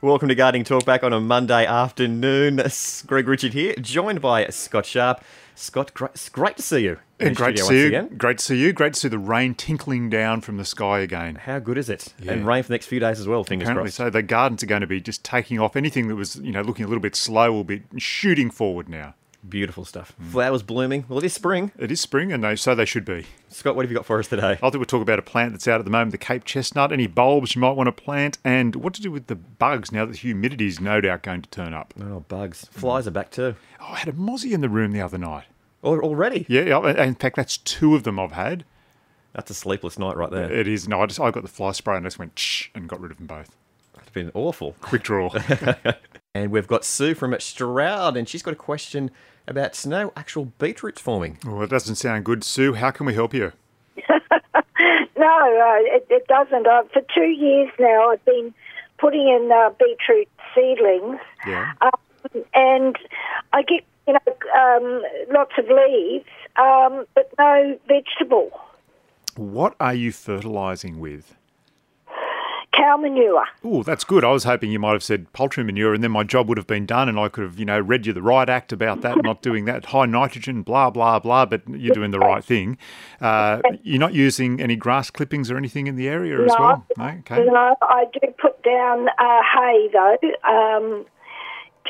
Welcome 0.00 0.28
to 0.28 0.36
Gardening 0.36 0.62
Talk 0.62 0.84
back 0.84 1.02
on 1.02 1.12
a 1.12 1.18
Monday 1.18 1.66
afternoon. 1.66 2.62
Greg 3.08 3.26
Richard 3.26 3.52
here, 3.52 3.74
joined 3.80 4.20
by 4.20 4.46
Scott 4.46 4.86
Sharp. 4.86 5.24
Scott, 5.56 5.92
great, 5.92 6.30
great 6.30 6.56
to 6.56 6.62
see 6.62 6.84
you. 6.84 6.98
great 7.18 7.56
to 7.56 7.64
see 7.64 7.80
you. 7.80 7.86
again. 7.88 8.16
Great 8.16 8.38
to 8.38 8.44
see 8.44 8.56
you. 8.58 8.72
Great 8.72 8.92
to 8.94 9.00
see 9.00 9.08
the 9.08 9.18
rain 9.18 9.56
tinkling 9.56 10.08
down 10.08 10.40
from 10.40 10.56
the 10.56 10.64
sky 10.64 11.00
again. 11.00 11.34
How 11.34 11.58
good 11.58 11.76
is 11.76 11.90
it? 11.90 12.14
Yeah. 12.20 12.30
And 12.30 12.46
rain 12.46 12.62
for 12.62 12.68
the 12.68 12.74
next 12.74 12.86
few 12.86 13.00
days 13.00 13.18
as 13.18 13.26
well, 13.26 13.42
fingers 13.42 13.66
Apparently 13.66 13.88
crossed. 13.88 13.96
so. 13.96 14.08
The 14.08 14.22
gardens 14.22 14.62
are 14.62 14.66
going 14.66 14.82
to 14.82 14.86
be 14.86 15.00
just 15.00 15.24
taking 15.24 15.58
off. 15.58 15.74
Anything 15.74 16.06
that 16.06 16.14
was, 16.14 16.36
you 16.36 16.52
know, 16.52 16.62
looking 16.62 16.84
a 16.84 16.88
little 16.88 17.02
bit 17.02 17.16
slow 17.16 17.50
will 17.52 17.64
be 17.64 17.82
shooting 17.96 18.52
forward 18.52 18.88
now. 18.88 19.14
Beautiful 19.48 19.84
stuff. 19.84 20.12
Mm. 20.20 20.30
Flowers 20.30 20.62
blooming. 20.62 21.04
Well, 21.08 21.18
it 21.18 21.24
is 21.24 21.32
spring. 21.32 21.72
It 21.78 21.90
is 21.90 22.00
spring, 22.00 22.32
and 22.32 22.44
they, 22.44 22.56
so 22.56 22.74
they 22.74 22.84
should 22.84 23.04
be. 23.04 23.26
Scott, 23.48 23.76
what 23.76 23.84
have 23.84 23.90
you 23.90 23.96
got 23.96 24.04
for 24.06 24.18
us 24.18 24.28
today? 24.28 24.52
I 24.52 24.56
think 24.56 24.74
we'll 24.74 24.84
talk 24.84 25.02
about 25.02 25.18
a 25.18 25.22
plant 25.22 25.52
that's 25.52 25.66
out 25.66 25.78
at 25.78 25.84
the 25.84 25.90
moment, 25.90 26.12
the 26.12 26.18
Cape 26.18 26.44
chestnut, 26.44 26.92
any 26.92 27.06
bulbs 27.06 27.54
you 27.54 27.60
might 27.60 27.72
want 27.72 27.86
to 27.86 27.92
plant, 27.92 28.38
and 28.44 28.76
what 28.76 28.94
to 28.94 29.02
do 29.02 29.10
with 29.10 29.26
the 29.26 29.36
bugs 29.36 29.90
now 29.92 30.04
that 30.04 30.12
the 30.12 30.18
humidity 30.18 30.66
is 30.66 30.80
no 30.80 31.00
doubt 31.00 31.22
going 31.22 31.42
to 31.42 31.50
turn 31.50 31.72
up. 31.72 31.94
Oh, 32.00 32.20
bugs. 32.28 32.66
Flies 32.70 33.06
are 33.06 33.12
back 33.12 33.30
too. 33.30 33.54
Oh, 33.80 33.86
I 33.92 33.96
had 33.96 34.08
a 34.08 34.12
mozzie 34.12 34.52
in 34.52 34.60
the 34.60 34.68
room 34.68 34.92
the 34.92 35.00
other 35.00 35.18
night. 35.18 35.44
Al- 35.82 36.00
Already? 36.00 36.44
Yeah, 36.48 36.62
yeah, 36.62 37.02
in 37.04 37.14
fact, 37.14 37.36
that's 37.36 37.56
two 37.56 37.94
of 37.94 38.02
them 38.02 38.18
I've 38.18 38.32
had. 38.32 38.64
That's 39.32 39.50
a 39.50 39.54
sleepless 39.54 39.98
night 39.98 40.16
right 40.16 40.30
there. 40.30 40.50
It 40.50 40.66
is. 40.66 40.88
No, 40.88 41.00
I 41.00 41.06
just 41.06 41.20
I 41.20 41.30
got 41.30 41.42
the 41.42 41.48
fly 41.48 41.72
spray 41.72 41.96
and 41.96 42.04
I 42.04 42.08
just 42.08 42.18
went 42.18 42.38
shh 42.38 42.68
and 42.74 42.88
got 42.88 43.00
rid 43.00 43.12
of 43.12 43.18
them 43.18 43.26
both. 43.26 43.54
It's 43.98 44.10
been 44.10 44.30
awful. 44.34 44.74
Quick 44.80 45.02
draw. 45.02 45.30
And 46.34 46.52
we've 46.52 46.68
got 46.68 46.84
Sue 46.84 47.14
from 47.14 47.34
Stroud, 47.40 48.16
and 48.16 48.28
she's 48.28 48.42
got 48.42 48.52
a 48.52 48.56
question 48.56 49.10
about 49.48 49.74
snow 49.74 50.12
actual 50.16 50.46
beetroots 50.58 51.00
forming. 51.00 51.38
well, 51.44 51.62
it 51.62 51.70
doesn't 51.70 51.96
sound 51.96 52.24
good, 52.24 52.44
Sue. 52.44 52.74
How 52.74 52.90
can 52.90 53.06
we 53.06 53.14
help 53.14 53.34
you? 53.34 53.52
No, 55.16 55.26
uh, 55.26 55.96
it, 55.96 56.06
it 56.10 56.26
doesn't. 56.28 56.64
Uh, 56.66 56.84
for 56.92 57.02
two 57.12 57.26
years 57.26 57.68
now, 57.80 58.10
I've 58.10 58.24
been 58.24 58.54
putting 58.98 59.26
in 59.28 59.50
uh, 59.52 59.70
beetroot 59.70 60.28
seedlings, 60.54 61.18
Yeah. 61.44 61.72
um, 61.80 62.44
and 62.54 62.96
I 63.52 63.62
get 63.62 63.84
you 64.06 64.12
know 64.12 64.32
um, 64.56 65.02
lots 65.32 65.52
of 65.58 65.64
leaves, 65.66 66.24
um, 66.56 67.04
but 67.16 67.32
no 67.36 67.76
vegetable. 67.88 68.50
What 69.36 69.74
are 69.80 69.94
you 69.94 70.12
fertilising 70.12 71.00
with? 71.00 71.34
Cow 72.78 72.96
manure. 72.96 73.44
Oh, 73.64 73.82
that's 73.82 74.04
good. 74.04 74.22
I 74.22 74.30
was 74.30 74.44
hoping 74.44 74.70
you 74.70 74.78
might 74.78 74.92
have 74.92 75.02
said 75.02 75.32
poultry 75.32 75.64
manure, 75.64 75.94
and 75.94 76.04
then 76.04 76.12
my 76.12 76.22
job 76.22 76.48
would 76.48 76.58
have 76.58 76.68
been 76.68 76.86
done, 76.86 77.08
and 77.08 77.18
I 77.18 77.28
could 77.28 77.42
have, 77.42 77.58
you 77.58 77.64
know, 77.64 77.80
read 77.80 78.06
you 78.06 78.12
the 78.12 78.22
right 78.22 78.48
act 78.48 78.72
about 78.72 79.00
that, 79.00 79.20
not 79.24 79.42
doing 79.42 79.64
that 79.64 79.86
high 79.86 80.06
nitrogen, 80.06 80.62
blah 80.62 80.88
blah 80.88 81.18
blah. 81.18 81.44
But 81.44 81.62
you're 81.68 81.94
doing 81.94 82.12
the 82.12 82.20
right 82.20 82.44
thing. 82.44 82.78
Uh, 83.20 83.60
you're 83.82 83.98
not 83.98 84.14
using 84.14 84.60
any 84.60 84.76
grass 84.76 85.10
clippings 85.10 85.50
or 85.50 85.56
anything 85.56 85.88
in 85.88 85.96
the 85.96 86.06
area 86.06 86.40
as 86.40 86.52
well. 86.56 86.86
No, 86.96 87.04
okay. 87.04 87.44
No, 87.44 87.74
I 87.82 88.04
do 88.12 88.20
put 88.40 88.62
down 88.62 89.08
uh, 89.08 89.42
hay 89.42 89.88
though 89.92 90.16
um, 90.48 91.04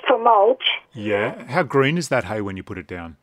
for 0.07 0.19
mulch. 0.19 0.65
Yeah. 0.95 1.45
How 1.45 1.65
green 1.65 1.99
is 1.99 2.09
that 2.09 2.25
hay 2.25 2.41
when 2.41 2.57
you 2.57 2.63
put 2.63 2.79
it 2.79 2.87
down? 2.87 3.19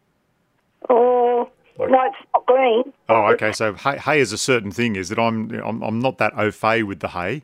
Oh, 0.88 1.50
no, 1.80 1.86
it's 1.86 2.18
not 2.34 2.46
green. 2.46 2.94
Oh, 3.10 3.26
okay. 3.34 3.52
So 3.54 3.74
hay, 3.74 3.98
hay 3.98 4.20
is 4.20 4.32
a 4.32 4.38
certain 4.38 4.72
thing. 4.72 4.96
Is 4.96 5.10
that 5.10 5.18
I'm 5.18 5.52
I'm, 5.52 5.82
I'm 5.82 6.00
not 6.00 6.20
that 6.20 6.38
au 6.38 6.52
fait 6.52 6.84
with 6.84 7.00
the 7.00 7.10
hay. 7.10 7.42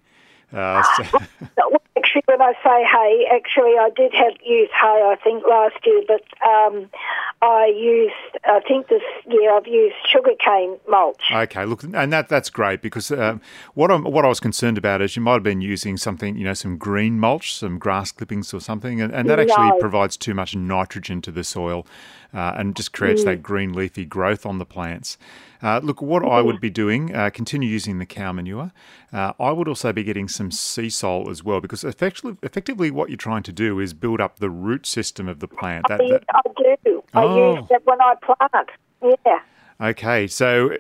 Uh, 0.53 0.83
so- 0.97 1.19
Well, 1.57 1.81
Actually, 1.97 2.23
when 2.25 2.41
I 2.41 2.53
say 2.63 2.83
hay, 2.83 3.27
actually 3.31 3.77
I 3.77 3.89
did 3.95 4.13
have 4.13 4.33
use 4.44 4.69
hay. 4.71 4.88
I 5.11 5.17
think 5.23 5.44
last 5.47 5.75
year, 5.85 6.02
but 6.07 6.23
um, 6.47 6.89
I 7.41 7.66
used. 7.67 8.13
I 8.45 8.59
think 8.66 8.88
this 8.88 9.03
year 9.29 9.53
I've 9.55 9.67
used 9.67 9.95
sugarcane 10.11 10.77
mulch. 10.89 11.22
Okay, 11.31 11.66
look, 11.66 11.83
and 11.83 12.11
that 12.11 12.27
that's 12.27 12.49
great 12.49 12.81
because 12.81 13.11
um, 13.11 13.39
what 13.75 13.91
I'm 13.91 14.03
what 14.05 14.23
I 14.25 14.29
was 14.29 14.39
concerned 14.39 14.77
about 14.77 15.02
is 15.02 15.16
you 15.16 15.22
might 15.22 15.33
have 15.33 15.44
been 15.44 15.61
using 15.61 15.95
something, 15.97 16.38
you 16.38 16.45
know, 16.45 16.53
some 16.53 16.77
green 16.77 17.19
mulch, 17.19 17.53
some 17.53 17.77
grass 17.77 18.11
clippings 18.11 18.53
or 18.53 18.61
something, 18.61 18.99
and, 19.02 19.13
and 19.13 19.29
that 19.29 19.39
actually 19.39 19.69
No. 19.69 19.77
provides 19.79 20.17
too 20.17 20.33
much 20.33 20.55
nitrogen 20.55 21.22
to 21.23 21.31
the 21.31 21.44
soil, 21.44 21.85
uh, 22.34 22.54
and 22.58 22.76
just 22.76 22.94
creates 22.94 23.22
Mm. 23.22 23.26
that 23.26 23.44
green 23.44 23.74
leafy 23.74 24.06
growth 24.06 24.46
on 24.46 24.58
the 24.58 24.66
plants. 24.66 25.18
Uh, 25.64 25.80
look, 25.84 26.02
what 26.02 26.25
I 26.25 26.42
would 26.42 26.59
be 26.59 26.72
doing, 26.72 27.14
uh, 27.14 27.30
continue 27.30 27.69
using 27.69 28.00
the 28.00 28.06
cow 28.06 28.31
manure. 28.31 28.72
Uh, 29.14 29.34
I 29.40 29.52
would 29.52 29.68
also 29.68 29.94
be 29.94 30.03
getting 30.03 30.28
some 30.28 30.50
Seasol 30.50 31.30
as 31.30 31.44
well 31.44 31.59
because 31.62 31.84
effectively, 31.84 32.36
effectively, 32.41 32.90
what 32.90 33.09
you're 33.09 33.18
trying 33.18 33.44
to 33.44 33.52
do 33.52 33.80
is 33.80 33.94
build 33.94 34.20
up 34.22 34.40
the 34.40 34.50
root 34.50 34.88
system 34.88 35.28
of 35.30 35.40
the 35.40 35.47
plant. 35.47 35.86
That, 35.88 36.02
I, 36.02 36.08
that, 36.09 36.24
I 36.34 36.41
do. 36.84 37.03
I 37.14 37.24
Oh. 37.24 37.56
use 37.58 37.66
that 37.70 37.86
when 37.86 38.02
I 38.02 38.16
plant. 38.24 38.70
Yeah. 39.25 39.40
Okay, 39.80 40.25
so 40.28 40.78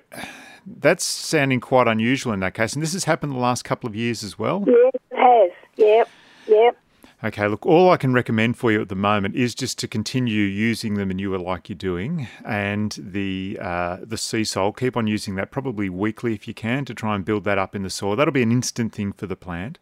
that's 0.65 1.03
sounding 1.03 1.59
quite 1.59 1.87
unusual 1.87 2.33
in 2.33 2.39
that 2.39 2.53
case, 2.53 2.73
and 2.73 2.81
this 2.81 2.93
has 2.93 3.03
happened 3.03 3.33
the 3.33 3.37
last 3.39 3.63
couple 3.63 3.87
of 3.89 3.95
years 3.95 4.23
as 4.23 4.39
well. 4.39 4.63
Yes, 4.67 4.93
it 5.11 5.17
has. 5.17 5.51
Yep. 5.75 6.09
Yep. 6.47 6.77
Okay, 7.23 7.47
look, 7.47 7.67
all 7.67 7.91
I 7.91 7.97
can 7.97 8.13
recommend 8.13 8.57
for 8.57 8.71
you 8.71 8.81
at 8.81 8.89
the 8.89 8.95
moment 8.95 9.35
is 9.35 9.53
just 9.53 9.77
to 9.79 9.87
continue 9.87 10.41
using 10.41 10.95
the 10.95 11.05
manure 11.05 11.37
like 11.37 11.69
you're 11.69 11.75
doing, 11.75 12.27
and 12.43 12.97
the 12.97 13.59
uh, 13.61 13.97
the 14.01 14.15
Seasol. 14.15 14.75
Keep 14.75 14.97
on 14.97 15.05
using 15.05 15.35
that, 15.35 15.51
probably 15.51 15.87
weekly 15.87 16.33
if 16.33 16.47
you 16.47 16.55
can, 16.55 16.83
to 16.85 16.95
try 16.95 17.13
and 17.13 17.23
build 17.23 17.43
that 17.43 17.59
up 17.59 17.75
in 17.75 17.83
the 17.83 17.91
soil. 17.91 18.15
That'll 18.15 18.31
be 18.31 18.41
an 18.41 18.51
instant 18.51 18.91
thing 18.91 19.11
for 19.11 19.27
the 19.27 19.35
plant. 19.35 19.77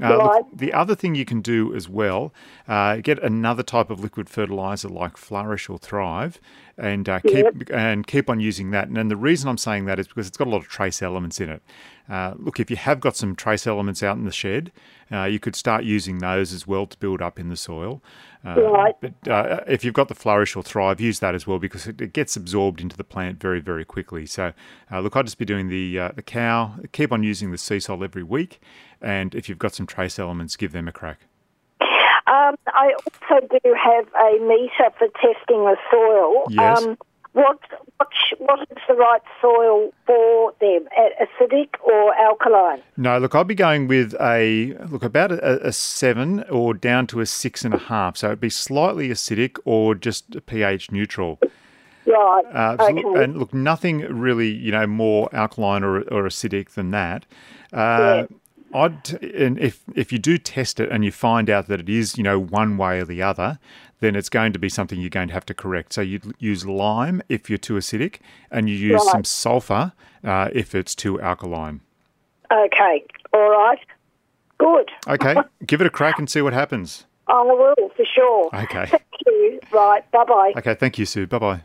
Uh, 0.00 0.16
look, 0.16 0.46
the 0.54 0.72
other 0.72 0.94
thing 0.94 1.14
you 1.14 1.24
can 1.24 1.42
do 1.42 1.74
as 1.74 1.88
well, 1.88 2.32
uh, 2.66 2.96
get 2.96 3.22
another 3.22 3.62
type 3.62 3.90
of 3.90 4.00
liquid 4.00 4.28
fertilizer 4.28 4.88
like 4.88 5.16
Flourish 5.18 5.68
or 5.68 5.78
Thrive, 5.78 6.40
and 6.78 7.08
uh, 7.08 7.20
keep 7.20 7.70
and 7.70 8.06
keep 8.06 8.30
on 8.30 8.40
using 8.40 8.70
that. 8.70 8.88
And, 8.88 8.96
and 8.96 9.10
the 9.10 9.16
reason 9.16 9.50
I'm 9.50 9.58
saying 9.58 9.84
that 9.84 9.98
is 9.98 10.08
because 10.08 10.26
it's 10.26 10.36
got 10.36 10.46
a 10.46 10.50
lot 10.50 10.58
of 10.58 10.68
trace 10.68 11.02
elements 11.02 11.40
in 11.40 11.50
it. 11.50 11.62
Uh, 12.08 12.34
look, 12.38 12.58
if 12.58 12.70
you 12.70 12.76
have 12.76 13.00
got 13.00 13.16
some 13.16 13.36
trace 13.36 13.66
elements 13.66 14.02
out 14.02 14.16
in 14.16 14.24
the 14.24 14.32
shed, 14.32 14.72
uh, 15.10 15.24
you 15.24 15.38
could 15.38 15.54
start 15.54 15.84
using 15.84 16.18
those 16.18 16.52
as 16.52 16.66
well 16.66 16.86
to 16.86 16.96
build 16.98 17.20
up 17.20 17.38
in 17.38 17.48
the 17.48 17.56
soil. 17.56 18.02
Uh, 18.44 18.60
Right. 18.60 18.94
But 19.00 19.28
uh, 19.28 19.60
if 19.66 19.84
you've 19.84 19.94
got 19.94 20.08
the 20.08 20.14
Flourish 20.14 20.56
or 20.56 20.62
Thrive, 20.62 21.00
use 21.00 21.20
that 21.20 21.34
as 21.34 21.46
well 21.46 21.58
because 21.58 21.86
it, 21.86 22.00
it 22.00 22.12
gets 22.12 22.36
absorbed 22.36 22.80
into 22.80 22.96
the 22.96 23.04
plant 23.04 23.40
very, 23.40 23.60
very 23.60 23.84
quickly. 23.84 24.26
So, 24.26 24.52
uh, 24.90 25.00
look, 25.00 25.16
I'd 25.16 25.26
just 25.26 25.38
be 25.38 25.44
doing 25.44 25.68
the 25.68 25.98
uh, 25.98 26.12
the 26.14 26.22
cow. 26.22 26.74
Keep 26.92 27.12
on 27.12 27.22
using 27.22 27.50
the 27.50 27.56
Seasol 27.56 28.02
every 28.02 28.22
week, 28.22 28.60
and 29.00 29.34
if 29.34 29.48
you've 29.48 29.58
got 29.58 29.74
some 29.74 29.86
trace 29.86 30.18
elements, 30.18 30.56
give 30.56 30.72
them 30.72 30.88
a 30.88 30.92
crack. 30.92 31.20
Um, 32.26 32.56
I 32.68 32.94
also 32.94 33.46
do 33.46 33.74
have 33.74 34.06
a 34.14 34.38
meter 34.40 34.90
for 34.98 35.08
testing 35.20 35.64
the 35.64 35.76
soil. 35.90 36.46
Yes. 36.48 36.82
Um, 36.82 36.96
what 37.32 37.58
what 37.96 38.08
what 38.38 38.60
is 38.60 38.76
the 38.88 38.94
right 38.94 39.22
soil 39.40 39.90
for 40.06 40.52
them? 40.60 40.86
Acidic 41.20 41.68
or 41.82 42.14
alkaline? 42.14 42.82
No, 42.96 43.18
look, 43.18 43.34
I'd 43.34 43.46
be 43.46 43.54
going 43.54 43.88
with 43.88 44.14
a 44.20 44.74
look 44.90 45.02
about 45.02 45.32
a, 45.32 45.66
a 45.68 45.72
seven 45.72 46.44
or 46.50 46.74
down 46.74 47.06
to 47.08 47.20
a 47.20 47.26
six 47.26 47.64
and 47.64 47.72
a 47.74 47.78
half. 47.78 48.16
So 48.16 48.28
it'd 48.28 48.40
be 48.40 48.50
slightly 48.50 49.08
acidic 49.08 49.58
or 49.64 49.94
just 49.94 50.44
pH 50.46 50.90
neutral. 50.90 51.38
Right. 52.04 52.42
Uh, 52.52 52.76
so 52.78 52.92
look- 52.92 53.06
okay. 53.06 53.24
and 53.24 53.38
look, 53.38 53.54
nothing 53.54 54.00
really, 54.00 54.50
you 54.50 54.72
know, 54.72 54.86
more 54.86 55.28
alkaline 55.34 55.84
or, 55.84 55.98
or 56.02 56.24
acidic 56.24 56.70
than 56.70 56.90
that. 56.90 57.24
Uh, 57.72 58.24
Yeah. 58.30 58.36
I'd, 58.74 59.22
and 59.22 59.58
if 59.58 59.82
if 59.94 60.12
you 60.12 60.18
do 60.18 60.38
test 60.38 60.80
it 60.80 60.90
and 60.90 61.04
you 61.04 61.12
find 61.12 61.50
out 61.50 61.68
that 61.68 61.78
it 61.78 61.90
is, 61.90 62.16
you 62.16 62.24
know, 62.24 62.38
one 62.40 62.78
way 62.78 63.00
or 63.00 63.04
the 63.04 63.20
other, 63.22 63.58
then 64.02 64.14
it's 64.16 64.28
going 64.28 64.52
to 64.52 64.58
be 64.58 64.68
something 64.68 65.00
you're 65.00 65.08
going 65.08 65.28
to 65.28 65.34
have 65.34 65.46
to 65.46 65.54
correct. 65.54 65.94
So 65.94 66.02
you 66.02 66.20
use 66.38 66.66
lime 66.66 67.22
if 67.30 67.48
you're 67.48 67.56
too 67.58 67.74
acidic, 67.74 68.16
and 68.50 68.68
you 68.68 68.74
use 68.76 69.00
Right. 69.04 69.12
some 69.12 69.24
sulfur 69.24 69.92
uh, 70.22 70.50
if 70.52 70.74
it's 70.74 70.94
too 70.94 71.18
alkaline. 71.20 71.80
Okay. 72.52 73.04
All 73.32 73.48
right. 73.50 73.78
Good. 74.58 74.90
Okay, 75.08 75.36
give 75.66 75.80
it 75.80 75.86
a 75.86 75.90
crack 75.90 76.18
and 76.18 76.28
see 76.28 76.42
what 76.42 76.52
happens. 76.52 77.06
I 77.28 77.40
will 77.42 77.74
for 77.96 78.04
sure. 78.14 78.50
Okay. 78.54 78.86
Thank 78.90 79.02
you. 79.26 79.60
Right. 79.72 80.08
Bye 80.10 80.24
bye. 80.24 80.52
Okay, 80.58 80.74
thank 80.74 80.98
you, 80.98 81.06
Sue. 81.06 81.26
Bye 81.26 81.38
bye. 81.38 81.60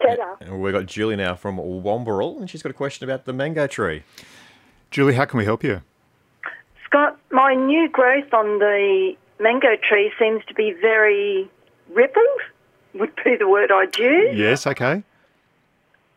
Ta-da. 0.00 0.36
And 0.40 0.60
we've 0.60 0.72
got 0.72 0.86
Julie 0.86 1.16
now 1.16 1.34
from 1.34 1.56
Wamberal, 1.56 2.38
and 2.38 2.48
she's 2.48 2.62
got 2.62 2.70
a 2.70 2.74
question 2.74 3.08
about 3.08 3.24
the 3.24 3.32
mango 3.32 3.66
tree. 3.66 4.04
Julie, 4.92 5.14
how 5.14 5.24
can 5.24 5.38
we 5.38 5.44
help 5.44 5.64
you? 5.64 5.82
Scott, 6.84 7.18
my 7.32 7.54
new 7.54 7.88
growth 7.88 8.32
on 8.32 8.58
the 8.60 9.14
mango 9.40 9.76
tree 9.82 10.12
seems 10.18 10.44
to 10.46 10.54
be 10.54 10.72
very 10.80 11.50
rippled, 11.90 12.40
would 12.94 13.14
be 13.24 13.36
the 13.36 13.48
word 13.48 13.70
I'd 13.72 13.96
use. 13.98 14.36
Yes, 14.36 14.66
okay. 14.66 15.02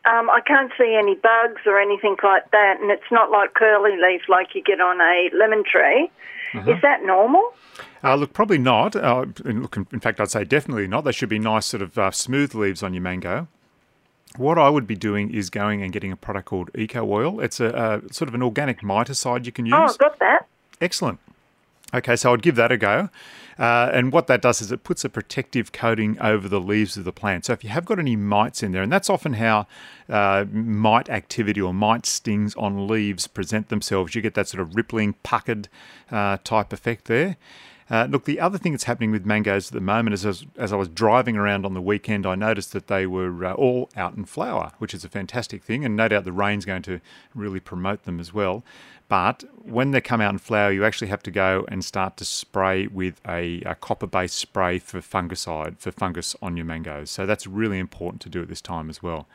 Um, 0.04 0.30
I 0.32 0.42
can't 0.46 0.72
see 0.78 0.96
any 0.98 1.16
bugs 1.16 1.62
or 1.66 1.80
anything 1.80 2.16
like 2.24 2.50
that, 2.52 2.80
and 2.82 2.90
it's 2.90 3.12
not 3.12 3.30
like 3.30 3.54
curly 3.54 3.96
leaf 3.98 4.22
like 4.28 4.56
you 4.56 4.64
get 4.64 4.82
on 4.82 5.00
a 5.00 5.30
lemon 5.36 5.64
tree. 5.64 6.10
Is 6.68 6.82
that 6.82 7.04
normal? 7.06 7.54
Uh, 8.04 8.16
look, 8.16 8.34
probably 8.34 8.58
not. 8.58 8.94
Uh, 8.96 9.26
and 9.46 9.62
look, 9.62 9.78
in 9.78 9.88
in 9.94 10.00
fact, 10.02 10.20
I'd 10.20 10.32
say 10.32 10.44
definitely 10.44 10.88
not. 10.88 11.06
They 11.06 11.14
should 11.14 11.30
be 11.30 11.40
nice, 11.40 11.68
sort 11.68 11.82
of 11.82 11.98
uh, 11.98 12.12
smooth 12.12 12.54
leaves 12.56 12.84
on 12.84 12.94
your 12.94 13.02
mango. 13.02 13.48
What 14.38 14.58
I 14.58 14.70
would 14.70 14.88
be 14.88 14.96
doing 14.96 15.34
is 15.34 15.50
going 15.50 15.82
and 15.82 15.94
getting 15.94 16.12
a 16.12 16.16
product 16.18 16.48
called 16.48 16.72
Eco 16.76 17.10
Oil. 17.10 17.40
It's 17.40 17.60
a, 17.60 18.02
a 18.10 18.14
sort 18.14 18.28
of 18.28 18.36
an 18.36 18.44
organic 18.44 18.82
miticide 18.82 19.46
you 19.46 19.52
can 19.52 19.66
use. 19.66 19.76
Oh, 19.78 19.84
I've 19.84 19.98
got 19.98 20.20
that. 20.20 20.48
Excellent. 20.82 21.20
Okay, 21.94 22.16
so 22.16 22.34
I'd 22.34 22.42
give 22.42 22.56
that 22.56 22.72
a 22.72 22.78
go. 22.78 23.10
Uh, 23.60 23.90
and 23.94 24.12
what 24.12 24.28
that 24.28 24.42
does 24.42 24.62
is 24.62 24.72
it 24.72 24.84
puts 24.84 25.04
a 25.04 25.10
protective 25.10 25.72
coating 25.72 26.18
over 26.20 26.48
the 26.48 26.60
leaves 26.60 26.98
of 26.98 27.04
the 27.04 27.12
plant. 27.12 27.46
So 27.46 27.54
if 27.54 27.64
you 27.64 27.70
have 27.70 27.86
got 27.86 28.00
any 28.00 28.16
mites 28.16 28.64
in 28.64 28.72
there, 28.72 28.82
and 28.82 28.92
that's 28.92 29.10
often 29.10 29.34
how 29.34 29.68
uh, 30.10 30.46
mite 30.52 31.10
activity 31.10 31.62
or 31.62 31.74
mite 31.74 32.06
stings 32.06 32.56
on 32.56 32.88
leaves 32.88 33.28
present 33.28 33.70
themselves, 33.70 34.16
you 34.16 34.22
get 34.22 34.34
that 34.36 34.48
sort 34.48 34.62
of 34.62 34.76
rippling, 34.76 35.16
puckered 35.22 35.68
uh, 36.10 36.38
type 36.44 36.72
effect 36.74 37.06
there. 37.06 37.38
Uh, 37.92 38.08
look, 38.10 38.24
the 38.24 38.40
other 38.40 38.58
thing 38.58 38.72
that's 38.72 38.86
happening 38.86 39.12
with 39.12 39.26
mangoes 39.26 39.68
at 39.68 39.74
the 39.74 39.82
moment 39.82 40.14
is 40.14 40.26
as, 40.26 40.46
as 40.58 40.72
I 40.72 40.78
was 40.78 40.88
driving 40.88 41.36
around 41.36 41.66
on 41.66 41.74
the 41.74 41.82
weekend, 41.82 42.26
I 42.26 42.36
noticed 42.36 42.72
that 42.72 42.88
they 42.88 43.06
were 43.06 43.44
uh, 43.44 43.54
all 43.54 43.90
out 43.98 44.16
in 44.16 44.24
flower, 44.24 44.72
which 44.78 44.94
is 44.94 45.04
a 45.04 45.10
fantastic 45.10 45.62
thing, 45.62 45.84
and 45.84 45.98
no 45.98 46.08
doubt 46.08 46.24
the 46.24 46.32
rain's 46.32 46.64
going 46.64 46.84
to 46.84 47.02
really 47.36 47.60
promote 47.60 48.04
them 48.04 48.22
as 48.22 48.34
well. 48.34 48.64
But 49.12 49.44
when 49.62 49.92
they 49.92 50.00
come 50.00 50.22
out 50.22 50.32
in 50.32 50.38
flower, 50.38 50.72
you 50.72 50.86
actually 50.86 51.10
have 51.10 51.22
to 51.24 51.32
go 51.32 51.66
and 51.68 51.84
start 51.84 52.16
to 52.16 52.24
spray 52.24 52.88
with 52.88 53.20
a, 53.28 53.60
a 53.64 53.76
copper 53.76 54.08
based 54.08 54.38
spray 54.38 54.80
for 54.80 55.02
fungicide, 55.02 55.80
for 55.80 55.92
fungus 55.92 56.34
on 56.42 56.56
your 56.56 56.66
mangoes. 56.66 57.12
So 57.12 57.26
that's 57.26 57.46
really 57.46 57.78
important 57.78 58.22
to 58.22 58.30
do 58.30 58.42
at 58.42 58.48
this 58.48 58.62
time 58.62 58.90
as 58.90 59.04
well. 59.04 59.28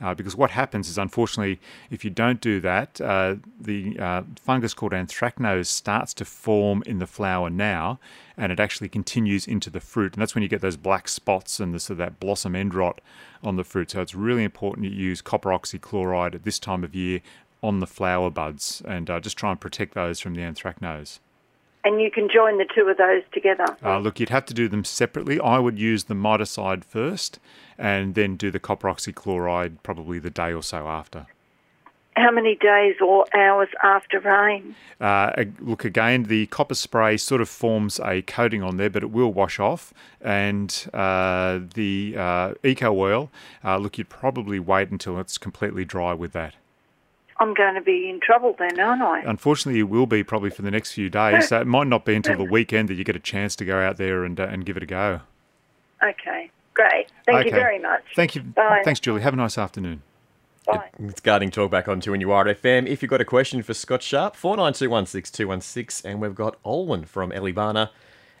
Uh, 0.00 0.14
because 0.14 0.36
what 0.36 0.50
happens 0.50 0.88
is, 0.88 0.96
unfortunately, 0.96 1.58
if 1.90 2.04
you 2.04 2.10
don't 2.10 2.40
do 2.40 2.60
that, 2.60 3.00
uh, 3.00 3.34
the 3.58 3.98
uh, 3.98 4.22
fungus 4.40 4.74
called 4.74 4.92
anthracnose 4.92 5.66
starts 5.66 6.14
to 6.14 6.24
form 6.24 6.84
in 6.86 6.98
the 6.98 7.06
flower 7.06 7.50
now, 7.50 7.98
and 8.36 8.52
it 8.52 8.60
actually 8.60 8.90
continues 8.90 9.48
into 9.48 9.70
the 9.70 9.80
fruit, 9.80 10.12
and 10.12 10.20
that's 10.20 10.34
when 10.36 10.42
you 10.42 10.48
get 10.48 10.60
those 10.60 10.76
black 10.76 11.08
spots 11.08 11.58
and 11.58 11.74
the, 11.74 11.80
so 11.80 11.94
that 11.94 12.20
blossom 12.20 12.54
end 12.54 12.74
rot 12.74 13.00
on 13.42 13.56
the 13.56 13.64
fruit. 13.64 13.90
So 13.90 14.02
it's 14.02 14.14
really 14.14 14.44
important 14.44 14.86
you 14.86 14.92
use 14.92 15.22
copper 15.22 15.48
oxychloride 15.48 16.34
at 16.34 16.44
this 16.44 16.58
time 16.58 16.84
of 16.84 16.94
year 16.94 17.22
on 17.66 17.80
the 17.80 17.86
flower 17.86 18.30
buds 18.30 18.82
and 18.86 19.10
uh, 19.10 19.20
just 19.20 19.36
try 19.36 19.50
and 19.50 19.60
protect 19.60 19.94
those 19.94 20.20
from 20.20 20.34
the 20.34 20.42
anthracnose. 20.42 21.18
And 21.84 22.00
you 22.00 22.10
can 22.10 22.28
join 22.28 22.58
the 22.58 22.66
two 22.74 22.88
of 22.88 22.96
those 22.96 23.22
together. 23.32 23.66
Uh, 23.84 23.98
look, 23.98 24.18
you'd 24.18 24.30
have 24.30 24.44
to 24.46 24.54
do 24.54 24.66
them 24.68 24.84
separately. 24.84 25.38
I 25.38 25.58
would 25.58 25.78
use 25.78 26.04
the 26.04 26.14
miticide 26.14 26.84
first 26.84 27.38
and 27.78 28.14
then 28.14 28.36
do 28.36 28.50
the 28.50 28.58
copper 28.58 28.88
oxychloride 28.88 29.76
probably 29.82 30.18
the 30.18 30.30
day 30.30 30.52
or 30.52 30.62
so 30.62 30.88
after. 30.88 31.26
How 32.16 32.30
many 32.30 32.54
days 32.56 32.96
or 33.00 33.26
hours 33.36 33.68
after 33.84 34.18
rain? 34.20 34.74
Uh, 35.00 35.44
look, 35.60 35.84
again, 35.84 36.24
the 36.24 36.46
copper 36.46 36.74
spray 36.74 37.18
sort 37.18 37.42
of 37.42 37.48
forms 37.48 38.00
a 38.00 38.22
coating 38.22 38.62
on 38.62 38.78
there, 38.78 38.88
but 38.88 39.02
it 39.02 39.10
will 39.10 39.32
wash 39.32 39.60
off. 39.60 39.92
And 40.20 40.88
uh, 40.94 41.60
the 41.74 42.14
uh, 42.16 42.54
eco 42.64 42.98
oil, 42.98 43.30
uh, 43.62 43.76
look, 43.76 43.98
you'd 43.98 44.08
probably 44.08 44.58
wait 44.58 44.90
until 44.90 45.20
it's 45.20 45.36
completely 45.36 45.84
dry 45.84 46.14
with 46.14 46.32
that. 46.32 46.54
I'm 47.38 47.52
going 47.54 47.74
to 47.74 47.80
be 47.82 48.08
in 48.08 48.20
trouble 48.20 48.54
then, 48.58 48.78
aren't 48.80 49.02
I? 49.02 49.20
Unfortunately, 49.20 49.78
you 49.78 49.86
will 49.86 50.06
be 50.06 50.22
probably 50.22 50.50
for 50.50 50.62
the 50.62 50.70
next 50.70 50.92
few 50.92 51.10
days. 51.10 51.48
so 51.48 51.60
it 51.60 51.66
might 51.66 51.86
not 51.86 52.04
be 52.04 52.14
until 52.14 52.36
the 52.38 52.44
weekend 52.50 52.88
that 52.88 52.94
you 52.94 53.04
get 53.04 53.16
a 53.16 53.20
chance 53.20 53.54
to 53.56 53.64
go 53.64 53.78
out 53.78 53.96
there 53.98 54.24
and, 54.24 54.40
uh, 54.40 54.44
and 54.44 54.64
give 54.64 54.76
it 54.76 54.82
a 54.82 54.86
go. 54.86 55.20
Okay, 56.02 56.50
great. 56.74 57.08
Thank 57.26 57.38
Okay. 57.40 57.46
you 57.46 57.50
very 57.54 57.78
much. 57.78 58.02
Thank 58.14 58.34
you. 58.36 58.42
Bye. 58.42 58.80
Thanks, 58.84 59.00
Julie. 59.00 59.20
Have 59.22 59.34
a 59.34 59.36
nice 59.36 59.58
afternoon. 59.58 60.02
Bye. 60.66 60.88
It's 60.98 61.20
Gardening 61.20 61.50
Talk 61.52 61.70
back 61.70 61.86
on 61.88 62.00
2NURFM. 62.00 62.86
If 62.88 63.00
you've 63.02 63.10
got 63.10 63.20
a 63.20 63.24
question 63.24 63.62
for 63.62 63.72
Scott 63.74 64.02
Sharp, 64.02 64.34
49216216, 64.36 66.04
and 66.04 66.20
we've 66.20 66.34
got 66.34 66.60
Olwen 66.64 67.06
from 67.06 67.30
Eleebana, 67.30 67.90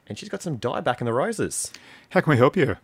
and 0.06 0.18
she's 0.18 0.28
got 0.28 0.42
some 0.42 0.58
dieback 0.58 1.00
in 1.00 1.04
the 1.04 1.12
roses. 1.12 1.72
How 2.10 2.20
can 2.20 2.30
we 2.32 2.36
help 2.36 2.56
you? 2.56 2.76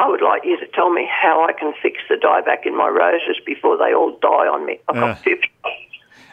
I 0.00 0.08
would 0.08 0.22
like 0.22 0.42
you 0.44 0.58
to 0.58 0.66
tell 0.68 0.90
me 0.90 1.06
how 1.10 1.44
I 1.46 1.52
can 1.52 1.74
fix 1.82 1.98
the 2.08 2.14
dieback 2.16 2.64
in 2.64 2.74
my 2.76 2.88
roses 2.88 3.36
before 3.44 3.76
they 3.76 3.92
all 3.92 4.16
die 4.22 4.48
on 4.48 4.64
me. 4.64 4.80
I've 4.88 4.96
Uh, 4.96 5.00
got 5.08 5.18
50, 5.18 5.48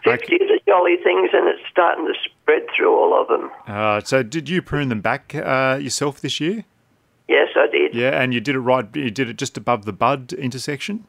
50 0.03 0.35
of 0.35 0.47
the 0.47 0.59
jolly 0.65 0.95
things 1.03 1.31
and 1.33 1.47
it's 1.49 1.61
starting 1.69 2.05
to 2.07 2.13
spread 2.23 2.65
through 2.73 2.95
all 2.97 3.19
of 3.19 3.27
them. 3.27 3.51
Uh, 3.67 3.99
so, 3.99 4.23
did 4.23 4.47
you 4.47 4.61
prune 4.61 4.87
them 4.87 5.01
back 5.01 5.35
uh, 5.35 5.77
yourself 5.81 6.21
this 6.21 6.39
year? 6.39 6.63
Yes, 7.27 7.49
I 7.57 7.67
did. 7.67 7.93
Yeah, 7.93 8.21
and 8.21 8.33
you 8.33 8.39
did 8.39 8.55
it 8.55 8.59
right. 8.61 8.85
You 8.95 9.11
did 9.11 9.29
it 9.29 9.37
just 9.37 9.57
above 9.57 9.83
the 9.83 9.91
bud 9.91 10.31
intersection. 10.31 11.03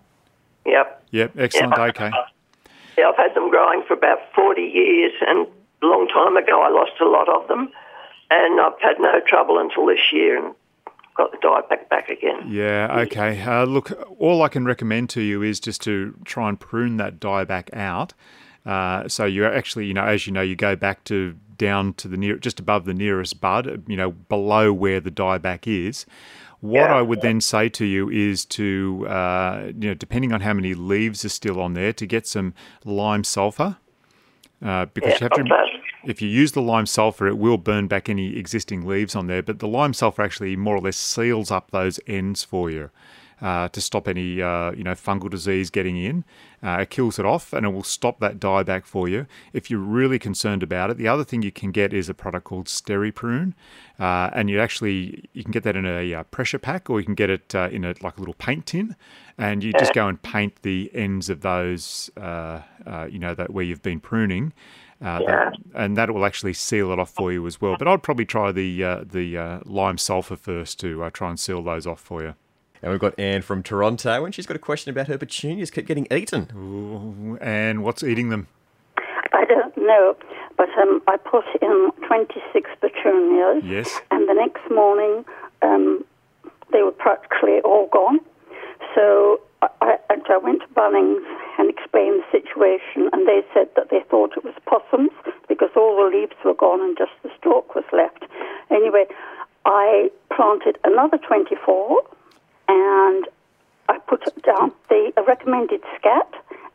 Yep. 0.67 1.05
Yep, 1.13 1.33
excellent. 1.39 1.75
Yeah. 1.77 1.85
Okay. 1.85 2.11
Yeah, 2.99 3.09
I've 3.11 3.17
had 3.17 3.35
them 3.35 3.51
growing 3.51 3.85
for 3.87 3.95
about 3.95 4.19
40 4.35 4.61
years 4.63 5.13
and 5.21 5.47
a 5.83 5.87
long 5.87 6.09
time 6.09 6.37
ago 6.37 6.61
I 6.61 6.71
lost 6.71 7.01
a 7.01 7.05
lot 7.09 7.29
of 7.29 7.47
them 7.47 7.71
and 8.33 8.61
I've 8.61 8.81
had 8.81 8.99
no 8.99 9.21
trouble 9.25 9.59
until 9.61 9.87
this 9.87 10.01
year 10.13 10.37
and 10.45 10.55
got 11.19 11.31
the 11.33 11.37
dieback 11.39 11.89
back 11.91 12.09
again. 12.09 12.49
Yeah, 12.49 13.01
okay. 13.01 13.43
Uh, 13.43 13.65
look, 13.65 13.93
all 14.19 14.43
I 14.43 14.49
can 14.49 14.65
recommend 14.65 15.11
to 15.11 15.21
you 15.21 15.43
is 15.43 15.61
just 15.61 15.83
to 15.83 16.15
try 16.25 16.49
and 16.49 16.59
prune 16.59 16.97
that 16.97 17.21
dieback 17.21 17.75
out. 17.75 18.15
Uh, 18.65 19.07
so 19.09 19.25
you 19.27 19.45
actually, 19.45 19.87
you 19.87 19.95
know, 19.95 20.05
as 20.05 20.27
you 20.27 20.33
know, 20.33 20.41
you 20.41 20.57
go 20.57 20.77
back 20.77 21.05
to 21.05 21.37
down 21.57 21.93
to 21.95 22.09
the 22.09 22.17
near, 22.17 22.39
just 22.39 22.61
above 22.61 22.85
the 22.85 22.95
nearest 22.95 23.41
bud, 23.41 23.85
you 23.87 23.97
know, 23.97 24.13
below 24.13 24.73
where 24.73 25.01
the 25.01 25.11
dieback 25.11 25.67
is. 25.67 26.07
What 26.61 26.91
Yeah. 26.91 26.97
I 26.97 27.03
would 27.03 27.21
then 27.21 27.41
say 27.41 27.69
to 27.69 27.85
you 27.85 28.09
is 28.11 28.45
to, 28.47 29.07
uh, 29.09 29.67
you 29.67 29.89
know, 29.89 29.95
depending 29.95 30.33
on 30.33 30.41
how 30.41 30.53
many 30.55 30.75
leaves 30.75 31.25
are 31.25 31.29
still 31.29 31.61
on 31.61 31.75
there, 31.75 31.93
to 31.93 32.07
get 32.07 32.27
some 32.27 32.55
lime 32.85 33.25
sulfur. 33.25 33.77
Uh, 34.61 34.87
because 34.87 35.21
you 35.21 35.25
have 35.25 35.33
to, 35.33 35.43
okay. 35.43 35.81
if 36.05 36.21
you 36.21 36.29
use 36.29 36.53
the 36.53 36.61
lime 36.61 36.87
sulfur, 36.87 37.29
it 37.29 37.39
will 37.39 37.59
burn 37.59 37.87
back 37.87 38.09
any 38.09 38.37
existing 38.37 38.85
leaves 38.85 39.15
on 39.15 39.29
there. 39.29 39.43
But 39.43 39.61
the 39.61 39.69
lime 39.69 39.95
sulfur 39.95 40.23
actually 40.23 40.57
more 40.57 40.75
or 40.77 40.81
less 40.81 40.97
seals 40.97 41.51
up 41.53 41.71
those 41.71 42.01
ends 42.09 42.43
for 42.43 42.69
you 42.69 42.91
uh, 43.41 43.69
to 43.69 43.81
stop 43.81 44.09
any 44.09 44.41
uh, 44.43 44.73
you 44.73 44.85
know 44.85 44.93
fungal 44.93 45.31
disease 45.31 45.71
getting 45.71 45.97
in. 45.97 46.25
Uh, 46.63 46.79
it 46.81 46.91
kills 46.91 47.19
it 47.19 47.25
off 47.25 47.53
and 47.53 47.65
it 47.65 47.69
will 47.71 47.85
stop 47.85 48.19
that 48.19 48.41
dieback 48.41 48.85
for 48.85 49.09
you. 49.09 49.27
If 49.53 49.71
you're 49.71 49.81
really 49.81 50.19
concerned 50.19 50.63
about 50.63 50.91
it, 50.91 50.97
the 50.97 51.07
other 51.07 51.23
thing 51.23 51.43
you 51.43 51.53
can 51.53 51.71
get 51.71 51.93
is 51.93 52.09
a 52.09 52.15
product 52.15 52.45
called 52.45 52.67
Steriprune, 52.67 53.55
uh, 54.01 54.31
and 54.33 54.51
you 54.51 54.61
actually 54.61 55.29
you 55.33 55.43
can 55.43 55.53
get 55.53 55.63
that 55.63 55.77
in 55.77 55.87
a 55.87 56.15
uh, 56.15 56.23
pressure 56.25 56.59
pack 56.59 56.91
or 56.91 56.99
you 56.99 57.07
can 57.07 57.15
get 57.15 57.31
it 57.31 57.55
uh, 57.55 57.69
in 57.71 57.85
a 57.85 57.95
like 58.03 58.17
a 58.17 58.21
little 58.21 58.35
paint 58.35 58.67
tin, 58.67 58.97
and 59.37 59.63
you 59.63 59.73
just 59.73 59.95
go 59.95 60.09
and 60.09 60.21
paint 60.23 60.63
the 60.63 60.91
ends 60.95 61.31
of 61.31 61.43
those 61.43 62.11
uh, 62.17 62.61
uh, 62.87 63.07
you 63.11 63.19
know 63.19 63.35
that 63.35 63.51
where 63.51 63.65
you've 63.65 63.83
been 63.83 64.01
pruning. 64.01 64.53
Uh, 65.01 65.21
that, 65.21 65.55
and 65.75 65.97
that 65.97 66.13
will 66.13 66.25
actually 66.25 66.53
seal 66.53 66.91
it 66.91 66.99
off 66.99 67.11
for 67.11 67.31
you 67.31 67.47
as 67.47 67.61
well. 67.61 67.77
But 67.79 67.87
I'd 67.87 68.03
probably 68.03 68.25
try 68.25 68.51
the 68.51 68.83
uh, 68.83 69.05
the 69.09 69.37
uh, 69.37 69.61
lime 69.65 69.97
sulfur 69.97 70.35
first 70.37 70.81
to 70.81 71.05
uh, 71.05 71.11
try 71.11 71.31
and 71.31 71.39
seal 71.39 71.63
those 71.63 71.87
off 71.87 72.01
for 72.01 72.23
you. 72.23 72.35
And 72.83 72.91
we've 72.93 73.01
got 73.01 73.19
Anne 73.19 73.43
from 73.43 73.63
Toronto, 73.63 74.25
and 74.25 74.35
she's 74.35 74.47
got 74.47 74.57
a 74.57 74.61
question 74.61 74.91
about 74.91 75.09
her 75.09 75.19
petunias 75.19 75.71
keep 75.71 75.87
getting 75.87 76.07
eaten. 76.13 77.39
And 77.41 77.83
what's 77.83 78.03
eating 78.05 78.29
them? 78.31 78.47
I 79.33 79.45
don't 79.45 79.77
know, 79.77 80.17
but 80.57 80.69
um, 80.81 81.03
I 81.09 81.17
put 81.17 81.45
in 81.61 81.91
26 82.07 82.71
petunias, 82.81 83.65
Yes. 83.65 84.01
and 84.11 84.29
the 84.29 84.35
next 84.35 84.63
morning 84.71 85.25
um, 85.63 86.05
they 86.73 86.83
were 86.83 86.93
practically 86.93 87.61
all 87.65 87.89
gone. 87.93 88.21
So 88.95 89.41
I, 89.63 89.69
I, 90.11 90.17
I 90.29 90.39
went 90.39 90.63
to 90.63 90.69
Bunnings 90.69 91.25
and 91.59 91.69
explained 91.69 92.23
the 92.23 92.41
situation, 92.41 93.11
and 93.13 93.27
they 93.27 93.43
said 93.53 93.69
that 93.77 93.91
they 93.91 94.01
thought 94.11 94.33
it 94.37 94.45
was 94.45 94.55
possums 94.67 95.11
because 95.49 95.71
all 95.77 95.97
the 95.97 96.17
leaves 96.17 96.37
were 96.45 96.55
gone 96.55 96.81
and 96.81 96.97
just 96.97 97.13
the 97.23 97.31
stalk 97.39 97.75
was 97.75 97.85
left. 97.93 98.25
Anyway, 98.71 99.05
I 99.65 100.11
planted 100.35 100.79
another 100.85 101.19
24, 101.19 102.03
and 102.69 103.27
I 103.89 103.99
put 103.99 104.25
down 104.43 104.73
the 104.89 105.13
recommended 105.27 105.81
scat, 105.99 106.33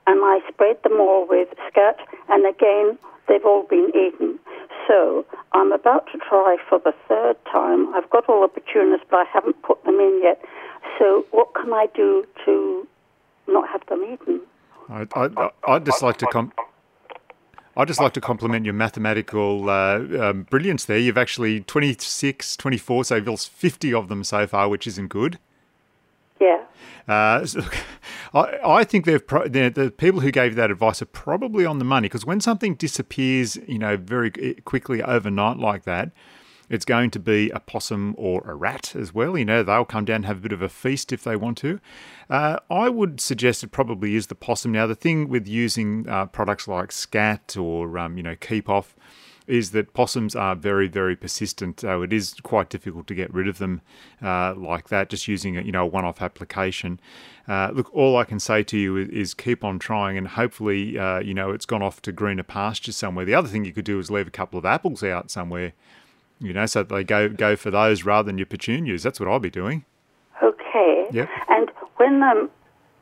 and 0.08 0.20
I 0.24 0.40
sprayed 0.50 0.82
them 0.84 1.00
all 1.00 1.28
with 1.28 1.50
scat, 1.70 1.98
and 2.30 2.46
again, 2.46 2.98
they've 3.28 3.46
all 3.46 3.64
been 3.64 3.90
eaten. 3.96 4.40
So 4.88 5.26
I'm 5.54 5.72
about 5.72 6.08
to 6.12 6.18
try 6.18 6.58
for 6.68 6.80
the 6.80 6.94
third 7.08 7.38
time. 7.52 7.94
I've 7.94 8.10
got 8.10 8.28
all 8.28 8.42
the 8.42 8.48
petunias, 8.48 9.02
but 9.10 9.18
I 9.18 9.26
haven't 9.32 9.62
put 9.62 9.84
them 9.86 9.96
in 9.96 10.20
yet. 10.22 10.44
So 11.00 11.26
what 11.32 11.54
can 11.54 11.72
I 11.74 11.88
do 11.96 12.26
to 12.46 12.88
not 13.48 13.70
have 13.70 13.86
them 13.88 14.04
eaten? 14.04 14.42
I, 14.90 15.08
I, 15.16 15.50
I'd 15.68 15.86
just 15.86 16.02
like 16.02 16.18
to 16.18 16.26
com- 16.28 16.52
I'd 17.76 17.88
just 17.88 18.00
like 18.00 18.14
to 18.14 18.22
compliment 18.22 18.66
your 18.66 18.76
mathematical 18.76 19.70
uh, 19.70 20.00
um, 20.20 20.44
brilliance 20.44 20.86
there. 20.86 20.98
You've 20.98 21.18
actually 21.18 21.62
26, 21.62 22.56
24, 22.58 23.06
so 23.06 23.16
you've 23.16 23.28
lost 23.28 23.50
50 23.50 23.94
of 23.94 24.10
them 24.10 24.24
so 24.24 24.46
far, 24.46 24.70
which 24.70 24.86
isn't 24.86 25.08
good. 25.08 25.40
Yeah. 26.44 26.66
Uh, 27.08 27.46
so, 27.46 27.62
I, 28.34 28.60
I 28.66 28.84
think 28.84 29.06
they've 29.06 29.26
pro- 29.26 29.48
the, 29.48 29.94
people 29.98 30.20
who 30.20 30.32
gave 30.32 30.56
that 30.56 30.72
advice 30.72 31.02
are 31.02 31.08
probably 31.08 31.66
on 31.66 31.80
the 31.80 31.86
money 31.86 32.08
because 32.08 32.26
when 32.26 32.42
something 32.42 32.76
disappears, 32.76 33.58
you 33.68 33.80
know, 33.80 33.98
very 33.98 34.32
quickly 34.66 35.02
overnight 35.02 35.58
like 35.58 35.84
that, 35.84 36.12
it's 36.70 36.86
going 36.86 37.12
to 37.12 37.20
be 37.20 37.50
a 37.52 37.60
possum 37.60 38.16
or 38.18 38.42
a 38.50 38.56
rat 38.56 38.96
as 38.96 39.14
well. 39.14 39.38
You 39.38 39.46
know, 39.46 39.64
they'll 39.64 39.86
come 39.86 40.06
down 40.06 40.18
and 40.18 40.26
have 40.26 40.38
a 40.38 40.42
bit 40.42 40.54
of 40.54 40.62
a 40.62 40.70
feast 40.70 41.12
if 41.12 41.24
they 41.24 41.36
want 41.36 41.58
to. 41.60 41.80
Uh, 42.30 42.58
I 42.70 42.90
would 42.90 43.20
suggest 43.20 43.64
it 43.64 43.72
probably 43.72 44.16
is 44.16 44.28
the 44.28 44.36
possum. 44.36 44.72
Now, 44.72 44.88
the 44.88 44.96
thing 44.96 45.28
with 45.30 45.48
using 45.48 46.08
uh, 46.10 46.26
products 46.28 46.68
like 46.68 46.92
Scat 46.92 47.58
or, 47.58 47.98
um, 47.98 48.18
you 48.18 48.24
know, 48.24 48.36
Keep 48.36 48.70
Off 48.70 48.96
is 49.48 49.72
that 49.72 49.94
possums 49.94 50.36
are 50.36 50.56
very, 50.56 50.88
very 50.88 51.16
persistent. 51.16 51.82
So 51.82 52.02
it 52.02 52.14
is 52.14 52.36
quite 52.44 52.70
difficult 52.70 53.08
to 53.08 53.16
get 53.16 53.34
rid 53.34 53.48
of 53.48 53.58
them 53.58 53.82
uh, 54.22 54.54
like 54.56 54.90
that, 54.90 55.10
just 55.10 55.28
using 55.28 55.58
a, 55.58 55.62
you 55.62 55.72
know, 55.72 55.84
a 55.84 55.86
one-off 55.86 56.22
application. 56.22 57.00
Uh, 57.48 57.72
look, 57.74 57.94
all 57.94 58.18
I 58.18 58.24
can 58.24 58.40
say 58.40 58.64
to 58.64 58.78
you 58.78 58.98
is, 58.98 59.10
is 59.10 59.34
keep 59.34 59.64
on 59.64 59.80
trying, 59.80 60.18
and 60.18 60.28
hopefully, 60.28 60.98
uh, 60.98 61.20
you 61.20 61.34
know, 61.34 61.52
it's 61.52 61.66
gone 61.66 61.82
off 61.82 62.02
to 62.04 62.12
greener 62.12 62.44
pastures 62.44 62.96
somewhere. 62.96 63.26
The 63.26 63.36
other 63.36 63.50
thing 63.50 63.66
you 63.66 63.74
could 63.74 63.86
do 63.86 64.00
is 64.00 64.10
leave 64.10 64.28
a 64.28 64.32
couple 64.32 64.58
of 64.58 64.66
apples 64.66 65.04
out 65.04 65.30
somewhere, 65.30 65.74
you 66.40 66.54
know, 66.54 66.66
so 66.66 66.84
that 66.84 66.94
they 66.94 67.04
go 67.04 67.28
go 67.30 67.56
for 67.56 67.70
those 67.72 68.04
rather 68.04 68.28
than 68.28 68.38
your 68.38 68.46
petunias. 68.46 69.04
That's 69.04 69.20
what 69.20 69.28
I'll 69.28 69.40
be 69.40 69.50
doing. 69.50 69.84
Okay. 70.42 71.08
Yep. 71.12 71.30
And 71.50 71.70
when 71.98 72.24
um, 72.24 72.50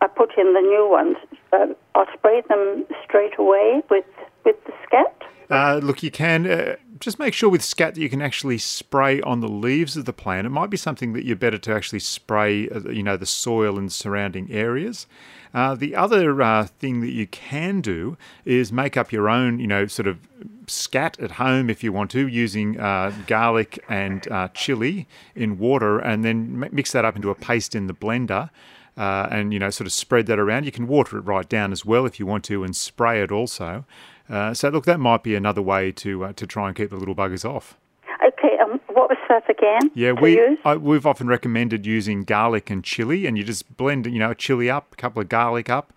I 0.01 0.07
put 0.07 0.37
in 0.37 0.53
the 0.53 0.61
new 0.61 0.89
ones, 0.89 1.17
um, 1.53 1.75
I'll 1.93 2.07
spray 2.13 2.41
them 2.49 2.85
straight 3.05 3.37
away 3.37 3.81
with 3.89 4.05
with 4.43 4.55
the 4.65 4.73
scat? 4.85 5.15
Uh, 5.51 5.81
look, 5.83 6.01
you 6.01 6.09
can 6.09 6.49
uh, 6.49 6.75
just 7.01 7.19
make 7.19 7.33
sure 7.33 7.49
with 7.49 7.61
scat 7.61 7.95
that 7.95 8.01
you 8.01 8.09
can 8.09 8.21
actually 8.21 8.57
spray 8.57 9.19
on 9.21 9.41
the 9.41 9.49
leaves 9.49 9.97
of 9.97 10.05
the 10.05 10.13
plant. 10.13 10.47
It 10.47 10.51
might 10.51 10.69
be 10.69 10.77
something 10.77 11.11
that 11.11 11.25
you're 11.25 11.35
better 11.35 11.57
to 11.57 11.73
actually 11.73 11.99
spray, 11.99 12.69
uh, 12.69 12.89
you 12.89 13.03
know, 13.03 13.17
the 13.17 13.25
soil 13.25 13.77
and 13.77 13.91
surrounding 13.91 14.49
areas. 14.49 15.07
Uh, 15.53 15.75
the 15.75 15.93
other 15.93 16.41
uh, 16.41 16.63
thing 16.63 17.01
that 17.01 17.11
you 17.11 17.27
can 17.27 17.81
do 17.81 18.17
is 18.45 18.71
make 18.71 18.95
up 18.95 19.11
your 19.11 19.27
own, 19.27 19.59
you 19.59 19.67
know, 19.67 19.87
sort 19.87 20.07
of 20.07 20.19
scat 20.67 21.19
at 21.19 21.31
home 21.31 21.69
if 21.69 21.83
you 21.83 21.91
want 21.91 22.11
to, 22.11 22.29
using 22.29 22.79
uh, 22.79 23.13
garlic 23.27 23.83
and 23.89 24.31
uh, 24.31 24.47
chili 24.53 25.05
in 25.35 25.59
water, 25.59 25.99
and 25.99 26.23
then 26.23 26.65
mix 26.71 26.93
that 26.93 27.03
up 27.03 27.17
into 27.17 27.29
a 27.29 27.35
paste 27.35 27.75
in 27.75 27.87
the 27.87 27.93
blender. 27.93 28.49
Uh, 28.97 29.27
and 29.31 29.53
you 29.53 29.59
know, 29.59 29.69
sort 29.69 29.87
of 29.87 29.93
spread 29.93 30.27
that 30.27 30.37
around. 30.37 30.65
You 30.65 30.71
can 30.71 30.85
water 30.85 31.17
it 31.17 31.21
right 31.21 31.47
down 31.47 31.71
as 31.71 31.85
well 31.85 32.05
if 32.05 32.19
you 32.19 32.25
want 32.25 32.43
to, 32.45 32.63
and 32.63 32.75
spray 32.75 33.21
it 33.21 33.31
also. 33.31 33.85
Uh, 34.31 34.53
so 34.53 34.69
look, 34.69 34.85
that 34.85 34.99
might 34.99 35.23
be 35.23 35.35
another 35.35 35.61
way 35.61 35.91
to 35.91 36.31
to 36.33 36.47
try 36.47 36.67
and 36.67 36.75
keep 36.75 36.89
the 36.89 36.95
little 36.95 37.13
buggers 37.13 37.43
off. 37.43 37.77
Okay, 38.25 38.57
um, 38.63 38.79
what 38.93 39.09
was 39.09 39.17
that 39.27 39.49
again? 39.49 39.91
Yeah, 39.93 40.13
we 40.13 40.57
I, 40.63 40.77
we've 40.77 41.05
often 41.05 41.27
recommended 41.27 41.85
using 41.85 42.23
garlic 42.23 42.69
and 42.69 42.81
chili, 42.83 43.25
and 43.25 43.37
you 43.37 43.43
just 43.43 43.75
blend, 43.75 44.05
you 44.05 44.19
know, 44.19 44.31
a 44.31 44.35
chili 44.35 44.69
up, 44.69 44.93
a 44.93 44.95
couple 44.95 45.21
of 45.21 45.27
garlic 45.27 45.69
up 45.69 45.91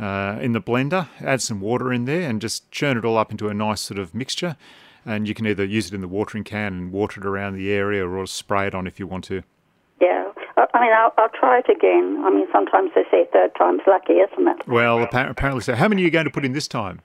uh, 0.00 0.38
in 0.40 0.52
the 0.52 0.60
blender, 0.60 1.08
add 1.20 1.40
some 1.40 1.60
water 1.60 1.92
in 1.92 2.06
there, 2.06 2.28
and 2.28 2.40
just 2.40 2.68
churn 2.72 2.98
it 2.98 3.04
all 3.04 3.16
up 3.16 3.30
into 3.30 3.48
a 3.48 3.54
nice 3.54 3.82
sort 3.82 3.98
of 3.98 4.14
mixture. 4.14 4.56
And 5.04 5.28
you 5.28 5.34
can 5.34 5.46
either 5.46 5.64
use 5.64 5.86
it 5.86 5.94
in 5.94 6.00
the 6.00 6.08
watering 6.08 6.42
can 6.42 6.72
and 6.72 6.92
water 6.92 7.20
it 7.20 7.26
around 7.26 7.54
the 7.54 7.70
area, 7.70 8.04
or 8.04 8.26
spray 8.26 8.66
it 8.66 8.74
on 8.74 8.88
if 8.88 8.98
you 8.98 9.06
want 9.06 9.22
to. 9.24 9.44
Yeah, 10.00 10.32
I 10.56 10.80
mean, 10.80 10.92
I'll, 10.92 11.14
I'll 11.16 11.28
try 11.28 11.60
it 11.60 11.70
again. 11.70 12.24
I 12.26 12.30
mean, 12.30 12.46
sometimes 12.52 12.90
they 12.96 13.04
say 13.12 13.28
third 13.32 13.54
time's 13.56 13.82
lucky, 13.86 14.14
isn't 14.14 14.48
it? 14.48 14.66
Well, 14.66 15.04
apparently 15.04 15.60
so. 15.60 15.76
How 15.76 15.86
many 15.86 16.02
are 16.02 16.06
you 16.06 16.10
going 16.10 16.24
to 16.24 16.30
put 16.32 16.44
in 16.44 16.52
this 16.52 16.66
time? 16.66 17.00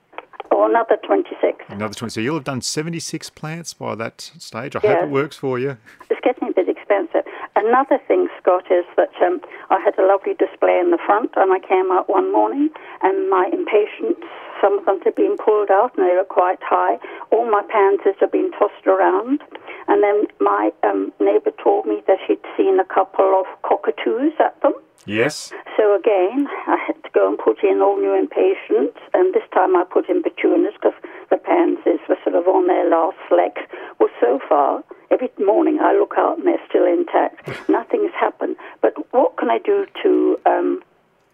Another 0.66 0.98
26. 1.06 1.66
Another 1.70 1.94
20. 1.94 2.12
So 2.12 2.22
you'll 2.22 2.36
have 2.36 2.44
done 2.44 2.62
76 2.62 3.30
plants 3.32 3.74
by 3.74 3.96
that 3.96 4.22
stage. 4.38 4.76
I 4.76 4.80
hope 4.80 5.04
it 5.04 5.10
works 5.10 5.38
for 5.38 5.60
you. 5.60 5.78
It's 6.10 6.22
getting 6.24 6.50
a 6.50 6.54
bit 6.54 6.70
expensive. 6.70 7.24
Another 7.56 8.00
thing, 8.08 8.28
Scott, 8.40 8.66
is 8.72 8.86
that 8.98 9.12
um, 9.26 9.42
I 9.70 9.80
had 9.80 9.98
a 10.00 10.06
lovely 10.08 10.34
display 10.34 10.80
in 10.80 10.92
the 10.92 10.98
front, 11.06 11.32
and 11.36 11.52
I 11.52 11.60
came 11.60 11.92
out 11.92 12.10
one 12.10 12.32
morning, 12.32 12.70
and 13.02 13.30
my 13.30 13.50
impatiens, 13.52 14.24
some 14.62 14.80
of 14.80 14.86
them 14.86 15.00
had 15.04 15.16
been 15.16 15.36
pulled 15.38 15.70
out, 15.70 15.92
and 15.98 16.06
they 16.06 16.16
were 16.16 16.24
quite 16.24 16.60
high. 16.62 16.98
All 17.32 17.50
my 17.50 17.64
pansies 17.70 18.16
had 18.20 18.32
been 18.32 18.52
tossed 18.52 18.88
around. 18.88 19.42
And 19.88 20.04
then 20.04 20.26
my 20.40 20.72
um, 20.84 21.12
neighbour 21.20 21.52
told 21.62 21.86
me 21.86 22.02
that 22.08 22.20
he'd 22.28 22.40
seen 22.56 22.80
a 22.80 22.86
couple 22.86 23.42
of 23.42 23.46
cockatoos 23.64 24.34
at 24.40 24.60
them. 24.62 24.74
Yes. 25.06 25.52
So 25.78 25.96
again, 25.96 26.48
I 26.68 26.78
had 26.88 27.02
to 27.04 27.10
go 27.14 27.28
and 27.28 27.38
put 27.38 27.64
in 27.64 27.82
all 27.82 27.98
new 28.00 28.14
impatiens, 28.14 28.96
and 29.14 29.34
this 29.34 29.44
time 29.54 29.76
I 29.76 29.84
put 29.84 30.10
in 30.10 30.22
petunias 30.24 30.74
because 30.76 30.98
the 31.30 31.38
pansies 31.38 32.00
were 32.08 32.18
sort 32.24 32.36
of 32.36 32.48
on 32.48 32.68
their 32.68 32.90
last 32.90 33.18
legs. 33.32 33.62
Well, 34.00 34.10
so 34.20 34.40
far, 34.48 34.84
every 35.10 35.30
morning 35.40 35.80
I 35.82 35.94
look 35.94 36.14
out 36.18 36.38
and 36.38 36.48
they're 36.48 36.62
still 36.70 36.86
intact. 36.86 37.48
Nothing's 37.70 38.14
happened. 38.20 38.56
But 38.82 38.94
what 39.12 39.38
can 39.38 39.50
I 39.50 39.58
do 39.58 39.86
to 40.04 40.38
um, 40.46 40.84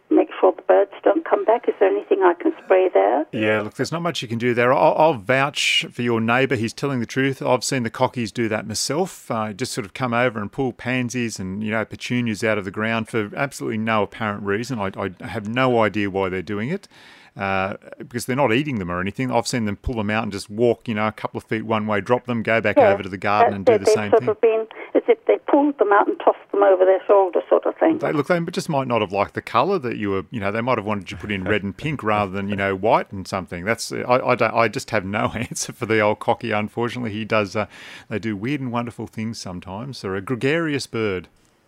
make 0.10 0.30
sure 0.40 0.54
the 0.56 0.62
birds 0.64 0.92
don't 1.04 1.26
come 1.26 1.46
back? 1.46 1.68
Is 1.68 1.76
there 1.80 1.90
anything 1.90 2.22
I 2.24 2.34
can 2.34 2.54
spray 2.64 2.90
there? 2.94 3.26
Yeah, 3.32 3.62
look, 3.62 3.76
there's 3.76 3.92
not 3.92 4.02
much 4.02 4.22
you 4.22 4.28
can 4.28 4.38
do 4.38 4.54
there. 4.54 4.74
I'll, 4.74 4.96
I'll 4.98 5.14
vouch 5.14 5.86
for 5.92 6.02
your 6.02 6.22
neighbour. 6.22 6.56
He's 6.56 6.74
telling 6.74 7.00
the 7.00 7.06
truth. 7.06 7.42
I've 7.42 7.64
seen 7.64 7.84
the 7.84 7.90
cockies 7.90 8.34
do 8.34 8.48
that 8.50 8.68
myself. 8.68 9.30
Uh, 9.30 9.54
just 9.54 9.74
sort 9.74 9.86
of 9.86 9.94
come 9.94 10.14
over 10.14 10.40
and 10.40 10.52
pull 10.52 10.74
pansies 10.74 11.40
and 11.40 11.64
you 11.64 11.72
know 11.72 11.86
petunias 11.86 12.44
out 12.44 12.58
of 12.58 12.66
the 12.66 12.72
ground 12.72 13.10
for 13.10 13.32
absolutely 13.36 13.78
no 13.78 14.04
apparent 14.04 14.44
reason. 14.44 14.80
I, 14.80 14.92
I 14.98 15.28
have 15.28 15.48
no 15.48 15.82
idea 15.82 16.10
why 16.10 16.30
they're 16.30 16.42
doing 16.42 16.70
it. 16.70 16.88
Uh, 17.36 17.78
because 18.00 18.26
they're 18.26 18.36
not 18.36 18.52
eating 18.52 18.80
them 18.80 18.90
or 18.90 19.00
anything. 19.00 19.32
I've 19.32 19.46
seen 19.46 19.66
them 19.66 19.76
pull 19.76 19.94
them 19.94 20.10
out 20.10 20.24
and 20.24 20.32
just 20.32 20.50
walk, 20.50 20.88
you 20.88 20.96
know, 20.96 21.06
a 21.06 21.12
couple 21.12 21.38
of 21.38 21.44
feet 21.44 21.68
one 21.68 21.86
way, 21.86 22.02
drop 22.02 22.26
them, 22.26 22.42
go 22.42 22.60
back 22.62 22.80
over 22.80 23.04
to 23.04 23.10
the 23.10 23.18
garden 23.18 23.54
and 23.54 23.64
do 23.64 23.78
the 23.78 23.86
same 23.86 24.10
thing. 24.12 24.36
Been 24.42 24.66
if 25.08 25.24
they 25.26 25.38
pulled 25.50 25.78
them 25.80 25.92
out 25.92 26.08
and 26.08 26.20
tossed 26.20 26.40
them 26.52 26.64
over 26.64 26.86
their 26.86 27.02
shoulder, 27.06 27.42
sort 27.50 27.66
of 27.66 27.76
thing. 27.78 28.00
They 28.00 28.12
look, 28.12 28.28
they 28.28 28.40
just 28.52 28.70
might 28.70 28.88
not 28.88 29.02
have 29.02 29.12
liked 29.12 29.34
the 29.34 29.42
colour 29.42 29.80
that 29.80 29.98
you 29.98 30.10
were, 30.12 30.26
you 30.32 30.40
know, 30.40 30.52
they 30.52 30.62
might 30.62 30.78
have 30.78 30.86
wanted 30.86 31.12
you 31.12 31.18
to 31.18 31.22
put 31.22 31.32
in 31.32 31.44
red 31.44 31.64
and 31.64 31.76
pink 31.76 32.04
rather 32.04 32.32
than, 32.32 32.50
you 32.50 32.56
know, 32.56 32.76
white 32.76 33.12
and 33.12 33.28
something. 33.28 33.66
That's 33.66 33.92
I, 33.92 34.20
I, 34.20 34.36
don't, 34.36 34.54
I 34.54 34.68
just 34.68 34.92
have 34.92 35.06
no 35.06 35.32
answer 35.36 35.74
for 35.74 35.86
the 35.86 36.00
old 36.00 36.20
cocky. 36.20 36.52
Unfortunately, 36.52 37.12
he 37.12 37.26
does. 37.26 37.56
Uh, 37.56 37.68
they 38.10 38.20
do 38.20 38.36
weird 38.36 38.62
and 38.62 38.72
wonderful 38.72 39.08
things 39.08 39.40
sometimes. 39.40 40.02
They're 40.02 40.16
a 40.16 40.22
gregarious 40.22 40.88
bird. 40.88 41.28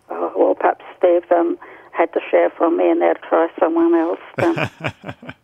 Oh, 0.10 0.32
well, 0.36 0.56
perhaps 0.56 0.86
they've 1.02 1.32
um, 1.32 1.58
had 1.92 2.12
to 2.14 2.20
share 2.30 2.50
from 2.52 2.78
me 2.78 2.90
and 2.90 3.02
they'll 3.02 3.14
try 3.28 3.48
someone 3.60 3.96
else. 3.96 4.20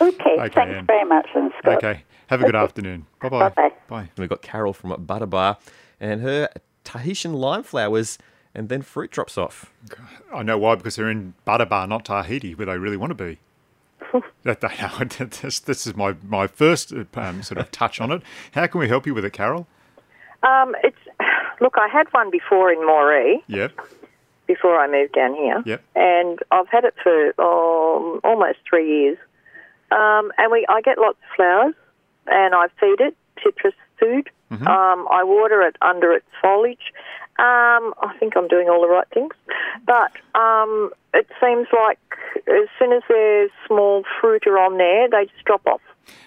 Okay, 0.00 0.36
okay 0.38 0.48
thanks 0.54 0.56
Anne. 0.56 0.86
very 0.86 1.04
much, 1.04 1.28
and 1.34 1.52
Scott. 1.58 1.76
Okay, 1.76 2.04
have 2.28 2.40
a 2.40 2.44
good 2.44 2.54
afternoon. 2.56 3.06
Bye-bye. 3.20 3.48
Bye 3.50 3.72
bye. 3.88 4.10
We've 4.16 4.28
got 4.28 4.42
Carol 4.42 4.72
from 4.72 4.90
Buttaba 4.90 5.56
and 6.00 6.20
her 6.20 6.48
Tahitian 6.84 7.34
lime 7.34 7.62
flowers 7.62 8.18
and 8.54 8.68
then 8.68 8.82
fruit 8.82 9.10
drops 9.10 9.36
off. 9.36 9.72
I 10.32 10.42
know 10.42 10.58
why, 10.58 10.76
because 10.76 10.96
they're 10.96 11.10
in 11.10 11.34
Buttaba, 11.46 11.88
not 11.88 12.04
Tahiti, 12.04 12.54
where 12.54 12.66
they 12.66 12.78
really 12.78 12.96
want 12.96 13.10
to 13.10 13.14
be. 13.14 13.38
that 14.44 14.60
they 14.60 14.68
are. 14.80 15.04
This, 15.04 15.58
this 15.58 15.86
is 15.86 15.96
my, 15.96 16.14
my 16.22 16.46
first 16.46 16.92
um, 17.14 17.42
sort 17.42 17.58
of 17.58 17.70
touch 17.70 18.00
on 18.00 18.12
it. 18.12 18.22
How 18.52 18.66
can 18.66 18.80
we 18.80 18.88
help 18.88 19.06
you 19.06 19.14
with 19.14 19.24
it, 19.24 19.32
Carol? 19.32 19.66
Um, 20.42 20.74
it's 20.84 20.98
Look, 21.60 21.74
I 21.76 21.88
had 21.88 22.06
one 22.12 22.30
before 22.30 22.70
in 22.72 22.78
Moree. 22.78 23.42
Yep. 23.46 23.72
Before 24.46 24.78
I 24.78 24.86
moved 24.86 25.14
down 25.14 25.34
here. 25.34 25.62
Yep. 25.64 25.82
And 25.94 26.38
I've 26.50 26.68
had 26.68 26.84
it 26.84 26.94
for 27.02 27.28
um, 27.40 28.20
almost 28.22 28.58
three 28.68 28.86
years. 28.86 29.18
Um, 29.90 30.32
and 30.36 30.52
we, 30.52 30.66
I 30.68 30.80
get 30.82 30.98
lots 30.98 31.18
of 31.18 31.36
flowers, 31.36 31.74
and 32.26 32.54
I 32.54 32.66
feed 32.78 33.00
it 33.00 33.16
citrus 33.42 33.74
food. 34.04 34.30
Mm-hmm. 34.50 34.66
Um, 34.66 35.08
I 35.10 35.24
water 35.24 35.62
it 35.62 35.76
under 35.82 36.12
its 36.12 36.26
foliage. 36.40 36.92
Um, 37.36 37.94
I 38.00 38.14
think 38.20 38.36
I'm 38.36 38.46
doing 38.46 38.68
all 38.68 38.80
the 38.80 38.88
right 38.88 39.08
things, 39.12 39.34
but 39.84 40.12
um, 40.38 40.90
it 41.12 41.26
seems 41.40 41.66
like 41.76 41.98
as 42.46 42.68
soon 42.78 42.92
as 42.92 43.02
there's 43.08 43.50
small 43.66 44.04
fruit 44.20 44.46
are 44.46 44.58
on 44.58 44.78
there, 44.78 45.08
they 45.08 45.24
just 45.24 45.44
drop 45.44 45.66
off. 45.66 45.80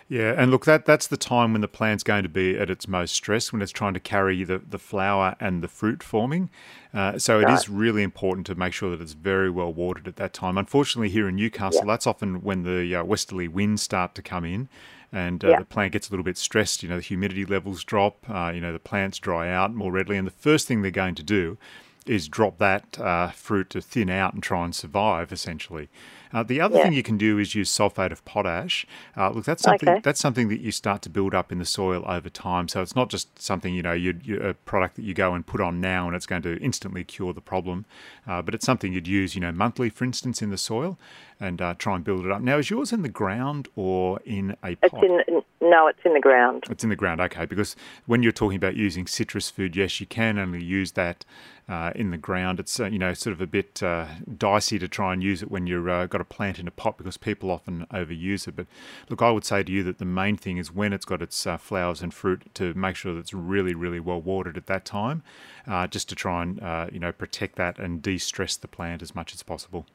Yeah, 0.09 0.33
and 0.37 0.51
look, 0.51 0.65
that 0.65 0.85
that's 0.85 1.07
the 1.07 1.17
time 1.17 1.53
when 1.53 1.61
the 1.61 1.67
plant's 1.67 2.03
going 2.03 2.23
to 2.23 2.29
be 2.29 2.57
at 2.57 2.69
its 2.69 2.87
most 2.87 3.13
stress, 3.13 3.53
when 3.53 3.61
it's 3.61 3.71
trying 3.71 3.93
to 3.93 3.99
carry 3.99 4.43
the, 4.43 4.57
the 4.57 4.79
flower 4.79 5.35
and 5.39 5.61
the 5.61 5.67
fruit 5.69 6.03
forming. 6.03 6.49
Uh, 6.93 7.19
so 7.19 7.39
it 7.39 7.43
right. 7.43 7.53
is 7.53 7.69
really 7.69 8.03
important 8.03 8.45
to 8.47 8.55
make 8.55 8.73
sure 8.73 8.89
that 8.89 9.01
it's 9.01 9.13
very 9.13 9.49
well 9.49 9.71
watered 9.71 10.07
at 10.07 10.15
that 10.17 10.33
time. 10.33 10.57
Unfortunately, 10.57 11.09
here 11.09 11.29
in 11.29 11.35
Newcastle, 11.35 11.81
yeah. 11.81 11.93
that's 11.93 12.07
often 12.07 12.41
when 12.41 12.63
the 12.63 12.95
uh, 12.95 13.03
westerly 13.03 13.47
winds 13.47 13.81
start 13.81 14.15
to 14.15 14.21
come 14.21 14.43
in 14.43 14.67
and 15.11 15.43
uh, 15.43 15.49
yeah. 15.49 15.59
the 15.59 15.65
plant 15.65 15.93
gets 15.93 16.09
a 16.09 16.11
little 16.11 16.23
bit 16.23 16.37
stressed. 16.37 16.83
You 16.83 16.89
know, 16.89 16.97
the 16.97 17.01
humidity 17.01 17.45
levels 17.45 17.83
drop, 17.83 18.25
uh, 18.29 18.51
you 18.53 18.61
know, 18.61 18.73
the 18.73 18.79
plants 18.79 19.19
dry 19.19 19.49
out 19.49 19.73
more 19.73 19.91
readily. 19.91 20.17
And 20.17 20.27
the 20.27 20.31
first 20.31 20.67
thing 20.67 20.81
they're 20.81 20.91
going 20.91 21.15
to 21.15 21.23
do 21.23 21.57
is 22.05 22.27
drop 22.27 22.57
that 22.57 22.99
uh, 22.99 23.29
fruit 23.31 23.69
to 23.71 23.81
thin 23.81 24.09
out 24.09 24.33
and 24.33 24.41
try 24.41 24.63
and 24.63 24.75
survive, 24.75 25.31
essentially. 25.31 25.89
Uh, 26.33 26.43
the 26.43 26.61
other 26.61 26.77
yeah. 26.77 26.83
thing 26.83 26.93
you 26.93 27.03
can 27.03 27.17
do 27.17 27.37
is 27.39 27.55
use 27.55 27.71
sulfate 27.71 28.11
of 28.11 28.23
potash. 28.25 28.85
Uh, 29.15 29.29
look, 29.29 29.45
that's 29.45 29.63
something 29.63 29.89
okay. 29.89 30.01
that's 30.03 30.19
something 30.19 30.49
that 30.49 30.61
you 30.61 30.71
start 30.71 31.01
to 31.03 31.09
build 31.09 31.33
up 31.33 31.51
in 31.51 31.59
the 31.59 31.65
soil 31.65 32.03
over 32.07 32.29
time. 32.29 32.67
So 32.67 32.81
it's 32.81 32.95
not 32.95 33.09
just 33.09 33.39
something 33.41 33.73
you 33.73 33.83
know 33.83 33.93
you, 33.93 34.19
you, 34.23 34.39
a 34.39 34.53
product 34.53 34.95
that 34.95 35.03
you 35.03 35.13
go 35.13 35.33
and 35.33 35.45
put 35.45 35.61
on 35.61 35.79
now 35.81 36.07
and 36.07 36.15
it's 36.15 36.25
going 36.25 36.41
to 36.43 36.57
instantly 36.59 37.03
cure 37.03 37.33
the 37.33 37.41
problem, 37.41 37.85
uh, 38.27 38.41
but 38.41 38.53
it's 38.53 38.65
something 38.65 38.93
you'd 38.93 39.07
use 39.07 39.35
you 39.35 39.41
know 39.41 39.51
monthly, 39.51 39.89
for 39.89 40.03
instance, 40.03 40.41
in 40.41 40.49
the 40.49 40.57
soil 40.57 40.97
and 41.39 41.61
uh, 41.61 41.75
try 41.77 41.95
and 41.95 42.03
build 42.03 42.25
it 42.25 42.31
up. 42.31 42.41
Now, 42.41 42.57
is 42.57 42.69
yours 42.69 42.91
in 42.91 43.01
the 43.01 43.09
ground 43.09 43.67
or 43.75 44.19
in 44.25 44.55
a 44.63 44.75
pot? 44.75 45.03
It's 45.03 45.27
in, 45.29 45.41
no, 45.61 45.87
it's 45.87 45.99
in 46.03 46.13
the 46.13 46.19
ground. 46.19 46.63
It's 46.69 46.83
in 46.83 46.89
the 46.89 46.95
ground, 46.95 47.21
okay. 47.21 47.45
Because 47.45 47.75
when 48.05 48.23
you're 48.23 48.31
talking 48.31 48.57
about 48.57 48.75
using 48.75 49.07
citrus 49.07 49.49
food, 49.49 49.75
yes, 49.75 49.99
you 49.99 50.07
can 50.07 50.39
only 50.39 50.63
use 50.63 50.93
that 50.93 51.25
uh, 51.69 51.91
in 51.95 52.11
the 52.11 52.17
ground. 52.17 52.59
It's 52.59 52.79
uh, 52.79 52.85
you 52.85 52.99
know 52.99 53.13
sort 53.13 53.33
of 53.33 53.41
a 53.41 53.47
bit 53.47 53.83
uh, 53.83 54.07
dicey 54.37 54.79
to 54.79 54.87
try 54.87 55.13
and 55.13 55.21
use 55.21 55.41
it 55.41 55.51
when 55.51 55.67
you're 55.67 55.89
uh, 55.89 56.07
got 56.17 56.21
a 56.21 56.35
plant 56.35 56.59
in 56.59 56.67
a 56.67 56.71
pot 56.71 56.97
because 56.97 57.17
people 57.17 57.51
often 57.51 57.85
overuse 57.93 58.47
it. 58.47 58.55
But 58.55 58.67
look, 59.09 59.21
I 59.21 59.31
would 59.31 59.45
say 59.45 59.63
to 59.63 59.71
you 59.71 59.83
that 59.83 59.99
the 59.99 60.05
main 60.05 60.37
thing 60.37 60.57
is 60.57 60.71
when 60.71 60.93
it's 60.93 61.05
got 61.05 61.21
its 61.21 61.45
uh, 61.45 61.57
flowers 61.57 62.01
and 62.01 62.13
fruit 62.13 62.53
to 62.55 62.73
make 62.73 62.95
sure 62.95 63.13
that 63.13 63.19
it's 63.19 63.33
really, 63.33 63.75
really 63.75 63.99
well 63.99 64.21
watered 64.21 64.57
at 64.57 64.65
that 64.65 64.85
time, 64.85 65.23
uh, 65.67 65.87
just 65.87 66.09
to 66.09 66.15
try 66.15 66.43
and 66.43 66.59
you 66.91 66.99
know 66.99 67.11
protect 67.11 67.55
that 67.55 67.77
and 67.77 68.01
de-stress 68.01 68.55
the 68.57 68.67
plant 68.67 69.01
as 69.01 69.13
much 69.13 69.33
as 69.33 69.43
possible. 69.43 69.85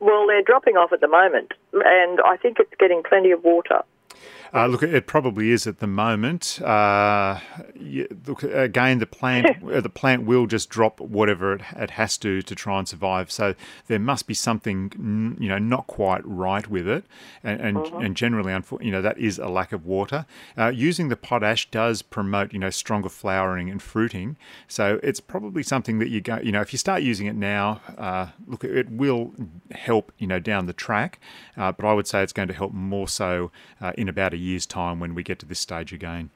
Well, 0.00 0.26
they're 0.26 0.42
dropping 0.42 0.76
off 0.76 0.92
at 0.92 1.00
the 1.00 1.08
moment, 1.08 1.52
and 1.72 2.20
I 2.20 2.36
think 2.36 2.58
it's 2.60 2.74
getting 2.78 3.02
plenty 3.02 3.30
of 3.30 3.42
water. 3.42 3.82
Uh, 4.54 4.68
look, 4.68 4.84
it 4.84 5.08
probably 5.08 5.50
is 5.50 5.66
at 5.66 5.80
the 5.80 5.86
moment. 5.86 6.62
Uh, 6.62 7.40
look, 7.74 8.44
again, 8.44 9.00
the 9.00 9.06
plant 9.06 9.46
uh, 9.72 9.80
the 9.80 9.88
plant 9.88 10.24
will 10.24 10.46
just 10.46 10.68
drop 10.68 11.00
whatever 11.00 11.54
it, 11.54 11.62
it 11.74 11.90
has 11.90 12.16
to 12.16 12.40
to 12.40 12.54
try 12.54 12.78
and 12.78 12.86
survive. 12.86 13.32
So 13.32 13.56
there 13.88 13.98
must 13.98 14.28
be 14.28 14.34
something 14.34 15.36
you 15.40 15.48
know 15.48 15.58
not 15.58 15.88
quite 15.88 16.24
right 16.24 16.68
with 16.68 16.86
it, 16.86 17.04
and 17.42 17.60
and, 17.60 17.76
mm-hmm. 17.78 18.00
and 18.00 18.16
generally, 18.16 18.52
you 18.80 18.92
know, 18.92 19.02
that 19.02 19.18
is 19.18 19.40
a 19.40 19.48
lack 19.48 19.72
of 19.72 19.84
water. 19.84 20.24
Uh, 20.56 20.68
using 20.68 21.08
the 21.08 21.16
potash 21.16 21.68
does 21.72 22.02
promote 22.02 22.52
you 22.52 22.60
know 22.60 22.70
stronger 22.70 23.08
flowering 23.08 23.68
and 23.68 23.82
fruiting. 23.82 24.36
So 24.68 25.00
it's 25.02 25.18
probably 25.18 25.64
something 25.64 25.98
that 25.98 26.10
you 26.10 26.20
go 26.20 26.38
you 26.38 26.52
know 26.52 26.60
if 26.60 26.72
you 26.72 26.78
start 26.78 27.02
using 27.02 27.26
it 27.26 27.34
now, 27.34 27.80
uh, 27.98 28.28
look, 28.46 28.62
it 28.62 28.88
will 28.88 29.32
help 29.72 30.12
you 30.18 30.28
know 30.28 30.38
down 30.38 30.66
the 30.66 30.72
track. 30.72 31.18
Uh, 31.56 31.72
but 31.72 31.84
I 31.84 31.92
would 31.92 32.06
say 32.06 32.22
it's 32.22 32.32
going 32.32 32.48
to 32.48 32.54
help 32.54 32.72
more 32.72 33.08
so 33.08 33.50
in 33.96 34.08
about 34.08 34.32
a 34.32 34.43
year's 34.44 34.66
time 34.66 35.00
when 35.00 35.14
we 35.14 35.22
get 35.22 35.38
to 35.40 35.46
this 35.46 35.60
stage 35.60 35.92
again. 35.92 36.30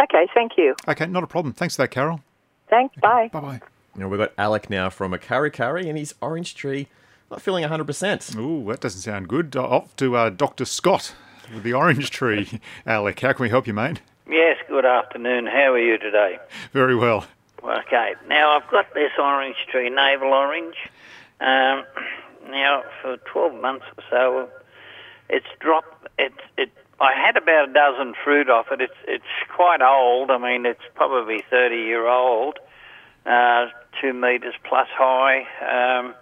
Okay, 0.00 0.26
thank 0.34 0.52
you. 0.56 0.74
Okay, 0.88 1.06
not 1.06 1.22
a 1.22 1.26
problem. 1.26 1.52
Thanks 1.52 1.76
for 1.76 1.82
that, 1.82 1.90
Carol. 1.90 2.20
Thanks. 2.68 2.96
Bye. 2.96 3.28
Bye 3.32 3.40
bye. 3.40 3.60
You 3.94 4.00
know, 4.02 4.08
we've 4.08 4.18
got 4.18 4.32
Alec 4.38 4.70
now 4.70 4.88
from 4.88 5.12
a 5.12 5.18
Kurri 5.18 5.50
Kurri, 5.52 5.88
and 5.88 5.98
his 5.98 6.14
orange 6.20 6.54
tree 6.54 6.88
not 7.32 7.42
feeling 7.42 7.64
100%. 7.64 8.36
Ooh, 8.36 8.70
that 8.70 8.80
doesn't 8.80 9.00
sound 9.00 9.26
good. 9.26 9.56
Uh, 9.56 9.66
Off 9.66 9.96
to 9.96 10.16
uh, 10.16 10.30
Dr. 10.30 10.64
Scott 10.64 11.14
with 11.52 11.62
the 11.62 11.72
orange 11.72 12.10
tree. 12.10 12.60
Alec, 12.86 13.20
how 13.20 13.32
can 13.32 13.42
we 13.42 13.48
help 13.48 13.66
you, 13.66 13.72
mate? 13.72 14.00
Yes, 14.28 14.58
good 14.68 14.84
afternoon. 14.84 15.46
How 15.46 15.72
are 15.72 15.78
you 15.78 15.98
today? 15.98 16.38
Very 16.72 16.94
well. 16.94 17.26
Okay, 17.64 18.14
now 18.28 18.56
I've 18.56 18.68
got 18.70 18.92
this 18.94 19.12
orange 19.18 19.56
tree, 19.70 19.88
navel 19.88 20.32
orange. 20.32 20.76
Um, 21.40 21.84
now, 22.50 22.82
for 23.00 23.16
12 23.16 23.60
months 23.60 23.86
or 23.96 24.04
so, 24.10 24.48
it's 25.28 25.46
dropped. 25.60 26.08
It's 26.18 26.34
it. 26.56 26.70
I 27.02 27.14
had 27.14 27.36
about 27.36 27.70
a 27.70 27.72
dozen 27.72 28.14
fruit 28.22 28.48
off 28.48 28.66
it. 28.70 28.80
It's 28.80 28.94
it's 29.08 29.24
quite 29.54 29.82
old. 29.82 30.30
I 30.30 30.38
mean, 30.38 30.64
it's 30.64 30.84
probably 30.94 31.42
30 31.50 31.74
year 31.74 32.06
old, 32.06 32.60
uh, 33.26 33.66
two 34.00 34.12
meters 34.12 34.54
plus 34.62 34.86
high. 34.92 35.40
Um, 35.60 36.14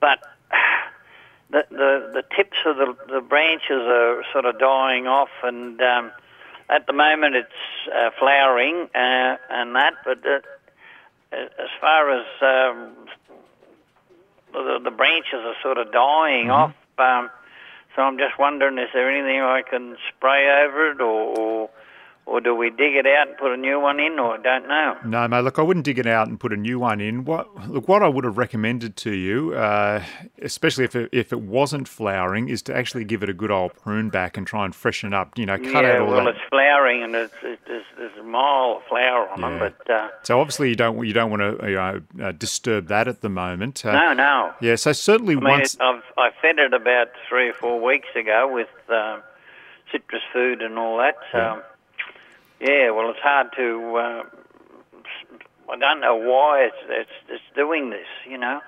but 0.00 0.20
the, 1.50 1.66
the 1.70 2.10
the 2.14 2.22
tips 2.34 2.56
of 2.64 2.76
the 2.76 2.96
the 3.12 3.20
branches 3.20 3.82
are 3.82 4.24
sort 4.32 4.46
of 4.46 4.58
dying 4.58 5.06
off, 5.06 5.28
and 5.42 5.78
um, 5.82 6.10
at 6.70 6.86
the 6.86 6.94
moment 6.94 7.36
it's 7.36 7.92
uh, 7.94 8.08
flowering 8.18 8.88
uh, 8.94 9.36
and 9.50 9.76
that. 9.76 9.92
But 10.06 10.26
uh, 10.26 10.40
as 11.32 11.70
far 11.82 12.10
as 12.10 12.26
um, 12.40 12.94
the, 14.54 14.80
the 14.84 14.90
branches 14.90 15.40
are 15.44 15.56
sort 15.62 15.76
of 15.76 15.92
dying 15.92 16.50
off, 16.50 16.72
um, 16.98 17.28
so 17.94 18.02
I'm 18.02 18.18
just 18.18 18.38
wondering, 18.38 18.78
is 18.78 18.90
there 18.92 19.10
anything 19.10 19.40
I 19.40 19.62
can 19.62 19.96
spray 20.08 20.66
over 20.66 20.90
it, 20.90 21.00
or, 21.00 21.38
or 21.38 21.70
or 22.26 22.40
do 22.40 22.54
we 22.54 22.70
dig 22.70 22.94
it 22.96 23.06
out 23.06 23.28
and 23.28 23.36
put 23.36 23.52
a 23.52 23.56
new 23.56 23.78
one 23.78 24.00
in, 24.00 24.18
or 24.18 24.38
I 24.38 24.42
don't 24.42 24.66
know. 24.66 24.96
No, 25.04 25.28
mate. 25.28 25.42
Look, 25.42 25.58
I 25.58 25.62
wouldn't 25.62 25.84
dig 25.84 25.98
it 25.98 26.06
out 26.06 26.26
and 26.28 26.40
put 26.40 26.52
a 26.52 26.56
new 26.56 26.78
one 26.78 27.00
in. 27.00 27.24
What 27.24 27.68
look, 27.68 27.86
what 27.86 28.02
I 28.02 28.08
would 28.08 28.24
have 28.24 28.38
recommended 28.38 28.96
to 28.98 29.10
you, 29.12 29.52
uh, 29.54 30.02
especially 30.40 30.84
if 30.84 30.96
it, 30.96 31.10
if 31.12 31.32
it 31.32 31.40
wasn't 31.40 31.86
flowering, 31.86 32.48
is 32.48 32.62
to 32.62 32.74
actually 32.76 33.04
give 33.04 33.22
it 33.22 33.28
a 33.28 33.34
good 33.34 33.50
old 33.50 33.74
prune 33.74 34.08
back 34.08 34.36
and 34.36 34.46
try 34.46 34.64
and 34.64 34.74
freshen 34.74 35.12
it 35.12 35.16
up. 35.16 35.36
You 35.38 35.46
know, 35.46 35.58
cut 35.58 35.84
yeah, 35.84 35.92
out 35.96 36.00
all 36.00 36.06
well, 36.08 36.24
that. 36.24 36.34
it's 36.36 36.44
flowering 36.48 37.02
and 37.02 37.14
it's, 37.14 37.34
it's, 37.42 37.60
there's, 37.66 37.84
there's 37.98 38.16
a 38.18 38.22
mile 38.22 38.78
of 38.78 38.84
flower 38.88 39.28
on 39.28 39.40
Yeah. 39.40 39.58
them, 39.58 39.72
but 39.86 39.90
uh, 39.92 40.08
So 40.22 40.40
obviously 40.40 40.70
you 40.70 40.76
don't 40.76 41.04
you 41.06 41.12
don't 41.12 41.30
want 41.30 41.42
to 41.60 41.68
you 41.68 41.74
know, 41.76 42.00
uh, 42.26 42.32
disturb 42.32 42.88
that 42.88 43.06
at 43.06 43.20
the 43.20 43.28
moment. 43.28 43.84
Uh, 43.84 43.92
no, 43.92 44.12
no. 44.14 44.52
Yeah. 44.60 44.76
So 44.76 44.92
certainly 44.92 45.34
I 45.34 45.40
mean, 45.40 45.44
once. 45.48 45.74
it, 45.74 45.80
I've 45.82 46.02
I 46.16 46.30
fed 46.40 46.58
it 46.58 46.72
about 46.72 47.08
three 47.28 47.50
or 47.50 47.52
four 47.54 47.80
weeks 47.82 48.08
ago 48.16 48.50
with 48.52 48.68
uh, 48.88 49.18
citrus 49.92 50.22
food 50.32 50.62
and 50.62 50.78
all 50.78 50.96
that. 50.98 51.16
So, 51.30 51.38
yeah. 51.38 51.60
Well, 52.90 53.10
it's 53.10 53.20
hard 53.22 53.48
to. 53.56 53.96
Uh, 53.96 54.22
I 55.70 55.76
don't 55.78 56.00
know 56.00 56.16
why 56.16 56.66
it's 56.66 56.76
it's, 56.88 57.10
it's 57.28 57.42
doing 57.56 57.90
this. 57.90 58.06
You 58.28 58.38
know. 58.38 58.60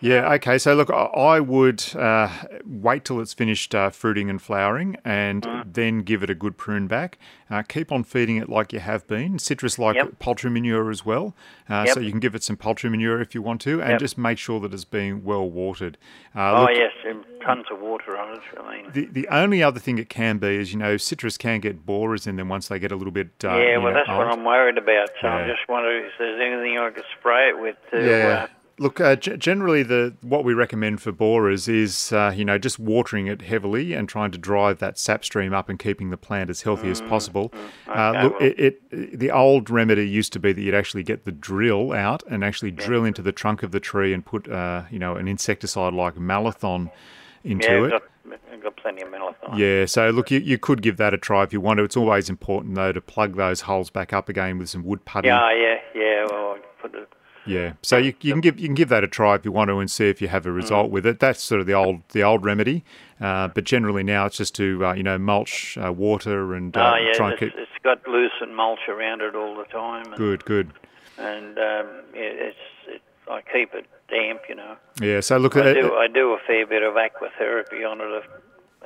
Yeah, 0.00 0.30
okay. 0.34 0.58
So, 0.58 0.74
look, 0.74 0.90
I- 0.90 0.94
I 1.36 1.40
would 1.40 1.82
uh, 1.96 2.28
wait 2.66 3.04
till 3.06 3.20
it's 3.20 3.32
finished 3.32 3.74
uh, 3.74 3.88
fruiting 3.90 4.28
and 4.28 4.40
flowering 4.42 4.96
and 5.04 5.42
Mm. 5.42 5.72
then 5.72 5.98
give 6.02 6.22
it 6.22 6.28
a 6.28 6.34
good 6.34 6.58
prune 6.58 6.86
back. 6.86 7.16
Uh, 7.50 7.62
keep 7.62 7.90
on 7.90 8.04
feeding 8.04 8.36
it 8.36 8.48
like 8.50 8.72
you 8.72 8.80
have 8.80 9.06
been. 9.06 9.38
Citrus 9.38 9.78
like 9.78 9.96
Yep. 9.96 10.18
poultry 10.18 10.50
manure 10.50 10.90
as 10.90 11.06
well. 11.06 11.34
Uh, 11.70 11.84
Yep. 11.86 11.94
So, 11.94 12.00
you 12.00 12.10
can 12.10 12.20
give 12.20 12.34
it 12.34 12.42
some 12.42 12.56
poultry 12.56 12.90
manure 12.90 13.20
if 13.22 13.34
you 13.34 13.40
want 13.40 13.60
to 13.62 13.80
and 13.80 13.92
Yep. 13.92 14.00
just 14.00 14.18
make 14.18 14.36
sure 14.38 14.60
that 14.60 14.74
it's 14.74 14.84
being 14.84 15.24
well 15.24 15.48
watered. 15.48 15.96
Uh, 16.36 16.52
oh 16.52 16.60
look, 16.62 16.70
yes, 16.76 16.92
and 17.06 17.24
tons 17.42 17.64
of 17.70 17.80
water 17.80 18.18
on 18.18 18.34
it. 18.34 18.40
I 18.58 18.76
mean. 18.76 18.90
The, 18.92 19.06
the 19.06 19.28
only 19.28 19.62
other 19.62 19.80
thing 19.80 19.98
it 19.98 20.08
can 20.10 20.36
be 20.38 20.56
is, 20.56 20.72
you 20.72 20.78
know, 20.78 20.96
citrus 20.98 21.38
can 21.38 21.60
get 21.60 21.86
borers 21.86 22.26
in 22.26 22.36
them 22.36 22.48
once 22.50 22.68
they 22.68 22.78
get 22.78 22.92
a 22.92 22.96
little 22.96 23.12
bit. 23.12 23.28
Uh, 23.42 23.56
yeah, 23.56 23.78
well, 23.78 23.92
know, 23.92 23.94
that's 23.94 24.08
what. 24.08 24.26
I'm 24.26 24.44
worried 24.44 24.76
about. 24.78 25.08
So 25.22 25.28
I'm 25.28 25.48
just 25.48 25.66
wondering 25.68 26.04
if 26.04 26.12
there's 26.18 26.40
anything 26.40 26.78
I 26.78 26.90
could 26.90 27.04
spray 27.18 27.48
it 27.48 27.58
with 27.58 27.76
to. 27.92 28.04
Yeah. 28.04 28.46
Uh, 28.78 28.82
Look, 28.82 29.00
uh, 29.00 29.16
g- 29.16 29.36
generally, 29.36 29.82
the 29.82 30.14
what 30.20 30.44
we 30.44 30.54
recommend 30.54 31.00
for 31.00 31.12
borers 31.12 31.68
is, 31.68 32.12
uh, 32.12 32.32
you 32.34 32.44
know, 32.44 32.58
just 32.58 32.78
watering 32.78 33.26
it 33.26 33.42
heavily 33.42 33.92
and 33.92 34.08
trying 34.08 34.30
to 34.32 34.38
drive 34.38 34.78
that 34.78 34.98
sap 34.98 35.24
stream 35.24 35.52
up 35.52 35.68
and 35.68 35.78
keeping 35.78 36.10
the 36.10 36.16
plant 36.16 36.50
as 36.50 36.62
healthy 36.62 36.90
as 36.90 37.00
possible. 37.00 37.52
uh, 37.54 37.58
Mm, 37.58 38.10
okay, 38.10 38.22
look, 38.22 38.40
well- 38.40 38.48
it, 38.48 38.82
it 38.90 39.18
the 39.18 39.30
old 39.30 39.70
remedy 39.70 40.08
used 40.08 40.32
to 40.34 40.38
be 40.38 40.52
that 40.52 40.60
you'd 40.60 40.74
actually 40.74 41.02
get 41.02 41.24
the 41.24 41.32
drill 41.32 41.92
out 41.92 42.22
and 42.28 42.44
actually 42.44 42.70
drill 42.70 43.04
into 43.04 43.22
the 43.22 43.32
trunk 43.32 43.62
of 43.62 43.70
the 43.70 43.80
tree 43.80 44.12
and 44.12 44.24
put, 44.24 44.48
uh, 44.48 44.82
you 44.90 44.98
know, 44.98 45.16
an 45.16 45.28
insecticide 45.28 45.92
like 45.94 46.16
Malathion 46.16 46.90
into 47.44 47.68
yeah, 47.68 47.84
it. 47.84 47.90
Got, 47.90 48.62
got 48.62 48.76
plenty 48.76 49.02
of 49.02 49.08
Malathion. 49.08 49.58
Yeah, 49.58 49.86
so 49.86 50.10
look, 50.10 50.30
you, 50.30 50.40
you 50.40 50.58
could 50.58 50.82
give 50.82 50.96
that 50.96 51.14
a 51.14 51.18
try 51.18 51.42
if 51.44 51.52
you 51.52 51.60
want 51.60 51.78
to. 51.78 51.84
It's 51.84 51.96
always 51.96 52.28
important 52.28 52.74
though 52.74 52.92
to 52.92 53.00
plug 53.00 53.36
those 53.36 53.62
holes 53.62 53.90
back 53.90 54.12
up 54.12 54.28
again 54.28 54.58
with 54.58 54.68
some 54.68 54.82
wood 54.84 55.04
putty. 55.04 55.28
Yeah, 55.28 55.52
yeah, 55.54 55.76
yeah. 55.94 56.26
Well, 56.30 56.58
put 56.80 56.94
it. 56.94 57.08
Yeah, 57.46 57.74
so 57.82 57.96
you, 57.96 58.14
you 58.20 58.32
can 58.32 58.40
give 58.40 58.58
you 58.58 58.66
can 58.68 58.74
give 58.74 58.88
that 58.88 59.04
a 59.04 59.08
try 59.08 59.34
if 59.34 59.44
you 59.44 59.52
want 59.52 59.68
to 59.68 59.78
and 59.78 59.90
see 59.90 60.08
if 60.08 60.22
you 60.22 60.28
have 60.28 60.46
a 60.46 60.50
Mm. 60.50 60.56
result 60.56 60.90
with 60.90 61.04
it. 61.06 61.20
That's 61.20 61.42
sort 61.42 61.60
of 61.60 61.66
the 61.66 61.74
old 61.74 62.02
the 62.12 62.22
old 62.22 62.44
remedy, 62.44 62.84
uh, 63.20 63.48
but 63.48 63.64
generally 63.64 64.02
now 64.02 64.26
it's 64.26 64.38
just 64.38 64.54
to 64.56 64.86
uh, 64.86 64.92
you 64.94 65.02
know 65.02 65.18
mulch, 65.18 65.76
uh, 65.76 65.92
water, 65.92 66.54
and 66.54 66.76
uh, 66.76 66.92
oh 66.92 66.96
yeah, 66.96 67.12
try 67.12 67.32
and 67.32 67.34
it's, 67.34 67.40
keep 67.40 67.60
it's 67.60 67.70
got 67.82 68.06
loose 68.08 68.32
and 68.40 68.56
mulch 68.56 68.88
around 68.88 69.20
it 69.20 69.34
all 69.34 69.56
the 69.56 69.64
time. 69.64 70.06
And, 70.06 70.16
good, 70.16 70.44
good. 70.44 70.72
And 71.18 71.58
um, 71.58 71.86
yeah, 72.14 72.50
it's 72.50 72.56
it, 72.86 73.02
I 73.30 73.40
keep 73.42 73.74
it 73.74 73.86
damp, 74.08 74.42
you 74.48 74.54
know. 74.54 74.76
Yeah, 75.00 75.20
so 75.20 75.36
look, 75.38 75.56
I 75.56 75.70
uh, 75.70 75.74
do 75.74 75.94
I 75.94 76.06
do 76.08 76.32
a 76.32 76.38
fair 76.46 76.66
bit 76.66 76.82
of 76.82 76.94
aquatherapy 76.94 77.88
on 77.88 78.00
it 78.00 78.24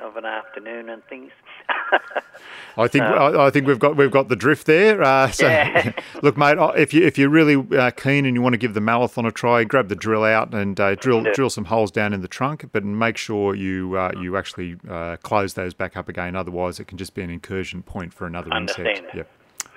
of, 0.01 0.15
an 0.17 0.25
afternoon 0.25 0.89
and 0.89 1.03
things. 1.05 1.31
I 2.77 2.87
think 2.87 3.03
I, 3.03 3.47
I 3.47 3.49
think 3.49 3.67
we've 3.67 3.79
got 3.79 3.95
we've 3.97 4.11
got 4.11 4.29
the 4.29 4.35
drift 4.35 4.65
there. 4.67 5.01
Uh, 5.01 5.29
so 5.31 5.47
Yeah. 5.47 5.91
look, 6.23 6.37
mate, 6.37 6.57
uh, 6.57 6.67
if 6.77 6.93
you 6.93 7.05
if 7.05 7.17
you're 7.17 7.29
really 7.29 7.55
uh, 7.77 7.91
keen 7.91 8.25
and 8.25 8.35
you 8.35 8.41
want 8.41 8.53
to 8.53 8.57
give 8.57 8.73
the 8.73 8.79
Malathion 8.79 9.27
a 9.27 9.31
try, 9.31 9.63
grab 9.63 9.89
the 9.89 9.95
drill 9.95 10.23
out 10.23 10.53
and 10.53 10.79
uh, 10.79 10.95
drill 10.95 11.23
Yeah. 11.25 11.33
drill 11.33 11.49
some 11.49 11.65
holes 11.65 11.91
down 11.91 12.13
in 12.13 12.21
the 12.21 12.27
trunk, 12.27 12.69
but 12.71 12.83
make 12.83 13.17
sure 13.17 13.55
you 13.55 13.95
uh, 13.97 14.11
you 14.19 14.37
actually 14.37 14.77
uh, 14.89 15.17
close 15.17 15.53
those 15.53 15.73
back 15.73 15.97
up 15.97 16.07
again. 16.09 16.35
Otherwise, 16.35 16.79
it 16.79 16.85
can 16.85 16.97
just 16.97 17.13
be 17.13 17.21
an 17.21 17.29
incursion 17.29 17.81
point 17.83 18.13
for 18.13 18.25
another 18.25 18.51
insect. 18.55 18.79
Understand. 18.79 19.07
Yep. 19.13 19.29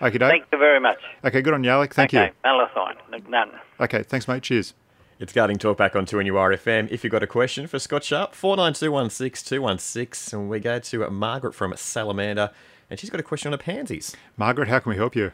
Okay, 0.03 0.19
Thank 0.19 0.47
you 0.51 0.59
very 0.59 0.81
much. 0.81 0.99
Okay, 1.25 1.43
good 1.43 1.55
on 1.55 1.63
you, 1.63 1.71
Alec. 1.71 1.95
Thank 1.95 2.13
okay, 2.13 2.27
you. 2.27 2.33
Malathion, 2.45 3.29
none. 3.29 3.51
Okay, 3.79 4.03
thanks, 4.03 4.27
mate. 4.27 4.43
Cheers. 4.43 4.75
It's 5.23 5.33
Gardening 5.33 5.59
Talk 5.59 5.77
back 5.77 5.95
on 5.95 6.05
2NURFM. 6.05 6.91
If 6.91 7.05
you've 7.05 7.13
got 7.13 7.23
a 7.23 7.29
question 7.29 7.69
for 7.69 7.79
Scott 7.79 8.03
Sharp, 8.03 8.35
49216216. 8.35 10.33
And 10.33 10.51
we 10.51 10.59
go 10.59 10.81
to 10.81 11.09
Margaret 11.11 11.55
from 11.55 11.73
Salamander, 11.77 12.51
and 12.91 12.99
she's 12.99 13.09
got 13.09 13.21
a 13.21 13.23
question 13.23 13.53
on 13.53 13.61
her 13.61 13.63
pansies. 13.63 14.17
Margaret, 14.37 14.67
how 14.67 14.81
can 14.81 14.91
we 14.91 14.97
help 14.97 15.15
you? 15.15 15.31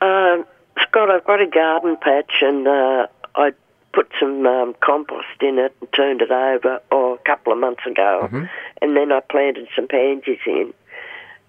Um, 0.00 0.46
Scott, 0.80 1.10
I've 1.10 1.26
got 1.26 1.42
a 1.42 1.46
garden 1.46 1.98
patch 2.00 2.32
and 2.40 2.66
uh, 2.66 3.08
I 3.34 3.50
put 3.92 4.10
some 4.18 4.46
um, 4.46 4.74
compost 4.82 5.42
in 5.42 5.58
it 5.58 5.76
and 5.82 5.92
turned 5.92 6.22
it 6.22 6.30
over 6.30 6.80
oh, 6.90 7.16
a 7.16 7.18
couple 7.28 7.52
of 7.52 7.58
months 7.58 7.84
ago. 7.84 8.26
And 8.80 8.96
then 8.96 9.12
I 9.12 9.20
planted 9.20 9.68
some 9.76 9.86
pansies 9.86 10.38
in. 10.46 10.72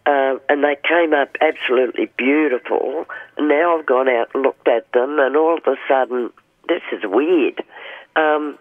Um, 0.06 0.42
and 0.50 0.62
they 0.62 0.76
came 0.86 1.14
up 1.14 1.38
absolutely 1.40 2.12
beautiful. 2.18 3.06
Now 3.40 3.78
I've 3.78 3.86
gone 3.86 4.10
out 4.10 4.28
and 4.34 4.44
looked 4.44 4.68
at 4.68 4.92
them, 4.92 5.18
and 5.20 5.38
all 5.38 5.58
of 5.58 5.66
a 5.66 5.78
sudden, 5.88 6.30
this 6.68 6.82
is 6.92 7.02
weird. 7.04 7.64
Um, 8.16 8.58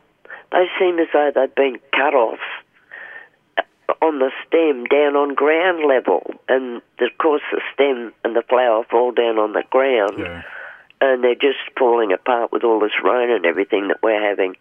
they 0.50 0.66
seem 0.78 0.98
as 0.98 1.08
though 1.12 1.30
they've 1.34 1.54
been 1.54 1.78
cut 1.92 2.14
off 2.14 2.38
on 4.00 4.18
the 4.18 4.30
stem 4.46 4.84
down 4.86 5.16
on 5.16 5.34
ground 5.34 5.84
level, 5.86 6.34
and 6.48 6.76
of 7.00 7.18
course 7.18 7.42
the 7.52 7.60
stem 7.74 8.12
and 8.24 8.34
the 8.34 8.42
flower 8.42 8.84
fall 8.90 9.12
down 9.12 9.38
on 9.38 9.52
the 9.52 9.62
ground, 9.70 10.18
Yeah. 10.18 10.42
and 11.00 11.22
they're 11.22 11.34
just 11.34 11.58
falling 11.78 12.12
apart 12.12 12.52
with 12.52 12.64
all 12.64 12.80
this 12.80 12.92
rain 13.02 13.30
and 13.30 13.46
everything 13.46 13.88
that 13.88 14.02
we're 14.02 14.20
having. 14.22 14.56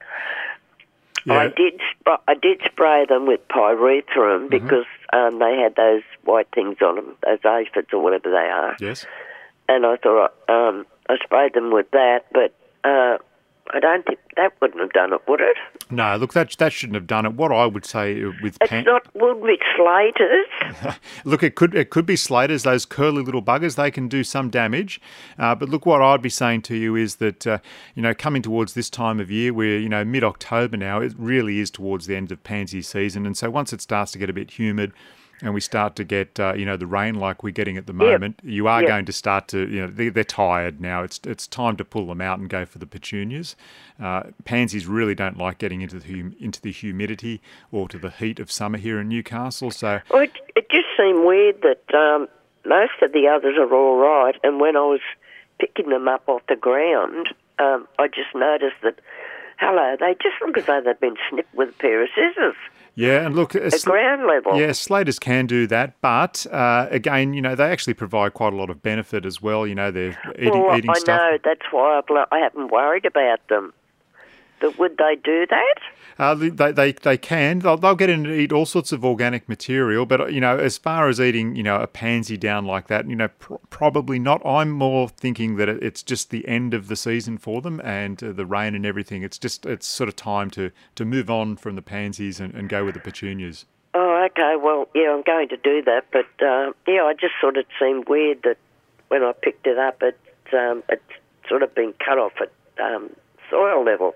I 1.30 1.48
did 1.50 1.80
sp- 1.94 2.24
I 2.28 2.34
did 2.34 2.62
spray 2.66 3.06
them 3.06 3.28
with 3.28 3.48
pyrethrum 3.48 4.50
because 4.50 4.86
um, 5.14 5.38
they 5.38 5.56
had 5.58 5.76
those 5.76 6.02
white 6.24 6.48
things 6.54 6.78
on 6.82 6.96
them, 6.96 7.16
those 7.24 7.40
aphids 7.46 7.90
or 7.94 8.00
whatever 8.02 8.32
they 8.32 8.38
are, 8.50 8.76
Yes. 8.80 9.06
and 9.70 9.86
I 9.86 9.98
thought 9.98 10.34
um, 10.50 10.86
I 11.08 11.18
sprayed 11.24 11.54
them 11.54 11.72
with 11.72 11.92
that, 11.92 12.26
but 12.34 12.56
uh, 12.84 13.18
I 13.74 13.80
don't 13.80 14.06
think 14.06 14.20
that 14.38 14.54
wouldn't 14.62 14.82
have 14.82 14.92
done 14.92 15.14
it, 15.14 15.22
would 15.28 15.42
it? 15.42 15.56
No, 15.90 16.16
look, 16.18 16.34
that 16.34 16.56
that 16.58 16.74
shouldn't 16.74 16.96
have 16.96 17.08
done 17.08 17.26
it. 17.26 17.34
What 17.34 17.52
I 17.52 17.66
would 17.66 17.86
say 17.86 18.24
with 18.24 18.58
It's 18.62 18.70
pan- 18.70 18.86
not 18.86 19.04
Woodward 19.16 19.60
Slaters. 19.76 20.96
Look, 21.26 21.44
it 21.44 21.56
could 21.56 21.76
it 21.76 21.90
could 21.90 22.06
be 22.06 22.16
slaters, 22.16 22.64
those 22.64 22.86
curly 22.86 23.22
little 23.24 23.42
buggers. 23.42 23.76
They 23.76 23.92
can 23.92 24.08
do 24.08 24.24
some 24.24 24.50
damage. 24.50 25.02
Uh, 25.38 25.56
but 25.56 25.70
look, 25.70 25.86
what 25.86 26.02
I'd 26.02 26.22
be 26.22 26.30
saying 26.30 26.62
to 26.64 26.76
you 26.76 26.96
is 26.96 27.16
that 27.16 27.46
uh, 27.46 27.58
you 27.96 28.02
know 28.02 28.14
coming 28.14 28.42
towards 28.42 28.74
this 28.74 28.90
time 28.90 29.20
of 29.20 29.30
year, 29.30 29.54
we're 29.54 29.80
you 29.80 29.90
know 29.90 30.04
mid 30.06 30.24
October 30.24 30.78
now. 30.78 31.02
It 31.02 31.14
really 31.18 31.60
is 31.60 31.70
towards 31.72 32.08
the 32.08 32.16
end 32.16 32.32
of 32.32 32.44
pansy 32.44 32.82
season, 32.82 33.26
and 33.26 33.38
so 33.38 33.50
once 33.50 33.74
it 33.74 33.82
starts 33.82 34.12
to 34.14 34.18
get 34.18 34.30
a 34.30 34.34
bit 34.34 34.52
humid. 34.52 34.94
And 35.44 35.54
we 35.54 35.62
start 35.62 35.96
to 35.96 36.04
get, 36.04 36.40
uh, 36.40 36.54
you 36.56 36.66
know, 36.66 36.78
the 36.78 36.86
rain 36.86 37.16
like 37.16 37.42
we're 37.42 37.50
getting 37.52 37.76
at 37.78 37.88
the 37.88 37.94
moment. 37.94 38.40
You 38.44 38.68
are 38.68 38.82
Yep. 38.82 38.88
going 38.88 39.06
to 39.06 39.12
start 39.14 39.48
to, 39.50 39.68
you 39.68 39.82
know, 39.82 39.88
they, 39.88 40.10
they're 40.10 40.24
tired 40.24 40.80
now. 40.80 41.02
It's 41.04 41.20
it's 41.26 41.48
time 41.48 41.78
to 41.78 41.86
pull 41.86 42.06
them 42.08 42.22
out 42.22 42.38
and 42.40 42.48
go 42.50 42.64
for 42.66 42.78
the 42.78 42.86
petunias. 42.86 43.56
Uh, 44.00 44.24
pansies 44.46 44.86
really 44.86 45.16
don't 45.16 45.38
like 45.38 45.58
getting 45.58 45.82
into 45.82 46.00
the 46.00 46.08
hum- 46.08 46.36
into 46.40 46.62
the 46.62 46.72
humidity 46.72 47.42
or 47.72 47.88
to 47.90 47.98
the 47.98 48.12
heat 48.12 48.40
of 48.40 48.52
summer 48.52 48.78
here 48.78 49.00
in 49.00 49.10
Newcastle. 49.10 49.72
So 49.72 50.02
Well, 50.12 50.22
it, 50.24 50.32
it 50.56 50.70
just 50.70 50.88
seem 50.98 51.26
weird 51.26 51.62
that 51.64 51.94
um, 51.96 52.28
most 52.66 53.02
of 53.02 53.12
the 53.14 53.28
others 53.28 53.56
are 53.58 53.74
all 53.74 53.98
right, 53.98 54.36
and 54.44 54.60
when 54.60 54.76
I 54.76 54.82
was 54.82 55.02
picking 55.60 55.90
them 55.90 56.08
up 56.08 56.24
off 56.28 56.42
the 56.50 56.56
ground, 56.56 57.30
um, 57.60 57.88
I 58.00 58.08
just 58.08 58.34
noticed 58.36 58.78
that, 58.84 59.00
hello, 59.62 59.96
they 60.00 60.14
just 60.16 60.36
look 60.46 60.58
as 60.58 60.66
though 60.66 60.82
they've 60.84 61.00
been 61.00 61.16
snipped 61.30 61.54
with 61.54 61.70
a 61.70 61.74
pair 61.74 62.04
of 62.04 62.10
scissors 62.16 62.56
Yeah, 62.96 63.26
and 63.26 63.36
look, 63.36 63.56
at 63.56 63.72
ground 63.84 64.26
level. 64.28 64.60
Yeah, 64.60 64.72
Slaters 64.72 65.20
can 65.20 65.46
do 65.46 65.68
that, 65.68 65.94
but 66.02 66.46
uh, 66.52 66.88
again, 66.90 67.34
you 67.34 67.42
know, 67.42 67.56
they 67.56 67.66
actually 67.72 67.94
provide 67.94 68.34
quite 68.34 68.52
a 68.54 68.56
lot 68.56 68.70
of 68.70 68.82
benefit 68.84 69.26
as 69.26 69.42
well. 69.42 69.66
You 69.66 69.76
know, 69.76 69.92
they're 69.92 70.18
eating, 70.38 70.62
well, 70.62 70.78
eating 70.78 70.90
I 70.90 71.00
stuff. 71.00 71.20
know, 71.20 71.38
that's 71.44 71.72
why 71.72 72.02
I 72.32 72.40
haven't 72.40 72.72
worried 72.72 73.06
about 73.06 73.40
them. 73.48 73.74
But 74.62 74.78
would 74.78 74.98
they 74.98 75.18
do 75.22 75.46
that? 75.50 75.76
Uh, 76.20 76.36
they, 76.36 76.72
they, 76.72 76.92
they 76.92 77.18
can. 77.18 77.60
They'll, 77.60 77.78
they'll 77.78 77.96
get 77.96 78.10
in 78.10 78.28
and 78.28 78.36
eat 78.36 78.52
all 78.52 78.68
sorts 78.68 78.92
of 78.92 79.04
organic 79.04 79.50
material, 79.50 80.06
but 80.06 80.32
you 80.32 80.40
know, 80.40 80.58
as 80.58 80.78
far 80.78 81.10
as 81.10 81.20
eating, 81.20 81.56
you 81.56 81.64
know, 81.64 81.78
a 81.78 81.88
pansy 81.88 82.38
down 82.38 82.66
like 82.66 82.88
that, 82.88 83.10
you 83.10 83.16
know, 83.16 83.30
pr- 83.30 83.56
probably 83.72 84.20
not. 84.20 84.46
I'm 84.46 84.70
more 84.70 85.10
thinking 85.10 85.56
that 85.56 85.68
it's 85.68 86.04
just 86.04 86.30
the 86.30 86.48
end 86.48 86.74
of 86.76 86.90
the 86.90 86.96
season 86.96 87.40
for 87.40 87.62
them 87.62 87.82
and 87.84 88.24
uh, 88.24 88.34
the 88.34 88.46
rain 88.46 88.76
and 88.76 88.86
everything. 88.86 89.24
It's 89.24 89.40
just 89.40 89.66
it's 89.66 89.88
sort 89.88 90.10
of 90.10 90.16
time 90.16 90.52
to 90.52 90.72
to 90.96 91.06
move 91.06 91.30
on 91.30 91.56
from 91.56 91.76
the 91.76 91.82
pansies 91.82 92.40
and, 92.40 92.54
and 92.54 92.70
go 92.70 92.86
with 92.86 92.94
the 92.94 93.02
petunias. 93.02 93.66
Oh, 93.94 94.28
okay. 94.30 94.56
Well, 94.62 94.88
yeah, 94.94 95.14
I'm 95.14 95.24
going 95.24 95.50
to 95.50 95.58
do 95.58 95.82
that. 95.84 96.06
But 96.12 96.28
uh, 96.46 96.72
yeah, 96.88 97.04
I 97.04 97.14
just 97.20 97.34
thought 97.42 97.58
it 97.58 97.68
seemed 97.80 98.08
weird 98.08 98.44
that 98.44 98.58
when 99.08 99.24
I 99.24 99.34
picked 99.34 99.66
it 99.66 99.78
up, 99.78 100.02
it 100.04 100.20
um, 100.54 100.84
it's 100.90 101.02
sort 101.48 101.64
of 101.64 101.74
been 101.74 101.94
cut 101.94 102.18
off 102.18 102.34
at 102.40 102.52
um, 102.82 103.10
soil 103.50 103.84
level. 103.84 104.14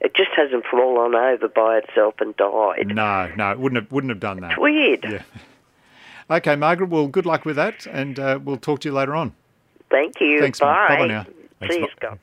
It 0.00 0.14
just 0.14 0.30
hasn't 0.36 0.64
fallen 0.70 1.14
over 1.14 1.48
by 1.48 1.78
itself 1.78 2.14
and 2.20 2.36
died. 2.36 2.88
No, 2.88 3.32
no, 3.36 3.52
it 3.52 3.58
wouldn't 3.58 3.82
have 3.82 3.92
wouldn't 3.92 4.10
have 4.10 4.20
done 4.20 4.40
that. 4.40 4.52
It's 4.52 4.60
weird. 4.60 5.04
Yeah. 5.04 5.22
Okay, 6.30 6.56
Margaret. 6.56 6.90
Well, 6.90 7.06
good 7.06 7.26
luck 7.26 7.44
with 7.44 7.56
that, 7.56 7.86
and 7.86 8.18
uh, 8.18 8.38
we'll 8.42 8.56
talk 8.56 8.80
to 8.80 8.88
you 8.88 8.92
later 8.94 9.14
on. 9.14 9.34
Thank 9.90 10.20
you. 10.20 10.40
Thanks, 10.40 10.58
Bye. 10.60 10.88
Bye 10.88 11.06
now. 11.06 11.26
Thanks, 11.60 11.74
See 11.74 11.80
you, 11.80 11.88
Scott. 11.96 12.18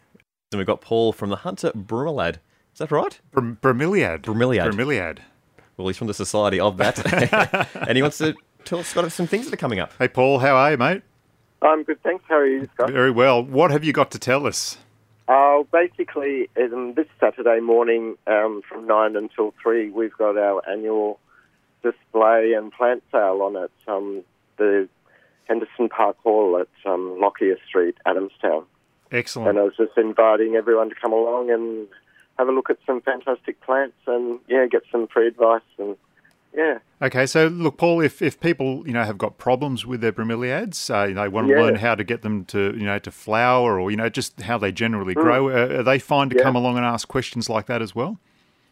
Then 0.50 0.58
we've 0.58 0.68
got 0.68 0.82
Paul 0.82 1.14
from 1.14 1.30
the 1.30 1.38
Hunter 1.38 1.72
Brummelad. 1.72 2.38
Is 2.74 2.80
that 2.80 2.92
right? 2.92 3.20
Br- 3.32 3.40
Bromeliad. 3.40 4.22
Bromeliad. 4.24 4.72
Bromeliad. 4.72 5.20
Well, 5.78 5.88
he's 5.88 5.98
from 5.98 6.08
the 6.08 6.14
Society 6.14 6.60
of 6.60 6.78
that. 6.78 7.70
and 7.88 7.96
he 7.96 8.02
wants 8.02 8.18
to 8.20 8.36
tell 8.66 8.80
us 8.80 8.94
got 8.94 9.10
some 9.12 9.28
things 9.28 9.46
that 9.46 9.54
are 9.54 9.58
coming 9.58 9.80
up. 9.80 9.94
Hey, 9.98 10.08
Paul. 10.08 10.40
How 10.40 10.56
are 10.56 10.72
you, 10.72 10.78
mate? 10.78 11.04
I'm 11.62 11.84
good, 11.84 12.02
thanks. 12.04 12.24
How 12.28 12.36
are 12.36 12.48
you, 12.48 12.68
Scott? 12.74 12.92
Very 12.92 13.12
well. 13.12 13.44
What 13.44 13.72
have 13.72 13.84
you 13.84 13.94
got 13.94 14.12
to 14.12 14.20
tell 14.20 14.48
us? 14.48 14.78
Uh, 15.32 15.64
basically, 15.72 16.50
um, 16.62 16.94
this 16.94 17.08
Saturday 17.18 17.62
morning 17.62 18.18
um, 18.28 18.62
from 18.68 18.86
9 18.86 19.16
until 19.16 19.54
3, 19.64 19.90
we've 19.90 20.12
got 20.18 20.38
our 20.38 20.62
annual 20.70 21.22
display 21.82 22.52
and 22.52 22.70
plant 22.74 23.02
sale 23.14 23.42
on 23.42 23.56
at 23.56 23.72
um, 23.88 24.26
the 24.58 24.90
Henderson 25.46 25.88
Park 25.88 26.18
Hall 26.22 26.60
at 26.60 26.92
um, 26.92 27.18
Lockyer 27.18 27.56
Street, 27.66 27.96
Adamstown. 28.06 28.66
Excellent. 29.10 29.48
And 29.48 29.60
I 29.60 29.62
was 29.64 29.78
just 29.78 29.98
inviting 29.98 30.56
everyone 30.56 30.90
to 30.90 30.96
come 30.96 31.14
along 31.14 31.50
and 31.50 31.88
have 32.38 32.50
a 32.50 32.52
look 32.52 32.70
at 32.70 32.80
some 32.86 33.00
fantastic 33.00 33.62
plants 33.62 33.96
and, 34.08 34.38
yeah, 34.50 34.66
get 34.70 34.82
some 34.92 35.08
free 35.08 35.28
advice 35.28 35.62
and, 35.78 35.96
yeah. 36.56 36.80
Okay, 37.02 37.26
so 37.26 37.48
look, 37.48 37.78
Paul, 37.78 38.00
if, 38.02 38.22
if 38.22 38.40
people 38.40 38.84
you 38.86 38.94
know 38.94 39.04
have 39.04 39.18
got 39.18 39.38
problems 39.38 39.86
with 39.86 40.02
their 40.02 40.12
bromeliads, 40.12 40.90
uh, 40.94 41.08
know, 41.14 41.30
want 41.30 41.48
to 41.48 41.54
Yeah. 41.54 41.62
learn 41.62 41.76
how 41.76 41.96
to 41.96 42.04
get 42.04 42.22
them 42.22 42.46
to 42.46 42.76
you 42.78 42.86
know 42.86 43.00
to 43.00 43.12
flower, 43.12 43.80
or 43.80 43.90
you 43.92 43.98
know 43.98 44.10
just 44.10 44.42
how 44.42 44.58
they 44.58 44.72
generally 44.72 45.14
grow, 45.16 45.50
uh, 45.50 45.80
are 45.80 45.84
they 45.84 45.98
fine 46.00 46.30
to 46.30 46.36
Mm. 46.36 46.40
Yeah. 46.40 46.44
come 46.44 46.56
along 46.56 46.78
and 46.78 46.86
ask 46.86 47.08
questions 47.08 47.50
like 47.50 47.66
that 47.68 47.82
as 47.82 47.96
well? 47.96 48.20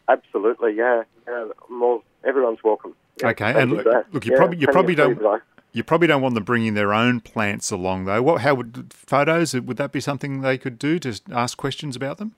Absolutely, 0.08 0.74
yeah. 0.76 1.02
yeah 1.28 1.46
more, 1.68 2.02
everyone's 2.24 2.62
welcome. 2.64 2.94
Okay, 3.22 3.52
and 3.60 3.72
look, 3.72 3.86
look, 4.12 4.26
you 4.26 4.34
probably 4.36 4.58
you 4.58 4.66
probably 4.68 4.94
don't 4.94 5.12
advice. 5.12 5.40
you 5.72 5.82
probably 5.84 6.06
don't 6.06 6.22
want 6.22 6.34
them 6.34 6.44
bringing 6.44 6.74
their 6.74 6.92
own 6.94 7.20
plants 7.20 7.70
along 7.70 8.04
though. 8.06 8.22
What 8.22 8.40
how 8.42 8.54
would 8.54 8.92
photos 8.92 9.54
would 9.54 9.76
that 9.76 9.92
be 9.92 10.00
something 10.00 10.40
they 10.40 10.56
could 10.58 10.78
do 10.78 10.98
to 11.00 11.20
ask 11.32 11.56
questions 11.58 11.96
about 11.96 12.18
them? 12.18 12.34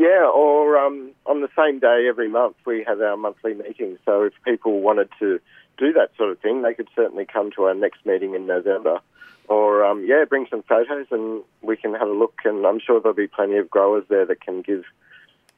Yeah, 0.00 0.30
or 0.34 0.78
um, 0.78 1.10
on 1.26 1.42
the 1.42 1.50
same 1.54 1.78
day 1.78 2.06
every 2.08 2.30
month 2.30 2.56
we 2.64 2.82
have 2.88 3.02
our 3.02 3.18
monthly 3.18 3.52
meeting. 3.52 3.98
So 4.06 4.22
if 4.22 4.32
people 4.46 4.80
wanted 4.80 5.10
to 5.18 5.38
do 5.76 5.92
that 5.92 6.12
sort 6.16 6.30
of 6.30 6.38
thing, 6.38 6.62
they 6.62 6.72
could 6.72 6.88
certainly 6.96 7.26
come 7.30 7.50
to 7.56 7.64
our 7.64 7.74
next 7.74 8.06
meeting 8.06 8.34
in 8.34 8.46
November. 8.46 9.00
Or 9.48 9.84
um, 9.84 10.06
yeah, 10.08 10.24
bring 10.26 10.46
some 10.48 10.62
photos 10.62 11.08
and 11.10 11.42
we 11.60 11.76
can 11.76 11.92
have 11.92 12.08
a 12.08 12.12
look. 12.14 12.32
And 12.46 12.66
I'm 12.66 12.80
sure 12.80 12.98
there'll 12.98 13.14
be 13.14 13.26
plenty 13.26 13.58
of 13.58 13.68
growers 13.68 14.04
there 14.08 14.24
that 14.24 14.40
can 14.40 14.62
give 14.62 14.84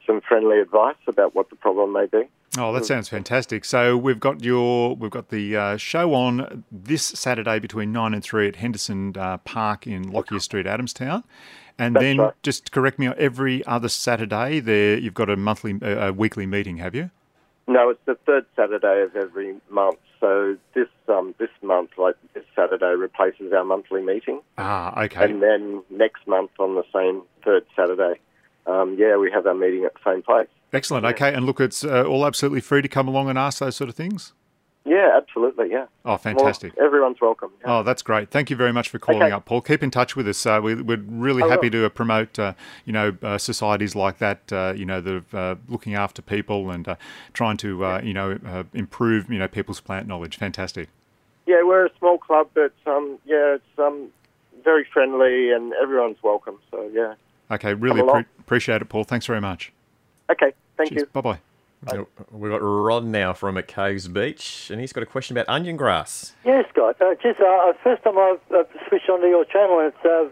some 0.05 0.21
friendly 0.21 0.59
advice 0.59 0.97
about 1.07 1.37
what 1.37 1.49
the 1.49 1.55
problem 1.55 1.93
may 1.93 2.07
be. 2.07 2.25
Oh, 2.59 2.73
that 2.73 2.85
sounds 2.85 3.09
fantastic. 3.09 3.65
So 3.65 3.97
we've 3.97 4.19
got 4.19 4.43
your 4.43 4.97
we've 4.97 5.13
got 5.13 5.29
the 5.29 5.57
uh, 5.57 5.77
show 5.77 6.15
on 6.15 6.65
this 6.73 7.05
Saturday 7.05 7.61
between 7.61 7.93
nine 7.93 8.13
and 8.13 8.25
three 8.25 8.49
at 8.49 8.57
Henderson 8.57 9.17
uh, 9.17 9.39
Park 9.39 9.87
in 9.87 10.11
Lockyer 10.11 10.41
Street, 10.41 10.67
Adamstown, 10.67 11.23
and 11.79 11.97
That's 11.97 12.03
then 12.03 12.19
right. 12.19 12.35
just 12.43 12.73
correct 12.73 12.99
me. 12.99 13.09
Every 13.09 13.65
other 13.67 13.89
Saturday, 13.89 14.61
there 14.61 14.99
you've 14.99 15.15
got 15.15 15.31
a 15.31 15.37
monthly, 15.37 15.79
uh, 15.83 16.09
a 16.09 16.13
weekly 16.13 16.47
meeting, 16.47 16.79
have 16.79 16.95
you? 16.95 17.11
No, 17.67 17.91
it's 17.91 18.01
the 18.07 18.17
third 18.27 18.47
Saturday 18.57 19.03
of 19.03 19.17
every 19.17 19.57
month. 19.71 19.99
So 20.21 20.57
this 20.75 20.89
um, 21.09 21.35
this 21.39 21.51
month, 21.63 21.91
like 21.99 22.15
this 22.35 22.45
Saturday, 22.55 22.95
replaces 22.95 23.53
our 23.53 23.65
monthly 23.65 24.03
meeting. 24.03 24.41
Ah, 24.59 25.03
okay. 25.05 25.25
And 25.25 25.43
then 25.43 25.83
next 25.91 26.27
month 26.27 26.51
on 26.59 26.75
the 26.75 26.85
same 26.95 27.23
third 27.45 27.65
Saturday, 27.75 28.21
um, 28.67 28.97
yeah, 28.99 29.17
we 29.17 29.31
have 29.33 29.47
our 29.47 29.55
meeting 29.55 29.85
at 29.85 29.95
the 29.95 30.01
same 30.13 30.23
place. 30.23 30.49
Excellent. 30.73 31.05
Okay, 31.05 31.35
and 31.35 31.45
look, 31.45 31.61
it's 31.61 31.85
uh, 31.85 32.05
all 32.05 32.25
absolutely 32.25 32.61
free 32.61 32.83
to 32.83 32.89
come 32.89 33.09
along 33.09 33.29
and 33.29 33.39
ask 33.39 33.59
those 33.59 33.77
sort 33.77 33.91
of 33.91 33.97
things. 33.97 34.33
Yeah, 34.85 35.11
absolutely. 35.17 35.71
Yeah. 35.71 35.87
Oh, 36.05 36.17
fantastic. 36.17 36.77
Well, 36.77 36.87
everyone's 36.87 37.21
welcome. 37.21 37.51
yeah. 37.61 37.79
Oh, 37.79 37.83
that's 37.85 38.03
great. 38.03 38.31
Thank 38.31 38.51
you 38.51 38.57
very 38.57 38.73
much 38.73 38.89
for 38.89 38.99
calling 38.99 39.23
Okay. 39.23 39.31
up, 39.31 39.45
Paul. 39.45 39.61
Keep 39.61 39.83
in 39.85 39.91
touch 39.93 40.17
with 40.17 40.27
us. 40.27 40.45
Uh, 40.45 40.61
we, 40.63 40.75
we're 40.75 40.97
really 40.97 41.43
I 41.43 41.49
happy 41.49 41.69
will. 41.69 41.83
to 41.83 41.87
uh, 41.87 41.89
promote, 41.91 42.37
uh, 42.39 42.55
you 42.85 42.93
know, 42.93 43.17
uh, 43.23 43.39
societies 43.39 43.95
like 43.95 44.19
that. 44.19 44.53
Uh, 44.53 44.73
you 44.77 44.85
know, 44.85 45.01
that 45.01 45.25
are 45.33 45.53
uh, 45.53 45.55
looking 45.69 45.95
after 45.95 46.21
people 46.21 46.71
and 46.71 46.89
uh, 46.89 46.97
trying 47.33 47.57
to, 47.59 47.85
uh, 47.85 48.01
you 48.03 48.13
know, 48.13 48.39
uh, 48.45 48.65
improve, 48.75 49.31
you 49.31 49.39
know, 49.39 49.47
people's 49.49 49.81
plant 49.81 50.09
knowledge. 50.09 50.37
Fantastic. 50.37 50.89
Yeah, 51.47 51.63
we're 51.63 51.87
a 51.87 51.91
small 51.99 52.19
club, 52.19 52.49
but 52.55 52.73
um, 52.87 53.19
yeah, 53.25 53.55
it's 53.55 53.79
um, 53.79 54.09
very 54.65 54.85
friendly 54.93 55.53
and 55.53 55.73
everyone's 55.75 56.19
welcome. 56.23 56.59
So 56.71 56.91
yeah. 56.93 57.15
Okay, 57.51 57.75
really 57.75 58.01
appreciate 58.41 58.83
it, 58.83 58.89
Paul. 58.89 59.05
Thanks 59.05 59.27
very 59.27 59.41
much. 59.41 59.73
Okay. 60.31 60.53
Thank 60.77 60.91
Cheers. 60.91 61.03
you. 61.03 61.07
Bye 61.13 61.21
bye. 61.21 61.52
We've 62.31 62.51
got 62.53 62.59
Rod 62.63 63.05
now 63.05 63.33
from 63.33 63.59
at 63.59 63.67
Caves 63.67 64.07
Beach, 64.09 64.71
and 64.71 64.81
he's 64.81 64.93
got 64.93 65.03
a 65.03 65.07
question 65.07 65.37
about 65.37 65.49
onion 65.53 65.77
grass. 65.77 66.33
Yes, 66.45 66.65
Scott. 66.73 66.97
Uh, 67.01 67.15
just 67.21 67.41
uh, 67.41 67.73
first 67.83 68.05
time 68.05 68.17
I've 68.19 68.39
uh, 68.55 68.63
switched 68.89 69.09
onto 69.09 69.27
your 69.27 69.45
channel, 69.45 69.81
and 69.81 69.89
it's 69.93 70.05
uh, 70.05 70.25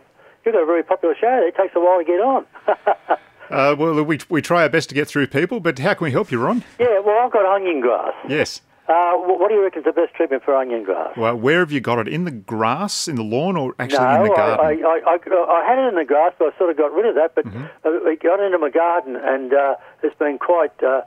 you've 0.44 0.54
got 0.54 0.62
a 0.62 0.66
very 0.66 0.84
popular 0.84 1.14
show. 1.20 1.42
It 1.46 1.56
takes 1.56 1.74
a 1.74 1.80
while 1.80 1.98
to 1.98 2.04
get 2.04 2.20
on. 2.20 2.46
Uh, 3.50 3.74
well, 3.76 4.00
we, 4.04 4.16
we 4.28 4.40
try 4.40 4.62
our 4.62 4.68
best 4.68 4.88
to 4.88 4.94
get 4.94 5.08
through 5.08 5.26
people, 5.26 5.58
but 5.58 5.76
how 5.80 5.92
can 5.92 6.04
we 6.04 6.12
help 6.12 6.30
you, 6.30 6.38
Ron? 6.40 6.62
yeah, 6.78 7.00
well, 7.00 7.18
I've 7.24 7.32
got 7.32 7.44
onion 7.44 7.80
grass. 7.80 8.12
Yes. 8.28 8.60
Uh, 8.88 9.14
what 9.16 9.48
do 9.48 9.56
you 9.56 9.64
reckon 9.64 9.80
is 9.80 9.84
the 9.86 9.92
best 9.92 10.14
treatment 10.14 10.44
for 10.44 10.54
onion 10.54 10.84
grass? 10.84 11.16
Well, 11.16 11.34
where 11.34 11.58
have 11.58 11.72
you 11.72 11.80
got 11.80 11.98
it? 11.98 12.06
In 12.06 12.22
the 12.26 12.30
grass, 12.30 13.08
in 13.08 13.16
the 13.16 13.24
lawn, 13.24 13.56
or 13.56 13.74
actually 13.80 14.04
no, 14.04 14.22
in 14.22 14.28
the 14.30 14.36
garden? 14.36 14.64
I, 14.64 14.88
I, 14.88 15.00
I, 15.04 15.18
I, 15.34 15.62
I 15.64 15.68
had 15.68 15.84
it 15.84 15.88
in 15.88 15.96
the 15.96 16.04
grass, 16.04 16.32
but 16.38 16.54
I 16.54 16.58
sort 16.58 16.70
of 16.70 16.76
got 16.76 16.92
rid 16.92 17.06
of 17.06 17.16
that. 17.16 17.34
But 17.34 17.44
Mm-hmm. 17.46 17.64
uh, 17.84 18.08
it 18.08 18.22
got 18.22 18.38
into 18.38 18.56
my 18.58 18.70
garden, 18.70 19.16
and 19.16 19.52
uh, 19.52 19.74
it's 20.04 20.14
been 20.16 20.38
quite 20.38 20.80
uh, 20.84 21.00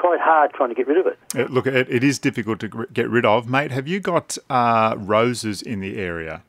quite 0.00 0.20
hard 0.20 0.52
trying 0.52 0.68
to 0.70 0.74
get 0.74 0.86
rid 0.86 0.98
of 0.98 1.06
it. 1.06 1.18
Uh, 1.34 1.44
look, 1.52 1.66
it, 1.66 1.88
it 1.90 2.04
is 2.04 2.18
difficult 2.18 2.60
to 2.60 2.86
get 2.92 3.08
rid 3.08 3.24
of, 3.24 3.48
mate. 3.48 3.70
Have 3.70 3.86
you 3.88 4.00
got 4.00 4.36
uh, 4.50 4.94
roses 4.98 5.62
in 5.62 5.80
the 5.80 5.96
area? 5.98 6.42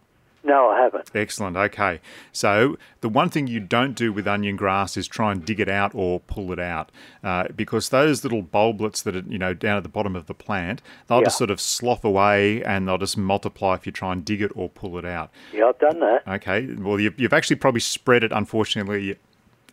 No, 0.43 0.69
I 0.69 0.79
haven't. 0.81 1.11
Excellent. 1.13 1.57
Okay. 1.57 1.99
So 2.31 2.77
the 3.01 3.09
one 3.09 3.27
thing 3.29 3.47
you 3.47 3.59
don't 3.59 3.95
do 3.95 4.13
with 4.13 4.25
onion 4.27 4.55
grass 4.55 4.95
is 4.95 5.05
try 5.05 5.33
and 5.33 5.43
dig 5.45 5.59
it 5.59 5.67
out 5.67 5.91
or 5.93 6.21
pull 6.21 6.53
it 6.53 6.59
out, 6.59 6.89
uh, 7.21 7.49
because 7.53 7.89
those 7.89 8.23
little 8.23 8.41
bulblets 8.43 9.03
that 9.03 9.13
are 9.13 9.23
you 9.27 9.37
know 9.37 9.53
down 9.53 9.75
at 9.75 9.83
the 9.83 9.89
bottom 9.89 10.15
of 10.15 10.27
the 10.27 10.33
plant, 10.33 10.81
they'll 11.07 11.21
just 11.21 11.37
sort 11.37 11.49
of 11.49 11.59
slough 11.59 12.05
away 12.05 12.63
and 12.63 12.87
they'll 12.87 12.97
just 12.97 13.17
multiply 13.17 13.73
if 13.75 13.85
you 13.85 13.91
try 13.91 14.13
and 14.13 14.23
dig 14.23 14.41
it 14.41 14.51
or 14.55 14.69
pull 14.69 14.97
it 14.97 15.03
out. 15.03 15.31
Yeah, 15.51 15.65
I've 15.65 15.79
done 15.79 15.99
that. 15.99 16.23
Okay. 16.25 16.73
Well, 16.75 16.97
you've, 16.97 17.19
you've 17.19 17.33
actually 17.33 17.57
probably 17.57 17.81
spread 17.81 18.23
it, 18.23 18.31
unfortunately, 18.31 19.17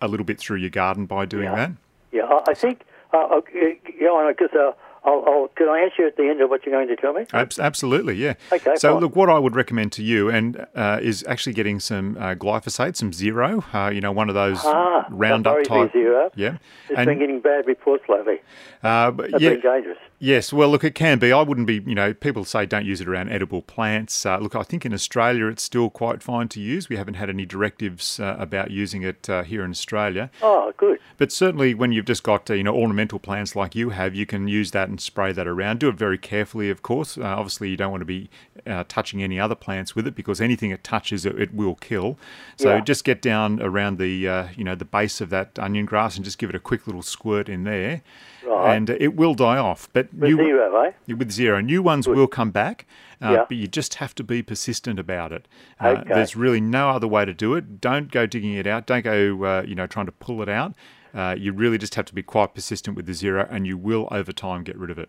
a 0.00 0.08
little 0.08 0.26
bit 0.26 0.40
through 0.40 0.56
your 0.56 0.70
garden 0.70 1.06
by 1.06 1.24
doing 1.24 1.44
Yeah. 1.44 1.54
that. 1.54 1.70
Yeah, 2.10 2.40
I 2.48 2.54
think. 2.54 2.80
Uh, 3.14 3.37
okay, 3.37 3.79
yeah, 4.00 4.27
because 4.37 4.55
uh, 4.59 4.72
I'll, 5.05 5.22
I'll, 5.27 5.48
can 5.55 5.68
I 5.68 5.81
answer 5.81 6.07
at 6.07 6.16
the 6.16 6.24
end 6.29 6.40
of 6.40 6.50
what 6.50 6.64
you're 6.66 6.74
going 6.74 6.88
to 6.88 6.96
tell 6.96 7.12
me? 7.12 7.27
Absolutely, 7.33 8.14
yeah. 8.16 8.35
Okay, 8.53 8.74
So, 8.77 8.92
fine. 8.94 9.00
look, 9.03 9.14
what 9.14 9.29
I 9.31 9.38
would 9.38 9.55
recommend 9.55 9.92
to 9.92 10.03
you 10.03 10.31
and 10.31 10.66
uh, 10.74 10.98
is 11.00 11.24
actually 11.29 11.53
getting 11.53 11.79
some 11.79 12.16
uh, 12.18 12.35
glyphosate, 12.35 12.96
some 12.96 13.12
zero. 13.12 13.64
Uh, 13.72 13.90
you 13.94 14.00
know, 14.00 14.11
one 14.12 14.29
of 14.29 14.35
those 14.35 14.59
Ah, 14.64 15.07
Roundup 15.11 15.62
type. 15.64 15.92
zero. 15.92 16.31
Yeah. 16.35 16.57
It's 16.88 16.98
And- 16.98 17.07
been 17.07 17.18
getting 17.20 17.40
bad 17.40 17.66
reports 17.66 18.05
lately. 18.09 18.40
Uh, 18.83 19.11
but 19.12 19.40
yeah, 19.40 19.50
dangerous. 19.50 19.98
Yes, 20.24 20.54
well, 20.54 20.70
look, 20.70 20.84
it 20.84 20.94
can 20.94 21.18
be. 21.18 21.32
I 21.32 21.42
wouldn't 21.42 21.66
be, 21.66 21.82
you 21.84 21.94
know, 21.94 22.14
people 22.14 22.46
say 22.46 22.64
don't 22.64 22.87
use 22.87 23.02
it 23.02 23.06
around 23.06 23.28
edible 23.28 23.60
plants. 23.60 24.24
Uh, 24.24 24.38
look, 24.38 24.56
I 24.56 24.62
think 24.62 24.87
in 24.87 24.94
Australia 24.94 25.48
it's 25.48 25.62
still 25.62 25.90
quite 25.90 26.22
fine 26.22 26.48
to 26.48 26.60
use. 26.60 26.88
We 26.88 26.96
haven't 26.96 27.16
had 27.16 27.28
any 27.28 27.44
directives 27.44 28.18
uh, 28.18 28.34
about 28.38 28.70
using 28.70 29.02
it 29.02 29.28
uh, 29.28 29.42
here 29.42 29.62
in 29.62 29.70
Australia. 29.70 30.30
Oh, 30.40 30.72
good. 30.78 30.98
But 31.18 31.30
certainly, 31.30 31.74
when 31.74 31.92
you've 31.92 32.06
just 32.06 32.22
got 32.22 32.48
uh, 32.48 32.54
you 32.54 32.62
know 32.62 32.74
ornamental 32.74 33.18
plants 33.18 33.54
like 33.54 33.74
you 33.74 33.90
have, 33.90 34.14
you 34.14 34.24
can 34.24 34.48
use 34.48 34.70
that 34.70 34.88
and 34.88 34.98
spray 34.98 35.30
that 35.32 35.46
around. 35.46 35.80
Do 35.80 35.90
it 35.90 35.96
very 35.96 36.16
carefully, 36.16 36.70
of 36.70 36.80
course. 36.80 37.18
Uh, 37.18 37.24
obviously, 37.24 37.68
you 37.68 37.76
don't 37.76 37.90
want 37.90 38.00
to 38.00 38.06
be 38.06 38.30
uh, 38.66 38.85
touching 38.88 39.22
any 39.22 39.38
other 39.38 39.55
plants 39.55 39.94
with 39.94 40.07
it 40.07 40.14
because 40.14 40.40
anything 40.40 40.70
it 40.70 40.83
touches 40.85 41.24
it, 41.27 41.38
it 41.40 41.55
will 41.55 41.74
kill. 41.74 42.18
So 42.57 42.74
Yeah. 42.74 42.81
just 42.81 43.05
get 43.05 43.20
down 43.22 43.61
around 43.62 43.98
the 43.98 44.29
uh, 44.29 44.48
you 44.57 44.64
know 44.64 44.74
the 44.74 44.85
base 44.85 45.20
of 45.20 45.31
that 45.31 45.59
onion 45.59 45.87
grass 45.87 46.16
and 46.16 46.24
just 46.24 46.38
give 46.38 46.50
it 46.50 46.57
a 46.57 46.61
quick 46.61 46.87
little 46.87 47.03
squirt 47.03 47.48
in 47.48 47.64
there, 47.64 48.03
Right. 48.46 48.77
and 48.77 48.90
uh, 48.90 48.96
it 49.00 49.14
will 49.16 49.35
die 49.35 49.59
off. 49.59 49.88
But 49.92 50.12
With 50.14 50.31
new, 50.31 50.37
zero, 50.37 50.83
eh? 51.09 51.14
with 51.14 51.31
zero, 51.31 51.61
new 51.61 51.83
ones 51.83 52.07
will 52.09 52.27
come 52.27 52.50
back, 52.50 52.87
uh, 53.22 53.31
Yeah. 53.33 53.44
but 53.48 53.57
you 53.57 53.66
just 53.66 53.94
have 53.96 54.14
to 54.16 54.24
be 54.24 54.42
persistent 54.42 54.98
about 54.98 55.33
it. 55.33 55.46
Uh, 55.81 55.88
Okay. 56.00 56.14
There's 56.14 56.37
really 56.37 56.61
no 56.61 56.90
other 56.90 57.07
way 57.09 57.24
to 57.24 57.35
do 57.35 57.55
it. 57.55 57.81
Don't 57.81 58.11
go 58.11 58.27
digging 58.27 58.55
it 58.55 58.66
out. 58.66 58.87
Don't 58.87 59.03
go 59.05 59.44
uh, 59.44 59.62
you 59.66 59.74
know 59.74 59.87
trying 59.87 60.07
to 60.07 60.12
pull 60.12 60.42
it 60.42 60.48
out. 60.48 60.74
Uh, 61.14 61.37
you 61.38 61.53
really 61.53 61.79
just 61.79 61.94
have 61.94 62.05
to 62.07 62.14
be 62.14 62.22
quite 62.24 62.55
persistent 62.55 62.96
with 62.96 63.07
the 63.07 63.14
zero, 63.14 63.46
and 63.48 63.66
you 63.68 63.79
will 63.79 64.09
over 64.11 64.33
time 64.33 64.64
get 64.64 64.77
rid 64.77 64.90
of 64.90 64.98
it. 64.98 65.09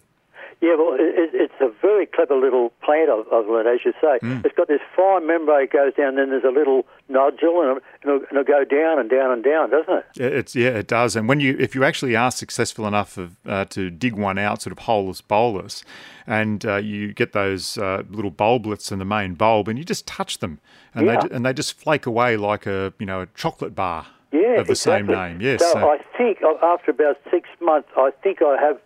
Yeah, 0.62 0.76
well, 0.76 0.96
it, 0.96 1.02
it- 1.02 1.32
it's 1.34 1.54
a 1.62 1.70
very 1.82 2.06
clever 2.06 2.36
little 2.36 2.70
plant, 2.84 3.10
I've, 3.10 3.26
I've 3.32 3.48
learned, 3.48 3.68
as 3.68 3.80
you 3.86 3.94
say. 4.02 4.20
Mm. 4.24 4.46
It's 4.46 4.56
got 4.56 4.68
this 4.68 4.80
fine 4.96 5.28
membrane 5.28 5.68
goes 5.72 5.94
down, 5.96 6.16
then 6.16 6.30
there's 6.32 6.44
a 6.44 6.50
little 6.50 6.86
nodule, 7.10 7.62
and 7.62 7.82
it'll, 8.04 8.22
it'll 8.32 8.44
go 8.44 8.64
down 8.66 8.98
and 9.00 9.10
down 9.10 9.32
and 9.32 9.44
down, 9.44 9.70
doesn't 9.70 9.94
it? 9.94 10.06
Yeah, 10.16 10.26
It's 10.28 10.56
yeah, 10.56 10.70
it 10.70 10.88
does. 10.88 11.16
And 11.16 11.28
when 11.28 11.40
you, 11.40 11.56
if 11.60 11.76
you 11.76 11.84
actually 11.84 12.16
are 12.16 12.32
successful 12.32 12.88
enough 12.88 13.18
of, 13.18 13.36
uh, 13.46 13.66
to 13.66 13.90
dig 13.90 14.14
one 14.14 14.38
out, 14.38 14.62
sort 14.62 14.72
of 14.72 14.80
holeless 14.80 15.22
bolus, 15.22 15.84
and 16.26 16.66
uh, 16.66 16.78
you 16.78 17.14
get 17.14 17.34
those 17.34 17.78
uh, 17.78 18.04
little 18.10 18.32
bulblets 18.32 18.92
in 18.92 19.00
the 19.00 19.06
main 19.06 19.36
bulb, 19.36 19.68
and 19.68 19.78
you 19.78 19.86
just 19.86 20.08
touch 20.08 20.40
them, 20.40 20.60
and 20.94 21.06
Yeah. 21.06 21.22
they 21.22 21.36
and 21.36 21.46
they 21.46 21.54
just 21.54 21.78
flake 21.80 22.06
away 22.06 22.38
like 22.38 22.66
a 22.66 22.94
you 22.98 23.06
know 23.06 23.22
a 23.22 23.28
chocolate 23.36 23.76
bar 23.76 24.08
Yeah, 24.32 24.62
of 24.62 24.68
the 24.68 24.76
same 24.76 25.06
name. 25.06 25.42
Yes. 25.42 25.60
So 25.62 25.74
so- 25.74 25.90
I 25.92 26.00
think 26.18 26.40
after 26.64 26.92
about 26.92 27.18
six 27.30 27.48
months, 27.62 27.90
I 27.98 28.10
think 28.24 28.42
I 28.42 28.58
have, 28.60 28.80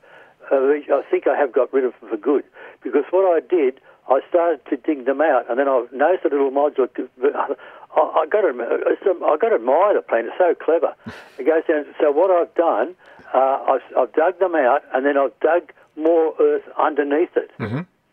I 0.51 1.03
think 1.09 1.27
I 1.27 1.37
have 1.37 1.51
got 1.51 1.71
rid 1.73 1.85
of 1.85 1.93
them 1.99 2.09
for 2.09 2.17
good. 2.17 2.43
Because 2.83 3.03
what 3.11 3.25
I 3.25 3.39
did, 3.45 3.79
I 4.07 4.21
started 4.29 4.65
to 4.69 4.77
dig 4.77 5.05
them 5.05 5.21
out, 5.21 5.49
and 5.49 5.59
then 5.59 5.67
I 5.67 5.85
noticed 5.91 6.25
a 6.25 6.29
little 6.29 6.51
module. 6.51 6.87
I, 7.23 7.99
I 7.99 8.25
got 8.29 8.41
to, 8.41 8.49
I 8.51 9.37
got 9.37 9.49
to 9.49 9.55
admire 9.55 9.95
the 9.95 10.01
plant. 10.01 10.27
It's 10.27 10.37
so 10.37 10.55
clever. 10.55 10.95
It 11.39 11.45
goes 11.45 11.63
down. 11.67 11.85
So 12.01 12.11
what 12.11 12.29
I've 12.29 12.53
done, 12.55 12.95
uh, 13.33 13.77
I've, 13.79 13.97
I've 13.97 14.13
dug 14.13 14.39
them 14.39 14.55
out, 14.55 14.81
and 14.93 15.05
then 15.05 15.17
I've 15.17 15.37
dug 15.39 15.71
more 15.95 16.33
earth 16.39 16.63
underneath 16.77 17.35
it 17.37 17.49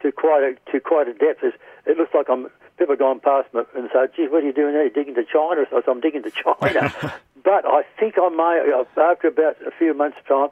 to 0.03 0.13
quite 0.13 0.43
a 0.43 0.73
to 0.73 0.81
quite 0.81 1.09
a 1.09 1.15
depth. 1.15 1.43
It's, 1.43 1.57
it 1.87 1.97
looks 1.97 2.15
like 2.15 2.27
I'm 2.29 2.49
people 2.79 2.93
have 2.93 2.99
gone 2.99 3.21
past 3.21 3.53
me 3.55 3.63
and 3.75 3.89
say, 3.93 4.07
"Geez, 4.15 4.31
what 4.31 4.43
are 4.43 4.47
you 4.47 4.53
doing 4.53 4.75
there? 4.75 4.83
You're 4.83 4.91
digging 4.91 5.15
to 5.15 5.25
China?" 5.25 5.67
So 5.71 5.83
I'm 5.91 6.01
digging 6.01 6.23
to 6.23 6.31
China. 6.31 6.93
but 7.45 7.65
I 7.67 7.83
think 7.99 8.15
I 8.19 8.29
may 8.29 8.73
after 8.97 9.29
about 9.29 9.57
a 9.67 9.71
few 9.79 9.95
months' 9.95 10.19
time, 10.29 10.49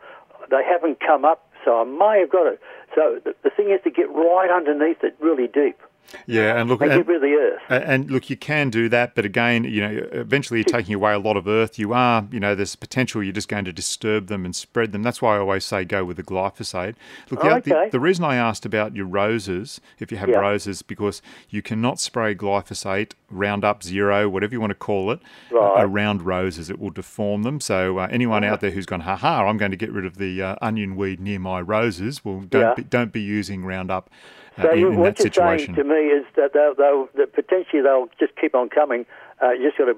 they 0.51 0.65
haven't 0.65 1.01
come 1.01 1.25
up, 1.25 1.49
so 1.65 1.81
I 1.81 1.85
may 1.85 2.21
have 2.21 2.31
got 2.31 2.47
it. 2.47 2.61
So 2.95 3.21
the, 3.25 3.35
the 3.43 3.51
thing 3.51 3.71
is 3.71 3.81
to 3.85 3.91
get 3.91 4.09
right 4.11 4.51
underneath 4.51 5.03
it, 5.03 5.17
really 5.21 5.47
deep, 5.47 5.79
yeah, 6.27 6.61
and 6.61 6.69
look, 6.71 6.81
and 6.81 6.91
and, 6.93 7.01
get 7.01 7.07
rid 7.07 7.17
of 7.17 7.23
the 7.23 7.35
earth. 7.35 7.61
And 7.69 8.11
look, 8.11 8.29
you 8.31 8.37
can 8.37 8.71
do 8.71 8.89
that, 8.91 9.15
but 9.15 9.25
again, 9.25 9.65
you 9.65 9.81
know, 9.81 10.07
eventually 10.13 10.61
you're 10.61 10.65
taking 10.65 10.95
away 10.95 11.13
a 11.15 11.19
lot 11.19 11.37
of 11.37 11.49
earth. 11.49 11.79
You 11.79 11.93
are, 11.95 12.27
you 12.31 12.39
know, 12.39 12.55
there's 12.55 12.77
potential 12.77 13.23
you're 13.23 13.33
just 13.33 13.49
going 13.49 13.65
to 13.65 13.73
disturb 13.73 14.27
them 14.27 14.45
and 14.45 14.55
spread 14.55 14.93
them. 14.93 15.03
That's 15.03 15.23
why 15.23 15.37
I 15.37 15.39
always 15.39 15.65
say 15.65 15.85
go 15.85 16.05
with 16.05 16.17
the 16.19 16.23
glyphosate. 16.23 16.95
Look, 17.31 17.41
the, 17.41 17.51
Oh, 17.51 17.61
the, 17.61 17.77
okay. 17.77 17.91
the 17.91 18.01
reason 18.01 18.25
I 18.25 18.37
asked 18.37 18.67
about 18.67 18.95
your 18.95 19.07
roses, 19.07 19.81
if 19.99 20.13
you 20.13 20.19
have 20.19 20.29
Yeah. 20.29 20.39
roses, 20.39 20.83
because 20.83 21.23
you 21.49 21.63
cannot 21.63 21.99
spray 22.01 22.35
glyphosate, 22.35 23.13
Roundup 23.31 23.83
Zero, 23.83 24.29
whatever 24.29 24.53
you 24.55 24.61
want 24.61 24.71
to 24.71 24.75
call 24.77 25.11
it, 25.11 25.21
uh, 25.53 25.73
around 25.79 26.23
roses. 26.23 26.71
It 26.71 26.79
will 26.79 26.91
deform 26.91 27.43
them. 27.43 27.61
So 27.61 27.99
uh, 27.99 28.09
anyone 28.11 28.45
out 28.45 28.61
there 28.61 28.71
who's 28.71 28.87
gone, 28.87 29.01
ha 29.01 29.17
ha, 29.17 29.47
I'm 29.49 29.57
going 29.57 29.71
to 29.73 29.77
get 29.77 29.91
rid 29.91 30.05
of 30.05 30.19
the 30.19 30.41
uh, 30.43 30.57
onion 30.63 30.95
weed 30.97 31.19
near 31.19 31.39
my 31.39 31.61
roses, 31.61 32.25
well, 32.25 32.41
don't 32.41 32.63
Yeah. 32.63 32.75
be, 32.75 32.83
don't 32.85 33.13
be 33.13 33.21
using 33.23 33.65
Roundup. 33.65 34.11
Uh, 34.59 34.63
So 34.63 34.71
in, 34.73 34.79
you, 34.79 34.89
in 34.89 34.99
what 34.99 35.19
you're 35.19 35.27
situation. 35.27 35.75
saying 35.75 35.89
to 35.89 35.95
me 35.95 36.01
is 36.09 36.25
that 36.37 36.53
they'll, 36.53 36.75
they'll 36.75 37.09
that 37.17 37.33
potentially 37.33 37.83
they'll 37.83 38.09
just 38.19 38.37
keep 38.37 38.55
on 38.55 38.69
coming. 38.69 39.07
Uh, 39.43 39.51
you 39.51 39.69
just 39.69 39.79
got 39.79 39.87
to 39.87 39.97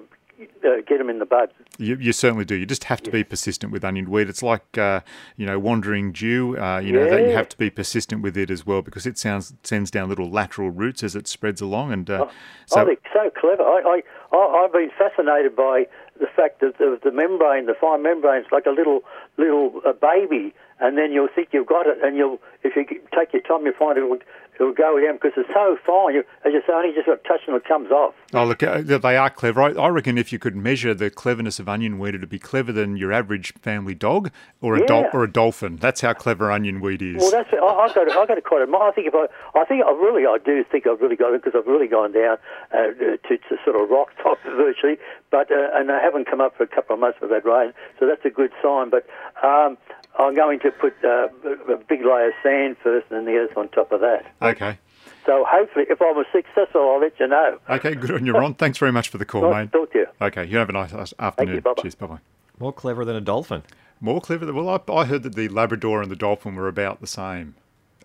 uh, 0.64 0.82
get 0.86 0.98
them 0.98 1.08
in 1.08 1.18
the 1.18 1.24
bud. 1.26 1.50
You, 1.78 1.96
you 1.96 2.12
certainly 2.12 2.44
do. 2.44 2.54
You 2.54 2.66
just 2.66 2.84
have 2.84 3.02
to 3.02 3.10
be 3.10 3.24
persistent 3.24 3.72
with 3.72 3.84
onion 3.84 4.10
weed. 4.10 4.28
It's 4.28 4.42
like 4.42 4.76
uh, 4.76 5.00
you 5.36 5.46
know 5.46 5.58
wandering 5.58 6.12
dew. 6.12 6.58
Uh, 6.58 6.78
you 6.78 6.92
know 6.92 7.08
that 7.08 7.20
you 7.22 7.34
have 7.34 7.48
to 7.50 7.56
be 7.56 7.70
persistent 7.70 8.22
with 8.22 8.36
it 8.36 8.50
as 8.50 8.66
well 8.66 8.82
because 8.82 9.06
it 9.06 9.18
sounds 9.18 9.54
sends 9.62 9.90
down 9.90 10.08
little 10.08 10.30
lateral 10.30 10.70
roots 10.70 11.02
as 11.02 11.16
it 11.16 11.26
spreads 11.26 11.60
along. 11.60 11.92
And 11.92 12.10
uh, 12.10 12.26
oh, 12.26 12.30
so 12.66 12.84
they're 12.84 12.96
so 13.12 13.30
clever. 13.30 13.62
I, 13.62 14.02
I, 14.32 14.36
I've 14.36 14.72
been 14.72 14.90
fascinated 14.98 15.56
by 15.56 15.86
the 16.18 16.26
fact 16.26 16.60
that 16.60 16.78
the, 16.78 16.98
the 17.02 17.12
membrane, 17.12 17.66
the 17.66 17.74
fine 17.78 18.02
membrane, 18.02 18.42
is 18.42 18.48
like 18.52 18.66
a 18.66 18.70
little 18.70 19.00
little 19.38 19.80
uh, 19.86 19.92
baby, 19.92 20.54
and 20.80 20.98
then 20.98 21.12
you'll 21.12 21.28
think 21.34 21.48
you've 21.52 21.66
got 21.66 21.86
it, 21.86 21.98
and 22.02 22.16
you'll 22.16 22.38
if 22.62 22.76
you 22.76 22.84
take 23.16 23.32
your 23.32 23.42
time, 23.42 23.64
you'll 23.64 23.74
find 23.78 23.96
it'll 23.96 24.18
it'll 24.58 24.72
go 24.72 24.98
down 25.00 25.14
because 25.20 25.32
it's 25.36 25.48
so 25.52 25.76
fine. 25.86 26.14
You, 26.14 26.24
as 26.44 26.52
you 26.52 26.62
say, 26.66 26.72
only 26.72 26.92
just 26.94 27.06
got 27.06 27.22
touch 27.24 27.40
and 27.46 27.56
it 27.56 27.64
comes 27.64 27.90
off. 27.90 28.14
oh 28.34 28.44
look, 28.44 28.62
uh, 28.62 28.82
they 28.82 29.16
are 29.16 29.30
clever. 29.30 29.62
I, 29.62 29.72
I 29.72 29.88
reckon 29.88 30.18
if 30.18 30.32
you 30.32 30.38
could 30.38 30.56
measure 30.56 30.94
the 30.94 31.10
cleverness 31.10 31.58
of 31.58 31.68
onion 31.68 31.98
weed, 31.98 32.14
it'd 32.14 32.28
be 32.28 32.38
clever 32.38 32.72
than 32.72 32.96
your 32.96 33.12
average 33.12 33.52
family 33.62 33.94
dog 33.94 34.30
or 34.60 34.76
a 34.76 34.80
Yeah. 34.80 35.10
or 35.12 35.24
a 35.24 35.30
dolphin. 35.30 35.76
That's 35.76 36.00
how 36.00 36.12
clever 36.12 36.50
onion 36.50 36.80
weed 36.80 37.02
is. 37.02 37.16
Well, 37.18 37.30
that's 37.30 37.52
I, 37.52 37.56
I 37.58 37.92
got 37.92 38.04
to, 38.04 38.18
I 38.18 38.26
got 38.26 38.34
to 38.34 38.40
quite 38.42 38.62
admire. 38.62 38.82
I 38.88 38.92
think 38.92 39.06
if 39.08 39.14
I, 39.14 39.26
I 39.58 39.64
think 39.64 39.84
I 39.84 39.90
really, 39.90 40.26
I 40.26 40.38
do 40.44 40.64
think 40.64 40.86
I've 40.86 41.00
really 41.00 41.16
got 41.16 41.32
it 41.34 41.42
because 41.44 41.58
I've 41.58 41.66
really 41.66 41.88
gone 41.88 42.12
down 42.12 42.38
uh, 42.72 42.76
to, 42.98 43.18
to 43.38 43.56
sort 43.64 43.80
of 43.80 43.88
rock 43.90 44.08
top 44.22 44.38
virtually, 44.44 44.96
but 45.30 45.50
uh, 45.50 45.68
and 45.74 45.90
I 45.90 46.00
haven't 46.00 46.26
come 46.30 46.40
up 46.40 46.56
for 46.56 46.62
a 46.62 46.66
couple 46.68 46.94
of 46.94 47.00
months 47.00 47.20
with 47.20 47.30
that 47.30 47.44
rain, 47.44 47.72
so 47.98 48.06
that's 48.06 48.24
a 48.24 48.30
good 48.30 48.52
sign. 48.62 48.90
But 48.90 49.06
um, 49.42 49.76
I'm 50.18 50.34
going 50.34 50.60
to 50.60 50.70
put 50.70 50.94
uh, 51.04 51.28
a 51.44 51.72
a 51.72 51.76
big 51.76 52.00
layer 52.04 52.28
of 52.28 52.34
sand 52.42 52.76
first, 52.82 53.06
and 53.10 53.18
then 53.18 53.24
the 53.26 53.38
earth 53.38 53.56
on 53.56 53.68
top 53.68 53.92
of 53.92 54.00
that. 54.00 54.24
Okay. 54.50 54.78
So 55.24 55.44
hopefully, 55.48 55.86
if 55.90 56.00
I 56.00 56.12
was 56.12 56.26
successful, 56.32 56.80
I'll 56.92 57.00
let 57.00 57.18
you 57.18 57.26
know. 57.26 57.58
Okay, 57.68 57.94
good 57.96 58.12
on 58.12 58.24
you, 58.24 58.32
Ron. 58.32 58.54
Thanks 58.62 58.78
very 58.78 58.92
much 58.92 59.08
for 59.08 59.18
the 59.18 59.24
call, 59.24 59.42
Nice 59.42 59.64
mate. 59.66 59.72
to 59.72 59.78
talk 59.78 59.92
to 59.92 59.98
you. 59.98 60.06
Okay, 60.20 60.44
you 60.44 60.56
have 60.58 60.68
a 60.68 60.72
nice 60.72 60.92
afternoon. 61.18 61.60
bye-bye. 61.60 61.82
Cheers, 61.82 61.94
bye 61.96 62.06
bye. 62.06 62.18
More 62.60 62.72
clever 62.72 63.04
than 63.04 63.16
a 63.16 63.20
dolphin. 63.20 63.62
More 64.00 64.20
clever. 64.20 64.46
Than, 64.46 64.54
well, 64.54 64.68
I, 64.68 64.92
I 64.92 65.04
heard 65.04 65.24
that 65.24 65.34
the 65.34 65.48
Labrador 65.48 66.00
and 66.00 66.10
the 66.10 66.16
dolphin 66.16 66.54
were 66.54 66.68
about 66.68 67.00
the 67.00 67.06
same. 67.08 67.56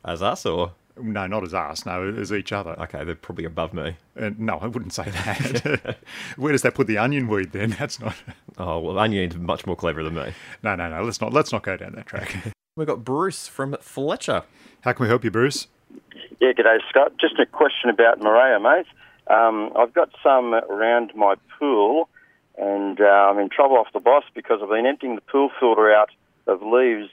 As 0.04 0.24
us, 0.24 0.48
or? 0.48 0.72
No, 1.00 1.28
not 1.28 1.44
as 1.44 1.54
us. 1.54 1.86
No, 1.86 2.12
as 2.18 2.34
each 2.34 2.52
other. 2.52 2.72
Okay, 2.82 3.04
they're 3.04 3.14
probably 3.16 3.46
above 3.46 3.74
me. 3.74 3.98
Uh, 4.20 4.32
no, 4.38 4.58
I 4.58 4.66
wouldn't 4.68 4.94
say 4.94 5.04
that. 5.04 5.98
Where 6.38 6.52
does 6.52 6.64
that 6.64 6.74
put 6.74 6.88
the 6.88 6.98
onion 6.98 7.28
weed 7.28 7.52
then? 7.52 7.70
That's 7.80 8.00
not. 8.00 8.16
Oh, 8.58 8.80
well, 8.80 8.98
Onion's 8.98 9.36
much 9.38 9.66
more 9.68 9.76
clever 9.76 10.04
than 10.04 10.16
me. 10.16 10.34
No, 10.64 10.76
no, 10.76 10.90
no. 10.90 11.04
Let's 11.04 11.22
not. 11.22 11.34
Let's 11.34 11.52
not 11.52 11.62
go 11.62 11.78
down 11.78 11.94
that 11.94 12.08
track. 12.08 12.36
We've 12.76 12.88
got 12.88 13.04
Bruce 13.06 13.48
from 13.48 13.78
Fletcher. 13.80 14.44
How 14.82 14.94
can 14.94 15.04
we 15.04 15.08
help 15.10 15.24
you, 15.24 15.30
Bruce? 15.32 15.68
Yeah, 16.42 16.54
good 16.54 16.64
day, 16.64 16.80
Scott. 16.90 17.14
Just 17.20 17.38
a 17.38 17.46
question 17.46 17.92
about 17.92 18.20
Morea, 18.20 18.60
mate. 18.60 18.88
Um, 19.28 19.72
I've 19.78 19.94
got 19.94 20.10
some 20.24 20.56
around 20.56 21.12
my 21.16 21.36
pool, 21.60 22.10
and 22.58 23.00
uh, 23.00 23.04
I'm 23.04 23.38
in 23.38 23.48
trouble 23.50 23.78
off 23.78 23.94
the 23.94 24.00
boss 24.00 24.24
because 24.34 24.60
I've 24.64 24.70
been 24.70 24.88
emptying 24.88 25.14
the 25.14 25.22
pool 25.22 25.52
filter 25.60 25.94
out 25.94 26.10
of 26.48 26.64
leaves 26.64 27.10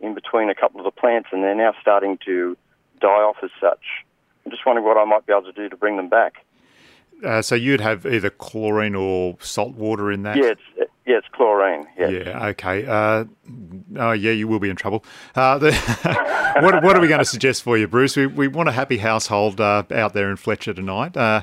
in 0.00 0.12
between 0.12 0.50
a 0.50 0.54
couple 0.54 0.78
of 0.78 0.84
the 0.84 0.90
plants, 0.90 1.30
and 1.32 1.42
they're 1.42 1.54
now 1.54 1.72
starting 1.80 2.18
to 2.26 2.54
die 3.00 3.06
off 3.08 3.36
as 3.42 3.50
such. 3.58 4.04
I'm 4.44 4.50
just 4.50 4.66
wondering 4.66 4.86
what 4.86 4.98
I 4.98 5.06
might 5.06 5.24
be 5.24 5.32
able 5.32 5.50
to 5.50 5.52
do 5.52 5.70
to 5.70 5.76
bring 5.76 5.96
them 5.96 6.10
back. 6.10 6.44
Uh, 7.24 7.40
so 7.40 7.54
you'd 7.54 7.80
have 7.80 8.04
either 8.04 8.28
chlorine 8.28 8.94
or 8.94 9.38
salt 9.40 9.74
water 9.74 10.12
in 10.12 10.22
that. 10.24 10.36
Yeah, 10.36 10.50
it's 10.50 10.90
yeah, 11.06 11.18
it's 11.18 11.28
chlorine. 11.32 11.86
Yeah. 11.98 12.08
Yeah. 12.08 12.46
Okay. 12.48 12.84
Uh, 12.84 13.24
oh, 13.98 14.12
yeah. 14.12 14.32
You 14.32 14.48
will 14.48 14.58
be 14.60 14.70
in 14.70 14.76
trouble. 14.76 15.04
Uh, 15.34 15.58
the, 15.58 15.72
what, 16.62 16.82
what 16.82 16.96
are 16.96 17.00
we 17.00 17.08
going 17.08 17.18
to 17.20 17.24
suggest 17.24 17.62
for 17.62 17.76
you, 17.78 17.86
Bruce? 17.88 18.16
We, 18.16 18.26
we 18.26 18.48
want 18.48 18.68
a 18.68 18.72
happy 18.72 18.98
household 18.98 19.60
uh, 19.60 19.84
out 19.90 20.12
there 20.14 20.30
in 20.30 20.36
Fletcher 20.36 20.74
tonight. 20.74 21.16
Uh, 21.16 21.42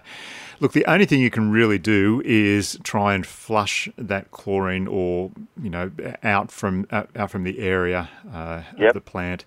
look, 0.60 0.74
the 0.74 0.86
only 0.86 1.06
thing 1.06 1.20
you 1.20 1.30
can 1.30 1.52
really 1.52 1.80
do 1.80 2.22
is 2.26 2.78
try 2.84 3.14
and 3.14 3.26
flush 3.26 3.90
that 3.98 4.32
chlorine 4.32 4.88
or 4.88 5.32
you 5.62 5.70
know 5.70 5.92
out 6.24 6.52
from 6.52 6.88
out, 6.92 7.10
out 7.16 7.32
from 7.32 7.44
the 7.44 7.60
area 7.60 8.10
uh, 8.32 8.64
Yep. 8.78 8.88
of 8.90 8.94
the 8.94 9.02
plant. 9.02 9.46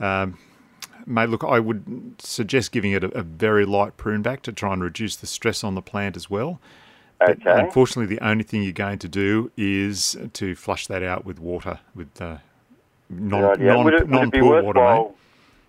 Um, 0.00 0.38
Mate, 1.04 1.30
look, 1.30 1.42
I 1.42 1.58
would 1.58 2.14
suggest 2.18 2.70
giving 2.70 2.92
it 2.92 3.02
a, 3.02 3.08
a 3.08 3.22
very 3.22 3.64
light 3.64 3.96
prune 3.96 4.22
back 4.22 4.40
to 4.42 4.52
try 4.52 4.72
and 4.72 4.80
reduce 4.82 5.16
the 5.16 5.26
stress 5.26 5.64
on 5.64 5.74
the 5.74 5.82
plant 5.82 6.16
as 6.16 6.30
well. 6.30 6.60
But 7.26 7.46
Okay. 7.46 7.60
unfortunately, 7.60 8.14
the 8.14 8.24
only 8.26 8.44
thing 8.44 8.62
you're 8.62 8.72
going 8.72 8.98
to 9.00 9.08
do 9.08 9.50
is 9.56 10.16
to 10.34 10.54
flush 10.54 10.86
that 10.88 11.02
out 11.02 11.24
with 11.24 11.38
water, 11.38 11.80
with 11.94 12.20
uh, 12.20 12.38
non, 13.10 13.42
Right, 13.42 13.60
yeah. 13.60 13.66
non, 13.74 13.84
would, 13.84 13.94
it, 13.94 14.08
would 14.08 14.22
it 14.22 14.30
be 14.30 14.40
non-pool 14.40 14.62
water, 14.62 14.80
mate. 14.80 15.10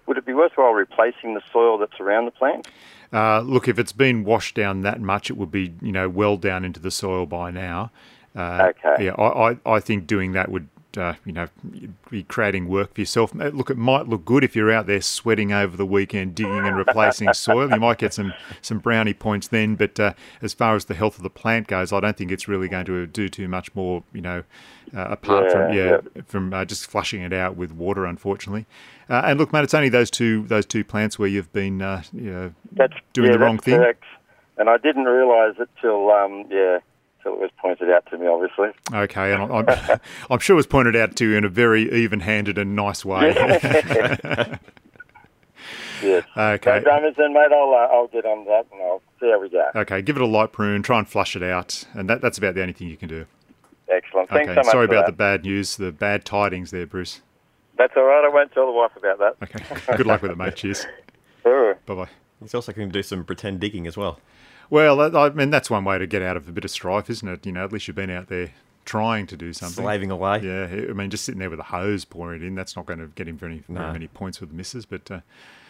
Would 0.06 0.18
it 0.18 0.26
be 0.26 0.34
worthwhile 0.34 0.74
replacing 0.74 1.34
the 1.34 1.42
soil 1.52 1.78
that's 1.78 2.00
around 2.00 2.26
the 2.26 2.32
plant? 2.32 2.68
Uh, 3.14 3.40
look, 3.42 3.68
if 3.68 3.80
it's 3.80 3.94
been 3.94 4.24
washed 4.24 4.56
down 4.56 4.82
that 4.82 5.00
much, 5.00 5.30
it 5.30 5.38
would 5.38 5.52
be 5.52 5.74
you 5.82 5.92
know 5.92 6.10
well 6.10 6.36
down 6.38 6.66
into 6.66 6.80
the 6.80 6.92
soil 6.92 7.26
by 7.26 7.52
now. 7.52 7.92
Uh, 8.36 8.72
Okay. 8.72 9.06
Yeah, 9.06 9.12
I, 9.14 9.52
I, 9.52 9.58
I 9.66 9.80
think 9.80 10.08
doing 10.08 10.32
that 10.34 10.50
would 10.50 10.68
uh, 10.98 11.16
you 11.26 11.32
know 11.32 11.48
be 12.10 12.24
creating 12.24 12.68
work 12.68 12.94
for 12.94 13.02
yourself. 13.02 13.34
Uh, 13.40 13.50
Look, 13.50 13.70
it 13.70 13.78
might 13.78 14.08
look 14.08 14.26
good 14.26 14.44
if 14.44 14.56
you're 14.56 14.72
out 14.72 14.88
there 14.88 15.02
sweating 15.02 15.52
over 15.52 15.76
the 15.76 15.86
weekend, 15.86 16.36
digging 16.36 16.66
and 16.66 16.78
replacing 16.78 17.34
soil. 17.34 17.70
You 17.72 17.80
might 17.80 17.98
get 17.98 18.14
some 18.14 18.34
some 18.62 18.80
brownie 18.80 19.14
points 19.14 19.48
then. 19.48 19.76
But 19.76 20.00
uh, 20.00 20.14
as 20.42 20.54
far 20.54 20.76
as 20.76 20.86
the 20.86 20.96
health 20.96 21.18
of 21.18 21.24
the 21.24 21.30
plant 21.30 21.68
goes, 21.68 21.92
I 21.94 22.00
don't 22.00 22.18
think 22.18 22.32
it's 22.32 22.48
really 22.48 22.68
going 22.68 22.86
to 22.86 23.08
do 23.08 23.30
too 23.30 23.48
much 23.48 23.74
more. 23.76 24.04
You 24.14 24.22
know, 24.22 24.44
uh, 24.96 25.08
apart 25.10 25.52
from 25.52 25.74
Yeah, 25.74 26.00
yeah, 26.16 26.22
from 26.26 26.54
uh, 26.54 26.66
just 26.66 26.88
flushing 26.88 27.22
it 27.22 27.34
out 27.34 27.56
with 27.56 27.72
water, 27.72 28.06
unfortunately. 28.06 28.66
Uh, 29.10 29.24
and 29.26 29.40
look, 29.40 29.52
mate, 29.52 29.64
it's 29.64 29.74
only 29.74 29.90
those 29.90 30.10
two 30.10 30.44
those 30.44 30.66
two 30.66 30.84
plants 30.84 31.18
where 31.18 31.28
you've 31.28 31.52
been 31.52 31.82
uh, 31.82 32.04
you 32.14 32.32
know, 32.32 32.54
doing 33.14 33.32
yeah, 33.32 33.34
the 33.34 33.40
wrong 33.40 33.58
thing. 33.58 33.78
correct. 33.78 34.04
And 34.58 34.70
I 34.70 34.78
didn't 34.78 35.06
realise 35.06 35.56
it 35.60 35.70
till 35.82 36.12
um, 36.12 36.46
yeah, 36.50 36.80
till 37.24 37.34
it 37.34 37.40
was 37.40 37.52
pointed 37.58 37.90
out 37.90 38.06
to 38.12 38.18
me. 38.18 38.28
Obviously. 38.28 38.70
Okay, 38.94 39.34
and 39.34 39.44
I'm, 39.44 39.52
I'm, 39.52 40.00
I'm 40.30 40.40
sure 40.40 40.56
it 40.56 40.58
was 40.58 40.68
pointed 40.68 40.96
out 40.96 41.16
to 41.16 41.30
you 41.30 41.38
in 41.38 41.44
a 41.44 41.50
very 41.50 41.92
even-handed 41.92 42.58
and 42.58 42.76
nice 42.76 43.04
way. 43.04 43.34
Yes. 46.04 46.26
Okay. 46.36 46.82
So, 46.84 46.90
Drammers, 46.90 47.16
then, 47.16 47.34
mate, 47.34 47.52
I'll 47.52 47.74
uh, 47.74 47.96
I'll 47.96 48.08
get 48.08 48.26
on 48.26 48.46
that 48.46 48.66
and 48.72 48.82
I'll 48.82 49.02
see 49.20 49.30
how 49.30 49.40
we 49.40 49.50
go. 49.50 49.70
okay, 49.74 50.02
give 50.02 50.18
it 50.18 50.22
a 50.22 50.26
light 50.26 50.52
prune, 50.52 50.84
try 50.84 51.00
and 51.00 51.08
flush 51.08 51.36
it 51.36 51.44
out, 51.44 51.86
and 51.94 52.10
that, 52.10 52.22
that's 52.22 52.38
about 52.38 52.56
the 52.56 52.62
only 52.62 52.74
thing 52.74 52.90
you 52.90 52.98
can 52.98 53.08
do. 53.08 53.26
Excellent. 53.90 54.30
Thanks 54.30 54.50
okay, 54.50 54.56
so 54.56 54.66
much. 54.66 54.72
sorry 54.72 54.88
for 54.88 54.94
about 54.94 55.06
that. 55.06 55.12
the 55.12 55.18
bad 55.18 55.44
news, 55.44 55.78
the 55.78 55.92
bad 55.92 56.26
tidings 56.26 56.72
there, 56.72 56.86
Bruce. 56.86 57.22
That's 57.78 57.94
all 57.96 58.04
right. 58.04 58.24
I 58.26 58.34
won't 58.34 58.52
tell 58.52 58.66
the 58.66 58.72
wife 58.72 58.92
about 58.98 59.20
that. 59.20 59.36
Okay, 59.44 59.98
good 59.98 60.06
luck 60.06 60.22
with 60.22 60.32
it, 60.32 60.38
mate. 60.38 60.56
Cheers. 60.56 60.86
Sure. 61.42 61.76
Bye 61.86 61.96
bye. 61.96 62.10
He's 62.42 62.54
also 62.54 62.74
going 62.74 62.90
to 62.90 62.94
do 62.94 63.04
some 63.04 63.24
pretend 63.24 63.60
digging 63.60 63.88
as 63.88 63.96
well. 63.96 64.20
Well, 64.70 65.16
I 65.18 65.30
mean, 65.30 65.50
that's 65.50 65.70
one 65.70 65.84
way 65.84 65.98
to 65.98 66.08
get 66.08 66.22
out 66.22 66.38
of 66.38 66.48
a 66.48 66.52
bit 66.52 66.66
of 66.66 66.72
strife, 66.72 67.10
isn't 67.10 67.28
it? 67.28 67.46
You 67.46 67.52
know, 67.52 67.64
at 67.64 67.72
least 67.72 67.88
you've 67.88 67.96
been 67.96 68.10
out 68.10 68.28
there 68.28 68.52
trying 68.86 69.28
to 69.28 69.38
do 69.38 69.54
something. 69.54 69.84
Slaving 69.84 70.12
away. 70.12 70.40
Yeah, 70.44 70.66
I 70.90 70.94
mean, 70.94 71.10
just 71.10 71.24
sitting 71.26 71.40
there 71.40 71.50
with 71.50 71.60
a 71.60 71.64
hose 71.64 72.06
pouring 72.06 72.42
it 72.42 72.46
in, 72.46 72.56
that's 72.56 72.76
not 72.76 72.86
going 72.86 73.00
to 73.00 73.08
get 73.08 73.28
him 73.28 73.38
very, 73.38 73.64
very 73.70 73.86
No. 73.88 73.94
many 73.94 74.08
points 74.08 74.40
with 74.42 74.50
the 74.50 74.56
misses, 74.56 74.86
but 74.86 75.10
uh, 75.12 75.20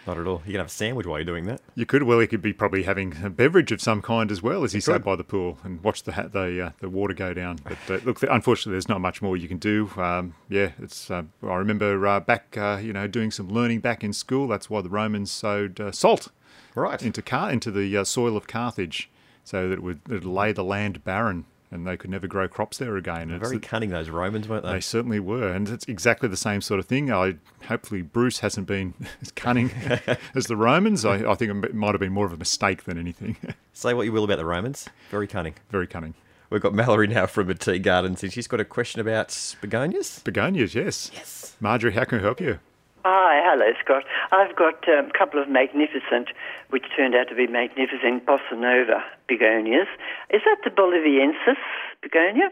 Not 0.05 0.17
at 0.17 0.27
all. 0.27 0.41
You 0.45 0.51
can 0.51 0.59
have 0.59 0.67
a 0.67 0.69
sandwich 0.69 1.05
while 1.07 1.17
you're 1.19 1.25
doing 1.25 1.45
that. 1.45 1.61
you 1.75 1.85
could, 1.85 2.03
well, 2.03 2.19
he 2.19 2.27
could 2.27 2.41
be 2.41 2.51
probably 2.51 2.83
having 2.83 3.15
a 3.23 3.29
beverage 3.29 3.71
of 3.71 3.81
some 3.81 4.01
kind 4.01 4.31
as 4.31 4.41
well 4.43 4.63
as 4.65 4.73
he 4.73 4.81
sat 4.81 5.01
by 5.03 5.15
the 5.15 5.23
pool 5.23 5.57
and 5.63 5.81
watched 5.81 6.03
the 6.05 6.11
ha- 6.11 6.27
the, 6.27 6.61
uh, 6.67 6.69
the 6.81 6.89
water 6.89 7.13
go 7.13 7.33
down. 7.33 7.59
But 7.63 7.77
uh, 7.89 8.03
look, 8.03 8.21
unfortunately, 8.23 8.73
there's 8.73 8.89
not 8.89 8.99
much 8.99 9.21
more 9.21 9.37
you 9.37 9.47
can 9.47 9.59
do. 9.59 9.89
Um, 9.95 10.35
yeah, 10.49 10.71
it's. 10.81 11.09
Uh, 11.09 11.23
I 11.41 11.55
remember 11.55 12.05
uh, 12.05 12.19
back, 12.19 12.57
uh, 12.57 12.79
you 12.83 12.91
know, 12.91 13.07
doing 13.07 13.31
some 13.31 13.47
learning 13.47 13.79
back 13.79 14.03
in 14.03 14.11
school. 14.11 14.47
That's 14.49 14.69
why 14.69 14.81
the 14.81 14.89
Romans 14.89 15.31
sowed 15.31 15.79
uh, 15.79 15.91
salt 15.93 16.27
Right. 16.75 17.01
into 17.01 17.21
Car- 17.21 17.51
into 17.51 17.71
the 17.71 17.95
uh, 17.97 18.03
soil 18.03 18.35
of 18.35 18.45
Carthage, 18.47 19.09
so 19.45 19.69
that 19.69 19.79
it'd 20.09 20.25
lay 20.25 20.51
the 20.51 20.63
land 20.65 21.03
barren 21.05 21.45
and 21.73 21.87
they 21.87 21.97
could 21.97 22.09
never 22.11 22.27
grow 22.27 22.47
crops 22.47 22.77
there 22.77 22.95
again. 22.95 23.31
It's 23.31 23.49
Very 23.49 23.59
cunning, 23.59 23.89
those 23.89 24.09
Romans, 24.09 24.47
weren't 24.47 24.63
they? 24.63 24.73
they 24.73 24.79
certainly 24.79 25.19
were, 25.19 25.51
and 25.51 25.67
it's 25.67 25.85
exactly 25.87 26.29
the 26.29 26.37
same 26.37 26.61
sort 26.61 26.79
of 26.79 26.85
thing. 26.85 27.11
I 27.11 27.35
hopefully 27.65 28.03
Bruce 28.03 28.39
hasn't 28.39 28.67
been 28.67 28.93
as 29.21 29.31
cunning 29.31 29.71
as 30.35 30.45
the 30.45 30.55
Romans. 30.55 31.03
I, 31.03 31.29
I 31.29 31.33
think 31.33 31.65
it 31.65 31.73
might 31.73 31.91
have 31.93 31.99
been 31.99 32.13
more 32.13 32.27
of 32.27 32.33
a 32.33 32.37
mistake 32.37 32.83
than 32.83 32.97
anything. 32.97 33.37
Say 33.73 33.93
what 33.93 34.03
you 34.03 34.11
will 34.11 34.23
about 34.23 34.37
the 34.37 34.45
Romans. 34.45 34.87
Very 35.09 35.27
cunning. 35.27 35.55
Very 35.71 35.87
cunning. 35.87 36.13
We've 36.51 36.61
got 36.61 36.75
Mallory 36.75 37.07
now 37.07 37.25
from 37.25 37.47
the 37.47 37.55
Tea 37.55 37.79
Gardens, 37.79 38.21
and 38.21 38.31
she's 38.31 38.45
got 38.47 38.59
a 38.59 38.65
question 38.65 39.01
about 39.01 39.29
begonias. 39.59 40.21
Begonias, 40.23 40.75
yes. 40.75 41.09
Yes. 41.11 41.55
Marjorie, 41.59 41.93
how 41.93 42.03
can 42.03 42.19
we 42.19 42.23
help 42.23 42.39
you? 42.39 42.59
Hi, 43.05 43.41
hello, 43.43 43.73
Scott. 43.83 44.03
I've 44.31 44.55
got 44.55 44.87
um, 44.87 45.07
a 45.07 45.17
couple 45.17 45.41
of 45.41 45.49
magnificent, 45.49 46.29
which 46.69 46.85
turned 46.95 47.15
out 47.15 47.27
to 47.27 47.35
be 47.35 47.47
magnificent 47.47 48.25
Bossa 48.25 48.57
Nova 48.57 49.03
begonias. 49.27 49.87
Is 50.29 50.41
that 50.45 50.57
the 50.63 50.69
Boliviensis 50.69 51.57
begonia? 52.01 52.49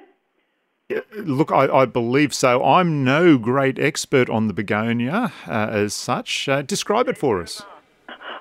Look, 1.16 1.54
I, 1.54 1.68
I 1.68 1.86
believe 1.86 2.34
so. 2.34 2.62
I'm 2.66 3.06
no 3.06 3.38
great 3.38 3.80
expert 3.80 4.30
on 4.30 4.48
the 4.48 4.54
begonia 4.54 5.32
uh, 5.48 5.70
as 5.72 5.94
such. 5.94 6.50
Uh, 6.50 6.62
describe 6.62 7.08
it 7.08 7.18
for 7.18 7.42
us. 7.42 7.64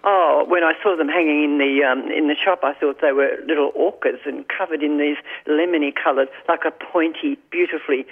Oh, 0.02 0.44
when 0.48 0.64
I 0.64 0.72
saw 0.82 0.96
them 0.96 1.08
hanging 1.08 1.44
in 1.44 1.58
the 1.58 1.84
um, 1.84 2.10
in 2.10 2.26
the 2.26 2.34
shop, 2.34 2.60
I 2.64 2.72
thought 2.74 3.00
they 3.02 3.12
were 3.12 3.36
little 3.46 3.70
orchids 3.76 4.20
and 4.24 4.46
covered 4.48 4.82
in 4.82 4.98
these 4.98 5.18
lemony 5.46 5.92
coloured, 5.94 6.28
like 6.48 6.64
a 6.66 6.72
pointy, 6.72 7.38
beautifully 7.50 8.06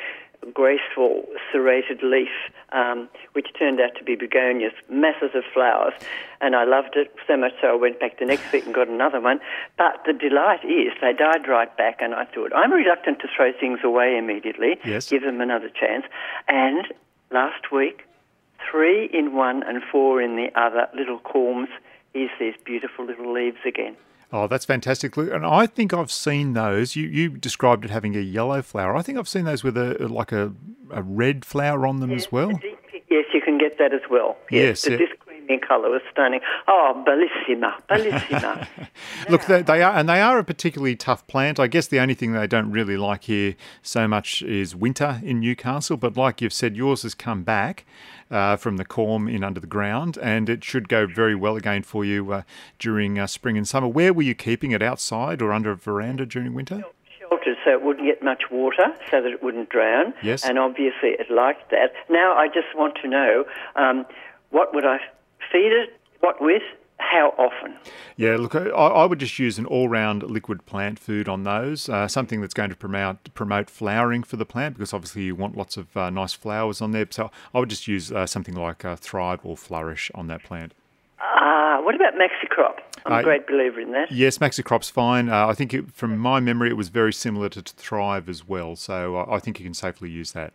graceful 0.55 1.25
serrated 1.53 2.03
leaf, 2.03 2.29
um, 2.73 3.09
which 3.33 3.49
turned 3.59 3.81
out 3.81 3.95
to 3.97 4.05
be 4.05 4.17
begonias, 4.17 4.73
masses 4.89 5.31
of 5.35 5.45
flowers, 5.53 5.95
and 6.41 6.55
I 6.55 6.65
loved 6.65 6.97
it 6.97 7.15
so 7.27 7.37
much 7.37 7.53
so 7.61 7.69
I 7.69 7.75
went 7.75 8.01
back 8.01 8.19
the 8.19 8.25
next 8.25 8.51
week 8.53 8.65
and 8.65 8.75
got 8.75 8.89
another 8.89 9.21
one. 9.21 9.41
But 9.77 10.03
the 10.07 10.13
delight 10.13 10.65
is 10.65 10.93
they 11.01 11.13
died 11.13 11.49
right 11.49 11.75
back, 11.77 11.99
and 12.01 12.15
I 12.15 12.25
thought 12.25 12.53
I'm 12.55 12.73
reluctant 12.73 13.21
to 13.21 13.29
throw 13.35 13.53
things 13.53 13.81
away 13.83 14.17
immediately. 14.17 14.79
Yes. 14.85 15.09
Give 15.11 15.23
them 15.23 15.41
another 15.41 15.69
chance. 15.69 16.05
And 16.47 16.87
last 17.31 17.71
week, 17.73 18.05
three 18.71 19.07
in 19.13 19.35
one 19.35 19.63
and 19.63 19.83
four 19.91 20.21
in 20.21 20.37
the 20.37 20.51
other 20.59 20.89
little 20.95 21.19
corms. 21.19 21.69
is 22.15 22.31
these 22.41 22.55
beautiful 22.65 23.05
little 23.05 23.33
leaves 23.33 23.59
again. 23.67 23.97
Oh, 24.33 24.47
that's 24.47 24.65
fantastic. 24.65 25.17
And 25.17 25.47
I 25.47 25.67
think 25.67 25.95
I've 25.95 26.13
seen 26.13 26.53
those. 26.53 26.97
You 26.97 27.09
you 27.09 27.31
described 27.31 27.85
it 27.85 27.91
having 27.91 28.15
a 28.15 28.21
yellow 28.21 28.61
flower. 28.61 28.95
I 28.95 29.03
think 29.03 29.19
I've 29.19 29.29
seen 29.29 29.45
those 29.45 29.65
with 29.65 29.77
a 29.77 30.07
like 30.09 30.33
a, 30.33 30.53
a 30.91 31.03
red 31.03 31.45
flower 31.45 31.87
on 31.87 32.01
them 32.01 32.13
as 32.13 32.31
well. 32.31 32.53
Yes, 33.09 33.25
you 33.33 33.41
can 33.41 33.57
get 33.57 33.79
that 33.79 33.95
as 33.95 34.03
well. 34.11 34.37
Yes, 34.51 34.83
the, 34.83 34.93
yeah. 34.93 34.97
this 34.99 35.09
colour 35.57 35.89
was 35.91 36.03
stunning. 36.13 36.41
Oh, 36.67 37.05
bellissima, 37.07 37.81
bellissima. 37.89 38.69
Look, 39.31 39.47
they, 39.47 39.63
they 39.63 39.83
are, 39.83 39.95
and 39.95 40.09
they 40.09 40.21
are 40.21 40.39
a 40.39 40.45
particularly 40.45 40.97
tough 40.97 41.27
plant. 41.27 41.59
I 41.59 41.67
guess 41.67 41.87
the 41.87 42.01
only 42.01 42.15
thing 42.15 42.33
they 42.33 42.47
don't 42.47 42.71
really 42.71 42.97
like 42.97 43.25
here 43.25 43.55
so 43.83 44.07
much 44.07 44.43
is 44.43 44.77
winter 44.77 45.21
in 45.25 45.41
Newcastle. 45.41 45.97
But 45.97 46.17
like 46.17 46.43
you've 46.43 46.53
said, 46.53 46.77
yours 46.77 47.03
has 47.03 47.15
come 47.15 47.45
back 47.45 47.87
uh, 48.31 48.57
from 48.57 48.77
the 48.77 48.85
corm 48.85 49.33
in 49.33 49.45
under 49.45 49.61
the 49.61 49.67
ground, 49.67 50.19
and 50.21 50.49
it 50.49 50.65
should 50.65 50.89
go 50.89 51.07
very 51.07 51.35
well 51.35 51.57
again 51.57 51.83
for 51.83 52.05
you 52.05 52.33
uh, 52.33 52.43
during 52.79 53.19
uh, 53.19 53.27
spring 53.27 53.57
and 53.57 53.67
summer. 53.67 53.89
Where 53.89 54.13
were 54.13 54.23
you 54.23 54.35
keeping 54.35 54.73
it? 54.73 54.83
Outside 54.83 55.43
or 55.43 55.53
under 55.53 55.71
a 55.71 55.77
veranda 55.77 56.27
during 56.27 56.55
winter? 56.55 56.83
Sheltered 57.19 57.57
so 57.65 57.71
it 57.73 57.83
wouldn't 57.83 58.07
get 58.07 58.23
much 58.23 58.45
water, 58.51 58.87
so 59.11 59.21
that 59.23 59.31
it 59.31 59.43
wouldn't 59.43 59.69
drown. 59.69 60.15
Yes. 60.23 60.45
And 60.45 60.59
obviously 60.59 61.11
it 61.11 61.31
liked 61.31 61.71
that. 61.71 61.93
Now 62.09 62.35
I 62.35 62.47
just 62.47 62.69
want 62.75 62.97
to 63.03 63.09
know 63.09 63.45
um, 63.77 64.07
what 64.51 64.75
would 64.75 64.85
I 64.85 64.99
feed 65.53 65.73
it? 65.73 65.99
What 66.21 66.41
with? 66.41 66.63
How 67.01 67.33
often? 67.39 67.77
Yeah, 68.17 68.37
look, 68.37 68.57
I, 68.57 68.61
I 68.71 69.05
would 69.05 69.21
just 69.21 69.39
use 69.39 69.57
an 69.57 69.67
all-round 69.67 70.25
liquid 70.25 70.67
plant 70.67 70.99
food 70.99 71.29
on 71.29 71.45
those. 71.45 71.89
Uh, 71.89 72.09
something 72.09 72.41
that's 72.41 72.55
going 72.55 72.71
to 72.71 72.77
promote 72.77 73.33
promote 73.35 73.71
flowering 73.71 74.25
for 74.25 74.37
the 74.37 74.45
plant, 74.45 74.75
because 74.75 74.93
obviously 74.93 75.23
you 75.23 75.37
want 75.37 75.57
lots 75.57 75.77
of 75.77 75.97
uh, 75.97 76.11
nice 76.11 76.33
flowers 76.33 76.81
on 76.81 76.91
there. 76.91 77.07
So 77.11 77.31
I 77.55 77.61
would 77.61 77.71
just 77.71 77.87
use 77.87 78.11
uh, 78.11 78.27
something 78.27 78.55
like 78.57 78.85
uh, 78.85 78.97
Thrive 78.97 79.39
or 79.45 79.57
Flourish 79.57 80.11
on 80.15 80.27
that 80.27 80.43
plant. 80.43 80.75
Ah, 81.21 81.81
what 81.83 81.95
about 81.95 82.15
Maxicrop? 82.15 82.81
I'm 83.07 83.13
Uh, 83.13 83.21
a 83.21 83.23
great 83.23 83.47
believer 83.47 83.81
in 83.81 83.93
that. 83.93 84.11
Yes, 84.11 84.39
Maxicrop's 84.39 84.91
fine. 84.91 85.29
Uh, 85.29 85.47
I 85.47 85.55
think 85.55 85.73
it, 85.73 85.93
from 85.93 86.19
my 86.19 86.41
memory, 86.41 86.69
it 86.69 86.77
was 86.77 86.89
very 86.89 87.13
similar 87.13 87.49
to 87.51 87.63
Thrive 87.63 88.29
as 88.29 88.47
well. 88.47 88.75
So 88.75 89.17
I, 89.19 89.37
I 89.37 89.39
think 89.39 89.61
you 89.61 89.65
can 89.65 89.75
safely 89.75 90.11
use 90.11 90.33
that. 90.33 90.53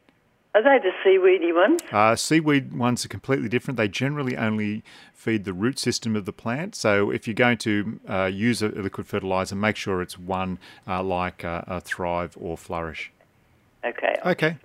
Are 0.55 0.61
they 0.61 0.77
the 0.87 0.91
seaweedy 1.03 1.51
ones? 1.51 1.81
Uh, 1.91 2.15
seaweed 2.15 2.73
ones 2.77 3.03
are 3.03 3.07
completely 3.07 3.49
different. 3.49 3.77
They 3.77 3.87
generally 3.87 4.37
only 4.37 4.83
feed 5.13 5.45
the 5.45 5.53
root 5.53 5.79
system 5.79 6.15
of 6.15 6.25
the 6.25 6.33
plant. 6.33 6.75
So 6.75 7.09
if 7.09 7.27
you're 7.27 7.33
going 7.33 7.57
to 7.59 7.99
uh, 8.07 8.25
use 8.25 8.61
a, 8.61 8.67
a 8.67 8.81
liquid 8.83 9.07
fertilizer, 9.07 9.55
make 9.55 9.75
sure 9.77 10.01
it's 10.01 10.17
one 10.19 10.59
uh, 10.87 11.01
like 11.01 11.43
uh, 11.43 11.63
a 11.65 11.81
Thrive 11.81 12.37
or 12.39 12.55
Flourish. 12.55 13.11
Okay. 13.83 14.15
Okay. 14.25 14.57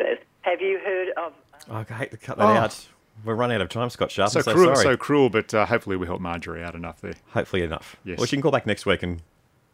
Have 0.42 0.61
you 0.61 0.79
heard 0.85 1.09
of? 1.16 1.33
Oh, 1.70 1.85
I 1.88 1.92
hate 1.94 2.11
to 2.11 2.16
cut 2.18 2.37
that 2.37 2.44
Oh. 2.44 2.48
out. 2.48 2.87
We're 3.24 3.35
running 3.35 3.57
out 3.57 3.62
of 3.62 3.68
time, 3.70 3.88
Scott 3.90 4.11
Sharp. 4.12 4.31
So, 4.31 4.42
so 4.42 4.53
cruel, 4.53 4.77
sorry. 4.77 4.85
so 4.85 4.96
cruel, 4.96 5.29
but 5.31 5.53
uh, 5.53 5.66
hopefully 5.66 5.96
we 5.96 6.07
help 6.07 6.20
Marjorie 6.20 6.62
out 6.62 6.74
enough 6.77 7.01
there. 7.01 7.14
Hopefully 7.31 7.62
enough. 7.62 7.96
Yes. 8.05 8.18
Well, 8.18 8.27
she 8.27 8.37
can 8.37 8.42
call 8.42 8.53
back 8.53 8.66
next 8.66 8.87
week 8.87 9.03
and 9.03 9.22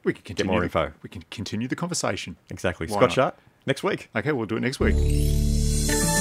we 0.04 0.12
can 0.14 0.20
get 0.22 0.36
continue 0.36 0.50
more 0.52 0.60
the- 0.60 0.66
info. 0.66 0.92
We 1.02 1.08
can 1.10 1.24
continue 1.30 1.66
the 1.68 1.76
conversation. 1.76 2.36
Exactly. 2.50 2.86
Why 2.86 2.92
Scott 2.92 3.02
not? 3.02 3.12
Sharp, 3.12 3.38
next 3.66 3.82
week. 3.82 4.08
Okay, 4.16 4.32
we'll 4.32 4.46
do 4.46 4.56
it 4.56 4.60
next 4.60 4.78
week. 4.80 4.94